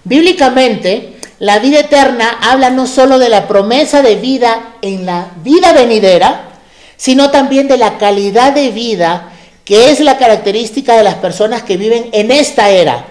Bíblicamente, 0.05 1.19
la 1.39 1.59
vida 1.59 1.81
eterna 1.81 2.39
habla 2.41 2.71
no 2.71 2.87
solo 2.87 3.19
de 3.19 3.29
la 3.29 3.47
promesa 3.47 4.01
de 4.01 4.17
vida 4.17 4.77
en 4.81 5.05
la 5.05 5.33
vida 5.45 5.75
venidera, 5.75 6.49
sino 6.97 7.31
también 7.31 7.69
de 7.69 7.77
la 7.77 7.99
calidad 7.99 8.55
de 8.55 8.71
vida 8.71 9.33
que 9.67 9.91
es 9.91 10.01
la 10.01 10.17
característica 10.17 10.97
de 10.97 11.05
las 11.05 11.17
personas 11.17 11.63
que 11.63 11.77
viven 11.77 12.09
en 12.13 12.31
esta 12.31 12.71
era. 12.71 13.05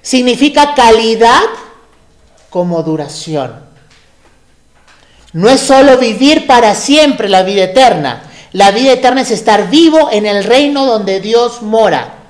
Significa 0.00 0.74
calidad 0.74 1.42
como 2.50 2.84
duración. 2.84 3.64
No 5.32 5.50
es 5.50 5.60
solo 5.60 5.98
vivir 5.98 6.46
para 6.46 6.76
siempre 6.76 7.28
la 7.28 7.42
vida 7.42 7.64
eterna, 7.64 8.30
la 8.52 8.70
vida 8.70 8.92
eterna 8.92 9.22
es 9.22 9.32
estar 9.32 9.70
vivo 9.70 10.08
en 10.12 10.24
el 10.24 10.44
reino 10.44 10.86
donde 10.86 11.18
Dios 11.18 11.62
mora. 11.62 12.20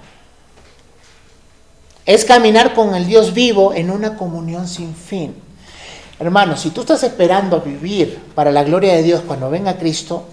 Es 2.06 2.24
caminar 2.24 2.74
con 2.74 2.94
el 2.94 3.06
Dios 3.06 3.32
vivo 3.32 3.72
en 3.72 3.90
una 3.90 4.16
comunión 4.16 4.68
sin 4.68 4.94
fin. 4.94 5.34
Hermano, 6.18 6.56
si 6.56 6.70
tú 6.70 6.82
estás 6.82 7.02
esperando 7.02 7.60
vivir 7.60 8.20
para 8.34 8.52
la 8.52 8.62
gloria 8.62 8.94
de 8.94 9.02
Dios 9.02 9.22
cuando 9.26 9.50
venga 9.50 9.78
Cristo, 9.78 10.24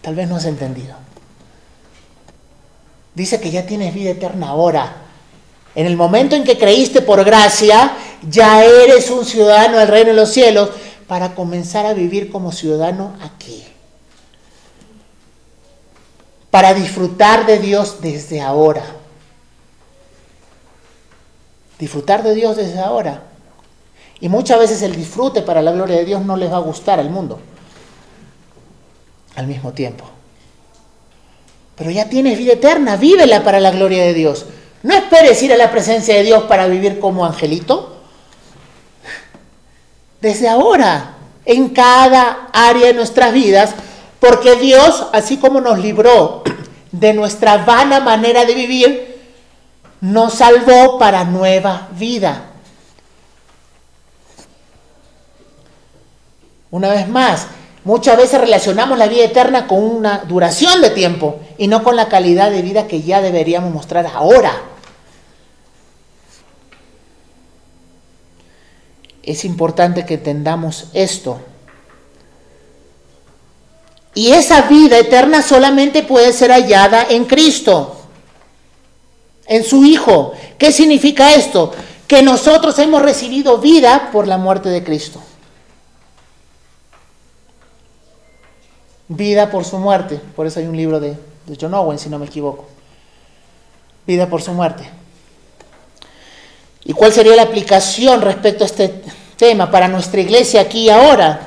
tal 0.00 0.14
vez 0.14 0.28
no 0.28 0.36
has 0.36 0.44
entendido. 0.44 0.94
Dice 3.14 3.40
que 3.40 3.50
ya 3.50 3.66
tienes 3.66 3.92
vida 3.92 4.10
eterna 4.10 4.48
ahora. 4.48 4.96
En 5.74 5.86
el 5.86 5.96
momento 5.96 6.36
en 6.36 6.44
que 6.44 6.58
creíste 6.58 7.02
por 7.02 7.24
gracia, 7.24 7.92
ya 8.28 8.64
eres 8.64 9.10
un 9.10 9.24
ciudadano 9.24 9.78
del 9.78 9.88
reino 9.88 10.10
de 10.10 10.16
los 10.16 10.30
cielos 10.30 10.70
para 11.06 11.34
comenzar 11.34 11.86
a 11.86 11.92
vivir 11.92 12.30
como 12.30 12.52
ciudadano 12.52 13.14
aquí 13.20 13.64
para 16.50 16.74
disfrutar 16.74 17.46
de 17.46 17.58
Dios 17.58 18.00
desde 18.00 18.40
ahora. 18.40 18.84
Disfrutar 21.80 22.22
de 22.22 22.34
Dios 22.34 22.56
desde 22.56 22.78
ahora. 22.78 23.24
Y 24.20 24.28
muchas 24.28 24.60
veces 24.60 24.82
el 24.82 24.94
disfrute 24.94 25.42
para 25.42 25.62
la 25.62 25.72
gloria 25.72 25.96
de 25.96 26.04
Dios 26.04 26.22
no 26.22 26.36
les 26.36 26.52
va 26.52 26.58
a 26.58 26.60
gustar 26.60 27.00
al 27.00 27.10
mundo 27.10 27.40
al 29.36 29.46
mismo 29.46 29.72
tiempo. 29.72 30.04
Pero 31.76 31.90
ya 31.90 32.08
tienes 32.08 32.36
vida 32.36 32.52
eterna, 32.52 32.96
vívela 32.96 33.42
para 33.42 33.58
la 33.58 33.70
gloria 33.70 34.04
de 34.04 34.12
Dios. 34.12 34.44
No 34.82 34.94
esperes 34.94 35.42
ir 35.42 35.52
a 35.52 35.56
la 35.56 35.70
presencia 35.70 36.14
de 36.14 36.22
Dios 36.22 36.44
para 36.44 36.66
vivir 36.66 37.00
como 37.00 37.24
angelito. 37.24 37.96
Desde 40.20 40.48
ahora, 40.48 41.14
en 41.46 41.70
cada 41.70 42.48
área 42.52 42.88
de 42.88 42.94
nuestras 42.94 43.32
vidas, 43.32 43.74
porque 44.20 44.56
Dios, 44.56 45.06
así 45.14 45.38
como 45.38 45.62
nos 45.62 45.78
libró 45.78 46.42
de 46.92 47.14
nuestra 47.14 47.64
vana 47.64 48.00
manera 48.00 48.44
de 48.44 48.54
vivir, 48.54 49.09
nos 50.00 50.34
salvó 50.34 50.98
para 50.98 51.24
nueva 51.24 51.88
vida. 51.92 52.44
Una 56.70 56.90
vez 56.90 57.08
más, 57.08 57.48
muchas 57.84 58.16
veces 58.16 58.40
relacionamos 58.40 58.96
la 58.96 59.08
vida 59.08 59.24
eterna 59.24 59.66
con 59.66 59.82
una 59.82 60.18
duración 60.18 60.80
de 60.80 60.90
tiempo 60.90 61.40
y 61.58 61.66
no 61.66 61.82
con 61.82 61.96
la 61.96 62.08
calidad 62.08 62.50
de 62.50 62.62
vida 62.62 62.86
que 62.86 63.02
ya 63.02 63.20
deberíamos 63.20 63.72
mostrar 63.72 64.06
ahora. 64.06 64.52
Es 69.22 69.44
importante 69.44 70.06
que 70.06 70.14
entendamos 70.14 70.88
esto. 70.94 71.40
Y 74.14 74.32
esa 74.32 74.62
vida 74.62 74.98
eterna 74.98 75.42
solamente 75.42 76.02
puede 76.02 76.32
ser 76.32 76.50
hallada 76.50 77.06
en 77.08 77.26
Cristo, 77.26 77.99
en 79.50 79.64
su 79.64 79.84
Hijo. 79.84 80.32
¿Qué 80.56 80.72
significa 80.72 81.34
esto? 81.34 81.72
Que 82.06 82.22
nosotros 82.22 82.78
hemos 82.78 83.02
recibido 83.02 83.58
vida 83.58 84.08
por 84.12 84.26
la 84.26 84.38
muerte 84.38 84.70
de 84.70 84.82
Cristo. 84.82 85.20
Vida 89.08 89.50
por 89.50 89.64
su 89.64 89.76
muerte. 89.78 90.20
Por 90.36 90.46
eso 90.46 90.60
hay 90.60 90.66
un 90.66 90.76
libro 90.76 91.00
de, 91.00 91.16
John 91.60 91.74
Owen, 91.74 91.98
si 91.98 92.08
no 92.08 92.18
me 92.18 92.26
equivoco. 92.26 92.66
Vida 94.06 94.28
por 94.28 94.40
su 94.40 94.52
muerte. 94.52 94.88
¿Y 96.84 96.92
cuál 96.92 97.12
sería 97.12 97.34
la 97.34 97.42
aplicación 97.42 98.22
respecto 98.22 98.62
a 98.62 98.66
este 98.68 99.02
tema 99.36 99.68
para 99.68 99.88
nuestra 99.88 100.20
iglesia 100.20 100.60
aquí 100.60 100.82
y 100.82 100.90
ahora? 100.90 101.40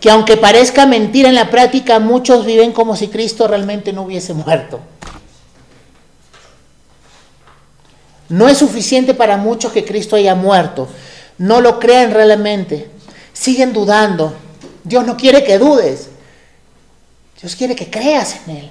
Que 0.00 0.10
aunque 0.10 0.38
parezca 0.38 0.86
mentira 0.86 1.28
en 1.28 1.34
la 1.34 1.50
práctica, 1.50 1.98
muchos 1.98 2.46
viven 2.46 2.72
como 2.72 2.96
si 2.96 3.08
Cristo 3.08 3.46
realmente 3.46 3.92
no 3.92 4.02
hubiese 4.02 4.32
muerto. 4.32 4.80
No 8.32 8.48
es 8.48 8.56
suficiente 8.56 9.12
para 9.12 9.36
muchos 9.36 9.72
que 9.72 9.84
Cristo 9.84 10.16
haya 10.16 10.34
muerto. 10.34 10.88
No 11.36 11.60
lo 11.60 11.78
crean 11.78 12.12
realmente. 12.12 12.88
Siguen 13.34 13.74
dudando. 13.74 14.32
Dios 14.84 15.04
no 15.04 15.18
quiere 15.18 15.44
que 15.44 15.58
dudes. 15.58 16.08
Dios 17.38 17.54
quiere 17.54 17.76
que 17.76 17.90
creas 17.90 18.36
en 18.46 18.56
Él. 18.56 18.70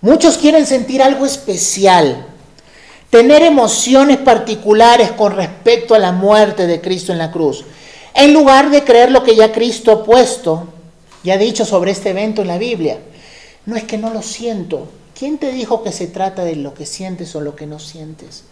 Muchos 0.00 0.38
quieren 0.38 0.64
sentir 0.64 1.02
algo 1.02 1.26
especial, 1.26 2.26
tener 3.10 3.42
emociones 3.42 4.16
particulares 4.16 5.12
con 5.12 5.36
respecto 5.36 5.94
a 5.94 5.98
la 5.98 6.12
muerte 6.12 6.66
de 6.66 6.80
Cristo 6.80 7.12
en 7.12 7.18
la 7.18 7.30
cruz, 7.30 7.62
en 8.14 8.32
lugar 8.32 8.70
de 8.70 8.84
creer 8.84 9.10
lo 9.12 9.22
que 9.22 9.36
ya 9.36 9.52
Cristo 9.52 9.92
ha 9.92 10.02
puesto 10.02 10.66
y 11.22 11.30
ha 11.30 11.36
dicho 11.36 11.66
sobre 11.66 11.90
este 11.90 12.10
evento 12.10 12.40
en 12.40 12.48
la 12.48 12.56
Biblia. 12.56 13.00
No 13.66 13.76
es 13.76 13.84
que 13.84 13.98
no 13.98 14.08
lo 14.08 14.22
siento. 14.22 14.88
¿Quién 15.18 15.38
te 15.38 15.50
dijo 15.50 15.82
que 15.82 15.92
se 15.92 16.08
trata 16.08 16.44
de 16.44 16.56
lo 16.56 16.74
que 16.74 16.84
sientes 16.84 17.34
o 17.34 17.40
lo 17.40 17.56
que 17.56 17.66
no 17.66 17.78
sientes? 17.78 18.44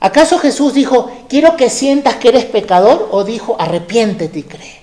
¿Acaso 0.00 0.38
Jesús 0.38 0.74
dijo, 0.74 1.10
quiero 1.28 1.56
que 1.56 1.70
sientas 1.70 2.16
que 2.16 2.28
eres 2.28 2.44
pecador? 2.44 3.08
¿O 3.10 3.24
dijo, 3.24 3.56
arrepiéntete 3.58 4.38
y 4.38 4.42
cree? 4.42 4.82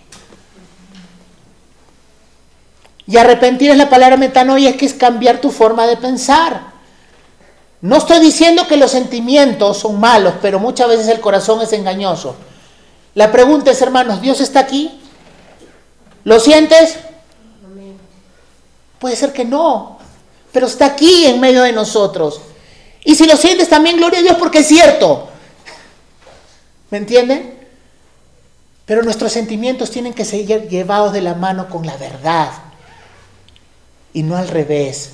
Y 3.05 3.17
arrepentir 3.17 3.69
es 3.69 3.77
la 3.77 3.87
palabra 3.87 4.17
metanoia, 4.17 4.71
es 4.71 4.77
que 4.77 4.87
es 4.87 4.95
cambiar 4.95 5.39
tu 5.39 5.51
forma 5.51 5.85
de 5.85 5.97
pensar. 5.97 6.73
No 7.81 7.97
estoy 7.97 8.19
diciendo 8.19 8.65
que 8.67 8.77
los 8.77 8.89
sentimientos 8.89 9.77
son 9.77 9.99
malos, 9.99 10.33
pero 10.41 10.57
muchas 10.57 10.89
veces 10.89 11.07
el 11.07 11.21
corazón 11.21 11.61
es 11.61 11.71
engañoso. 11.71 12.35
La 13.13 13.31
pregunta 13.31 13.69
es, 13.69 13.81
hermanos, 13.83 14.21
¿Dios 14.21 14.41
está 14.41 14.61
aquí? 14.61 14.99
¿Lo 16.23 16.39
sientes? 16.39 16.97
Puede 18.99 19.15
ser 19.15 19.33
que 19.33 19.45
no, 19.45 19.99
pero 20.51 20.67
está 20.67 20.85
aquí 20.85 21.25
en 21.25 21.39
medio 21.39 21.63
de 21.63 21.71
nosotros. 21.71 22.41
Y 23.03 23.15
si 23.15 23.27
lo 23.27 23.37
sientes 23.37 23.69
también, 23.69 23.97
gloria 23.97 24.19
a 24.19 24.23
Dios 24.23 24.37
porque 24.39 24.59
es 24.59 24.67
cierto. 24.67 25.29
¿Me 26.89 26.97
entienden? 26.97 27.55
Pero 28.85 29.03
nuestros 29.03 29.31
sentimientos 29.31 29.91
tienen 29.91 30.13
que 30.13 30.25
ser 30.25 30.45
llevados 30.45 31.13
de 31.13 31.21
la 31.21 31.33
mano 31.33 31.69
con 31.69 31.85
la 31.85 31.97
verdad 31.97 32.51
y 34.13 34.23
no 34.23 34.37
al 34.37 34.47
revés. 34.47 35.11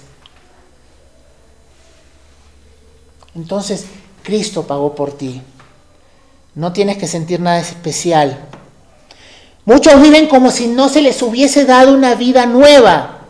Entonces, 3.33 3.85
Cristo 4.23 4.67
pagó 4.67 4.93
por 4.93 5.17
ti. 5.17 5.41
No 6.53 6.73
tienes 6.73 6.97
que 6.97 7.07
sentir 7.07 7.39
nada 7.39 7.59
especial. 7.59 8.39
Muchos 9.65 10.01
viven 10.01 10.27
como 10.27 10.51
si 10.51 10.67
no 10.67 10.89
se 10.89 11.01
les 11.01 11.21
hubiese 11.21 11.65
dado 11.65 11.93
una 11.93 12.15
vida 12.15 12.45
nueva 12.45 13.20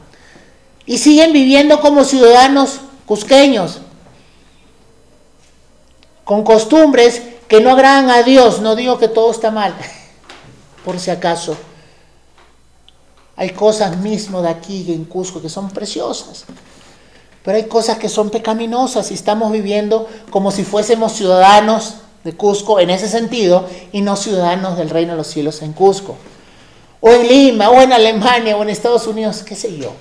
y 0.86 0.98
siguen 0.98 1.34
viviendo 1.34 1.80
como 1.80 2.04
ciudadanos 2.04 2.82
cusqueños, 3.06 3.80
con 6.24 6.44
costumbres 6.44 7.22
que 7.48 7.60
no 7.60 7.72
agradan 7.72 8.10
a 8.10 8.24
Dios. 8.24 8.62
No 8.62 8.76
digo 8.76 8.98
que 8.98 9.08
todo 9.08 9.32
está 9.32 9.52
mal, 9.52 9.76
por 10.86 11.00
si 11.00 11.12
acaso. 11.12 11.58
Hay 13.36 13.52
cosas 13.52 13.98
mismo 13.98 14.42
de 14.42 14.50
aquí 14.50 14.92
en 14.94 15.06
Cusco 15.06 15.42
que 15.42 15.50
son 15.50 15.70
preciosas. 15.72 16.46
Pero 17.44 17.58
hay 17.58 17.64
cosas 17.64 17.98
que 17.98 18.08
son 18.08 18.30
pecaminosas 18.30 19.10
y 19.10 19.16
estamos 19.16 19.52
viviendo 19.52 20.08
como 20.30 20.52
si 20.52 20.64
fuésemos 20.64 21.14
ciudadanos 21.14 21.96
de 22.24 22.34
Cusco 22.34 22.80
en 22.80 22.92
ese 22.92 23.10
sentido 23.10 23.68
y 23.92 24.02
no 24.02 24.16
ciudadanos 24.16 24.78
del 24.78 24.92
reino 24.92 25.14
de 25.14 25.18
los 25.18 25.28
cielos 25.28 25.62
en 25.64 25.74
Cusco. 25.74 26.18
O 27.00 27.10
en 27.10 27.28
Lima, 27.28 27.70
o 27.72 27.82
en 27.82 27.94
Alemania, 27.94 28.56
o 28.56 28.62
en 28.62 28.70
Estados 28.70 29.08
Unidos, 29.08 29.42
qué 29.44 29.56
sé 29.56 29.76
yo. 29.76 29.92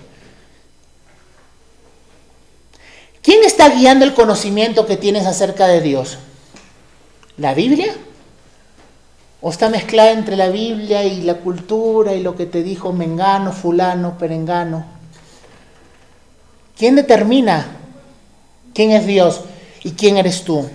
¿Quién 3.23 3.45
está 3.45 3.69
guiando 3.69 4.05
el 4.05 4.15
conocimiento 4.15 4.87
que 4.87 4.97
tienes 4.97 5.27
acerca 5.27 5.67
de 5.67 5.81
Dios? 5.81 6.19
¿La 7.37 7.55
Biblia? 7.55 7.95
o 9.43 9.51
está 9.51 9.69
mezclada 9.69 10.13
entre 10.13 10.37
la 10.37 10.49
Biblia 10.49 11.05
y 11.05 11.23
la 11.23 11.35
cultura 11.35 12.15
y 12.15 12.23
lo 12.23 12.37
que 12.37 12.47
te 12.47 12.63
dijo 12.63 12.93
Mengano, 12.93 13.53
Fulano, 13.53 14.19
Perengano. 14.19 14.85
¿Quién 16.77 16.97
determina 16.97 17.77
quién 18.75 18.91
es 18.91 19.07
Dios 19.07 19.41
y 19.83 19.93
quién 19.93 20.19
eres 20.19 20.45
tú? 20.45 20.69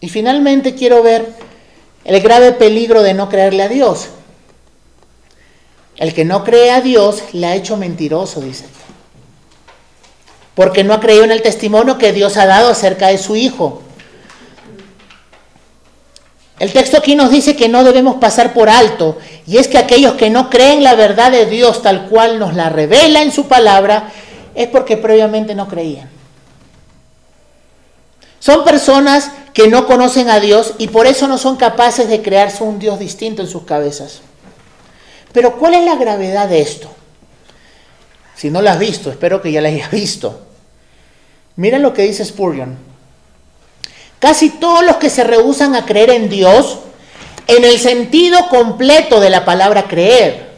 Y 0.00 0.08
finalmente 0.08 0.74
quiero 0.74 1.02
ver 1.02 1.32
el 2.04 2.20
grave 2.20 2.52
peligro 2.52 3.02
de 3.02 3.14
no 3.14 3.28
creerle 3.28 3.62
a 3.62 3.68
Dios. 3.68 4.08
El 5.96 6.12
que 6.12 6.24
no 6.24 6.42
cree 6.42 6.72
a 6.72 6.80
Dios 6.80 7.22
le 7.32 7.46
ha 7.46 7.54
hecho 7.54 7.76
mentiroso, 7.76 8.40
dice. 8.40 8.64
Porque 10.54 10.84
no 10.84 10.94
ha 10.94 11.00
creído 11.00 11.24
en 11.24 11.32
el 11.32 11.42
testimonio 11.42 11.98
que 11.98 12.12
Dios 12.12 12.36
ha 12.36 12.46
dado 12.46 12.70
acerca 12.70 13.08
de 13.08 13.18
su 13.18 13.36
Hijo. 13.36 13.82
El 16.58 16.72
texto 16.72 16.96
aquí 16.96 17.16
nos 17.16 17.30
dice 17.30 17.56
que 17.56 17.68
no 17.68 17.82
debemos 17.82 18.16
pasar 18.16 18.52
por 18.52 18.70
alto, 18.70 19.18
y 19.46 19.58
es 19.58 19.66
que 19.66 19.78
aquellos 19.78 20.14
que 20.14 20.30
no 20.30 20.50
creen 20.50 20.84
la 20.84 20.94
verdad 20.94 21.32
de 21.32 21.46
Dios 21.46 21.82
tal 21.82 22.08
cual 22.08 22.38
nos 22.38 22.54
la 22.54 22.68
revela 22.68 23.22
en 23.22 23.32
su 23.32 23.48
palabra, 23.48 24.12
es 24.54 24.68
porque 24.68 24.96
previamente 24.96 25.54
no 25.54 25.66
creían. 25.66 26.08
Son 28.38 28.62
personas 28.62 29.32
que 29.52 29.68
no 29.68 29.86
conocen 29.86 30.28
a 30.28 30.38
Dios 30.38 30.74
y 30.78 30.88
por 30.88 31.06
eso 31.06 31.26
no 31.26 31.38
son 31.38 31.56
capaces 31.56 32.08
de 32.08 32.22
crearse 32.22 32.62
un 32.62 32.78
Dios 32.78 32.98
distinto 32.98 33.40
en 33.40 33.48
sus 33.48 33.62
cabezas. 33.62 34.20
Pero 35.32 35.56
¿cuál 35.58 35.74
es 35.74 35.84
la 35.84 35.96
gravedad 35.96 36.48
de 36.48 36.60
esto? 36.60 36.93
Si 38.36 38.50
no 38.50 38.62
la 38.62 38.72
has 38.72 38.78
visto, 38.78 39.10
espero 39.10 39.40
que 39.40 39.52
ya 39.52 39.60
la 39.60 39.68
hayas 39.68 39.90
visto. 39.90 40.40
Miren 41.56 41.82
lo 41.82 41.92
que 41.92 42.02
dice 42.02 42.24
Spurgeon. 42.24 42.76
Casi 44.18 44.50
todos 44.50 44.84
los 44.84 44.96
que 44.96 45.10
se 45.10 45.22
rehusan 45.22 45.74
a 45.74 45.84
creer 45.84 46.10
en 46.10 46.28
Dios, 46.28 46.78
en 47.46 47.64
el 47.64 47.78
sentido 47.78 48.48
completo 48.48 49.20
de 49.20 49.30
la 49.30 49.44
palabra 49.44 49.86
creer, 49.86 50.52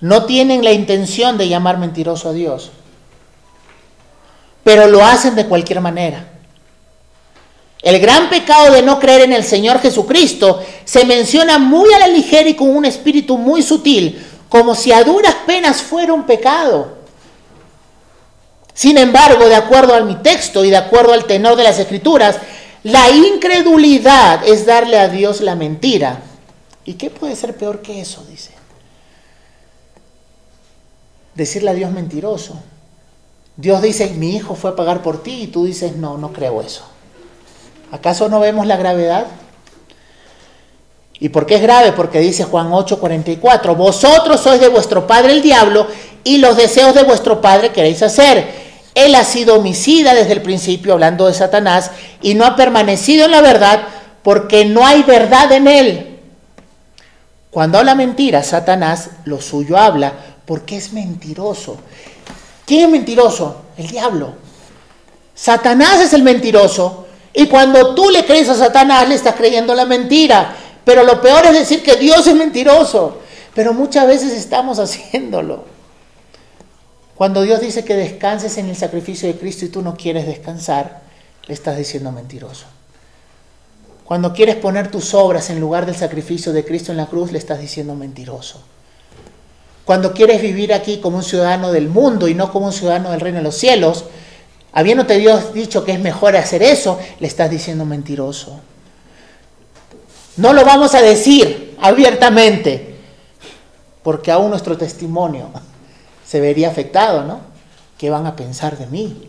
no 0.00 0.24
tienen 0.24 0.64
la 0.64 0.72
intención 0.72 1.38
de 1.38 1.48
llamar 1.48 1.78
mentiroso 1.78 2.30
a 2.30 2.32
Dios, 2.32 2.72
pero 4.64 4.88
lo 4.88 5.04
hacen 5.04 5.36
de 5.36 5.46
cualquier 5.46 5.80
manera. 5.80 6.28
El 7.82 8.00
gran 8.00 8.30
pecado 8.30 8.72
de 8.72 8.82
no 8.82 8.98
creer 8.98 9.22
en 9.22 9.32
el 9.32 9.44
Señor 9.44 9.80
Jesucristo 9.80 10.64
se 10.84 11.04
menciona 11.04 11.58
muy 11.58 11.92
a 11.92 11.98
la 11.98 12.08
ligera 12.08 12.48
y 12.48 12.54
con 12.54 12.74
un 12.74 12.84
espíritu 12.84 13.36
muy 13.36 13.62
sutil, 13.62 14.24
como 14.52 14.74
si 14.74 14.92
a 14.92 15.02
duras 15.02 15.34
penas 15.46 15.80
fuera 15.80 16.12
un 16.12 16.24
pecado. 16.24 16.98
Sin 18.74 18.98
embargo, 18.98 19.48
de 19.48 19.54
acuerdo 19.54 19.94
a 19.94 20.02
mi 20.02 20.16
texto 20.16 20.62
y 20.62 20.68
de 20.68 20.76
acuerdo 20.76 21.14
al 21.14 21.24
tenor 21.24 21.56
de 21.56 21.62
las 21.62 21.78
escrituras, 21.78 22.36
la 22.82 23.08
incredulidad 23.08 24.46
es 24.46 24.66
darle 24.66 24.98
a 24.98 25.08
Dios 25.08 25.40
la 25.40 25.56
mentira. 25.56 26.20
¿Y 26.84 26.94
qué 26.94 27.08
puede 27.08 27.34
ser 27.34 27.56
peor 27.56 27.80
que 27.80 28.02
eso? 28.02 28.26
Dice. 28.28 28.50
Decirle 31.34 31.70
a 31.70 31.74
Dios 31.74 31.90
mentiroso. 31.90 32.62
Dios 33.56 33.80
dice, 33.80 34.10
mi 34.10 34.36
hijo 34.36 34.54
fue 34.54 34.72
a 34.72 34.76
pagar 34.76 35.00
por 35.00 35.22
ti 35.22 35.44
y 35.44 35.46
tú 35.46 35.64
dices, 35.64 35.96
no, 35.96 36.18
no 36.18 36.30
creo 36.34 36.60
eso. 36.60 36.84
¿Acaso 37.90 38.28
no 38.28 38.38
vemos 38.38 38.66
la 38.66 38.76
gravedad? 38.76 39.28
¿Y 41.22 41.28
por 41.28 41.46
qué 41.46 41.54
es 41.54 41.62
grave? 41.62 41.92
Porque 41.92 42.18
dice 42.18 42.42
Juan 42.42 42.72
8:44, 42.72 43.76
vosotros 43.76 44.40
sois 44.40 44.60
de 44.60 44.66
vuestro 44.66 45.06
padre 45.06 45.34
el 45.34 45.40
diablo 45.40 45.86
y 46.24 46.38
los 46.38 46.56
deseos 46.56 46.96
de 46.96 47.04
vuestro 47.04 47.40
padre 47.40 47.70
queréis 47.70 48.02
hacer. 48.02 48.44
Él 48.92 49.14
ha 49.14 49.22
sido 49.22 49.54
homicida 49.54 50.14
desde 50.14 50.32
el 50.32 50.42
principio, 50.42 50.94
hablando 50.94 51.28
de 51.28 51.34
Satanás, 51.34 51.92
y 52.22 52.34
no 52.34 52.44
ha 52.44 52.56
permanecido 52.56 53.26
en 53.26 53.30
la 53.30 53.40
verdad 53.40 53.82
porque 54.24 54.64
no 54.64 54.84
hay 54.84 55.04
verdad 55.04 55.52
en 55.52 55.68
él. 55.68 56.18
Cuando 57.52 57.78
habla 57.78 57.94
mentira, 57.94 58.42
Satanás 58.42 59.10
lo 59.24 59.40
suyo 59.40 59.78
habla 59.78 60.14
porque 60.44 60.76
es 60.76 60.92
mentiroso. 60.92 61.76
¿Quién 62.66 62.86
es 62.86 62.90
mentiroso? 62.90 63.62
El 63.76 63.86
diablo. 63.86 64.34
Satanás 65.36 66.00
es 66.00 66.14
el 66.14 66.24
mentiroso 66.24 67.06
Y 67.34 67.46
cuando 67.46 67.94
tú 67.94 68.10
le 68.10 68.26
crees 68.26 68.48
a 68.48 68.54
Satanás, 68.54 69.08
le 69.08 69.14
estás 69.14 69.34
creyendo 69.36 69.74
la 69.74 69.86
mentira. 69.86 70.56
Pero 70.84 71.04
lo 71.04 71.20
peor 71.20 71.46
es 71.46 71.52
decir 71.52 71.82
que 71.82 71.96
Dios 71.96 72.26
es 72.26 72.34
mentiroso. 72.34 73.18
Pero 73.54 73.74
muchas 73.74 74.06
veces 74.06 74.32
estamos 74.32 74.78
haciéndolo. 74.78 75.64
Cuando 77.14 77.42
Dios 77.42 77.60
dice 77.60 77.84
que 77.84 77.94
descanses 77.94 78.58
en 78.58 78.68
el 78.68 78.76
sacrificio 78.76 79.28
de 79.28 79.38
Cristo 79.38 79.64
y 79.64 79.68
tú 79.68 79.82
no 79.82 79.96
quieres 79.96 80.26
descansar, 80.26 81.02
le 81.46 81.54
estás 81.54 81.76
diciendo 81.76 82.10
mentiroso. 82.10 82.66
Cuando 84.04 84.32
quieres 84.32 84.56
poner 84.56 84.90
tus 84.90 85.14
obras 85.14 85.50
en 85.50 85.60
lugar 85.60 85.86
del 85.86 85.94
sacrificio 85.94 86.52
de 86.52 86.64
Cristo 86.64 86.90
en 86.90 86.98
la 86.98 87.06
cruz, 87.06 87.30
le 87.30 87.38
estás 87.38 87.60
diciendo 87.60 87.94
mentiroso. 87.94 88.62
Cuando 89.84 90.12
quieres 90.12 90.40
vivir 90.40 90.72
aquí 90.72 90.98
como 90.98 91.18
un 91.18 91.22
ciudadano 91.22 91.72
del 91.72 91.88
mundo 91.88 92.28
y 92.28 92.34
no 92.34 92.50
como 92.52 92.66
un 92.66 92.72
ciudadano 92.72 93.10
del 93.10 93.20
reino 93.20 93.38
de 93.38 93.44
los 93.44 93.56
cielos, 93.56 94.04
habiéndote 94.72 95.18
Dios 95.18 95.52
dicho 95.54 95.84
que 95.84 95.92
es 95.92 96.00
mejor 96.00 96.36
hacer 96.36 96.62
eso, 96.62 96.98
le 97.20 97.26
estás 97.26 97.50
diciendo 97.50 97.84
mentiroso. 97.84 98.60
No 100.36 100.52
lo 100.52 100.64
vamos 100.64 100.94
a 100.94 101.02
decir 101.02 101.76
abiertamente, 101.80 102.96
porque 104.02 104.30
aún 104.30 104.50
nuestro 104.50 104.78
testimonio 104.78 105.50
se 106.26 106.40
vería 106.40 106.68
afectado, 106.68 107.24
¿no? 107.24 107.40
¿Qué 107.98 108.10
van 108.10 108.26
a 108.26 108.34
pensar 108.34 108.78
de 108.78 108.86
mí? 108.86 109.28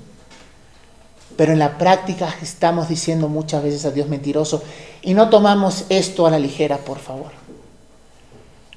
Pero 1.36 1.52
en 1.52 1.60
la 1.60 1.78
práctica 1.78 2.34
estamos 2.42 2.88
diciendo 2.88 3.28
muchas 3.28 3.64
veces 3.64 3.86
a 3.86 3.92
Dios 3.92 4.08
mentiroso 4.08 4.64
y 5.02 5.14
no 5.14 5.30
tomamos 5.30 5.86
esto 5.90 6.26
a 6.26 6.32
la 6.32 6.40
ligera, 6.40 6.78
por 6.78 7.00
favor. 7.00 7.32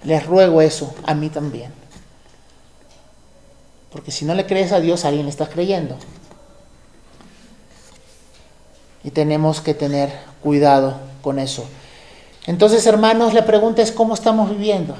Les 0.03 0.25
ruego 0.27 0.63
eso 0.63 0.95
a 1.05 1.15
mí 1.15 1.29
también. 1.29 1.73
Porque 3.91 4.11
si 4.11 4.25
no 4.25 4.35
le 4.35 4.47
crees 4.47 4.73
a 4.73 4.81
Dios, 4.81 5.05
a 5.05 5.09
alguien 5.09 5.27
le 5.27 5.31
estás 5.31 5.49
creyendo. 5.49 5.97
Y 9.05 9.11
tenemos 9.11 9.61
que 9.61 9.75
tener 9.75 10.13
cuidado 10.43 10.99
con 11.23 11.39
eso. 11.39 11.67
Entonces, 12.47 12.87
hermanos, 12.87 13.35
la 13.35 13.45
pregunta 13.45 13.83
es 13.83 13.91
cómo 13.91 14.15
estamos 14.15 14.51
viviendo. 14.51 14.97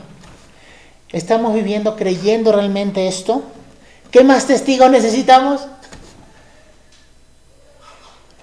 ¿Estamos 1.13 1.55
viviendo 1.55 1.95
creyendo 1.97 2.53
realmente 2.53 3.07
esto? 3.07 3.43
¿Qué 4.11 4.25
más 4.25 4.47
testigos 4.47 4.91
necesitamos? 4.91 5.63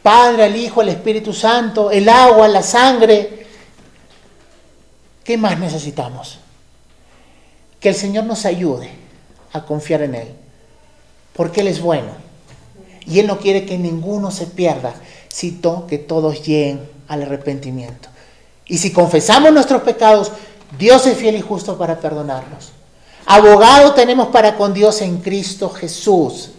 Padre, 0.02 0.46
el 0.46 0.56
Hijo, 0.56 0.82
el 0.82 0.90
Espíritu 0.90 1.34
Santo, 1.34 1.92
el 1.92 2.08
agua, 2.08 2.48
la 2.48 2.64
sangre. 2.64 3.48
¿Qué 5.24 5.38
más 5.38 5.58
necesitamos? 5.60 6.40
Que 7.80 7.90
el 7.90 7.96
Señor 7.96 8.26
nos 8.26 8.46
ayude 8.46 8.90
a 9.52 9.66
confiar 9.66 10.02
en 10.02 10.16
Él, 10.16 10.28
porque 11.34 11.62
Él 11.62 11.68
es 11.68 11.82
bueno. 11.82 12.12
Y 13.06 13.20
Él 13.20 13.28
no 13.28 13.40
quiere 13.40 13.66
que 13.66 13.78
ninguno 13.78 14.32
se 14.32 14.46
pierda, 14.46 14.94
sino 15.28 15.88
que 15.88 15.98
todos 15.98 16.46
lleguen 16.46 16.90
al 17.08 17.24
arrepentimiento. 17.24 18.10
Y 18.74 18.80
si 18.80 18.92
confesamos 18.92 19.54
nuestros 19.54 19.84
pecados, 19.84 20.32
Dios 20.80 21.06
es 21.06 21.16
fiel 21.16 21.36
y 21.36 21.42
justo 21.42 21.78
para 21.78 22.00
perdonarnos. 22.00 22.72
Abogado 23.28 23.94
tenemos 23.94 24.30
para 24.30 24.56
con 24.56 24.74
Dios 24.74 25.04
en 25.04 25.18
Cristo 25.18 25.70
Jesús. 25.70 26.50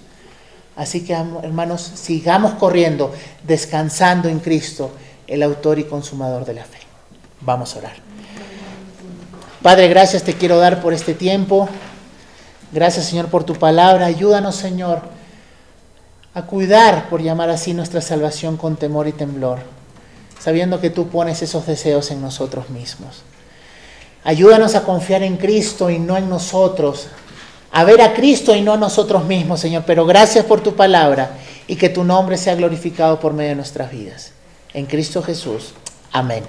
Así 0.76 1.04
que, 1.04 1.12
hermanos, 1.12 1.90
sigamos 1.96 2.52
corriendo, 2.54 3.12
descansando 3.42 4.28
en 4.28 4.38
Cristo, 4.38 4.92
el 5.26 5.42
autor 5.42 5.80
y 5.80 5.84
consumador 5.86 6.44
de 6.44 6.54
la 6.54 6.64
fe. 6.64 6.78
Vamos 7.40 7.74
a 7.74 7.78
orar. 7.80 7.96
Padre, 9.60 9.88
gracias 9.88 10.22
te 10.22 10.34
quiero 10.34 10.58
dar 10.58 10.80
por 10.80 10.92
este 10.92 11.14
tiempo. 11.14 11.68
Gracias, 12.70 13.06
Señor, 13.06 13.26
por 13.26 13.42
tu 13.42 13.54
palabra. 13.54 14.06
Ayúdanos, 14.06 14.54
Señor, 14.54 15.02
a 16.32 16.42
cuidar, 16.42 17.08
por 17.08 17.20
llamar 17.20 17.50
así, 17.50 17.74
nuestra 17.74 18.00
salvación 18.00 18.56
con 18.56 18.76
temor 18.76 19.08
y 19.08 19.12
temblor, 19.12 19.58
sabiendo 20.44 20.78
que 20.78 20.90
tú 20.90 21.08
pones 21.08 21.40
esos 21.40 21.66
deseos 21.66 22.10
en 22.10 22.20
nosotros 22.20 22.68
mismos. 22.68 23.22
Ayúdanos 24.24 24.74
a 24.74 24.82
confiar 24.82 25.22
en 25.22 25.38
Cristo 25.38 25.88
y 25.88 25.98
no 25.98 26.18
en 26.18 26.28
nosotros, 26.28 27.06
a 27.72 27.82
ver 27.84 28.02
a 28.02 28.12
Cristo 28.12 28.54
y 28.54 28.60
no 28.60 28.74
a 28.74 28.76
nosotros 28.76 29.24
mismos, 29.24 29.60
Señor. 29.60 29.84
Pero 29.86 30.04
gracias 30.04 30.44
por 30.44 30.60
tu 30.60 30.74
palabra 30.76 31.30
y 31.66 31.76
que 31.76 31.88
tu 31.88 32.04
nombre 32.04 32.36
sea 32.36 32.56
glorificado 32.56 33.18
por 33.20 33.32
medio 33.32 33.50
de 33.50 33.56
nuestras 33.56 33.90
vidas. 33.90 34.32
En 34.74 34.84
Cristo 34.84 35.22
Jesús. 35.22 35.72
Amén. 36.12 36.44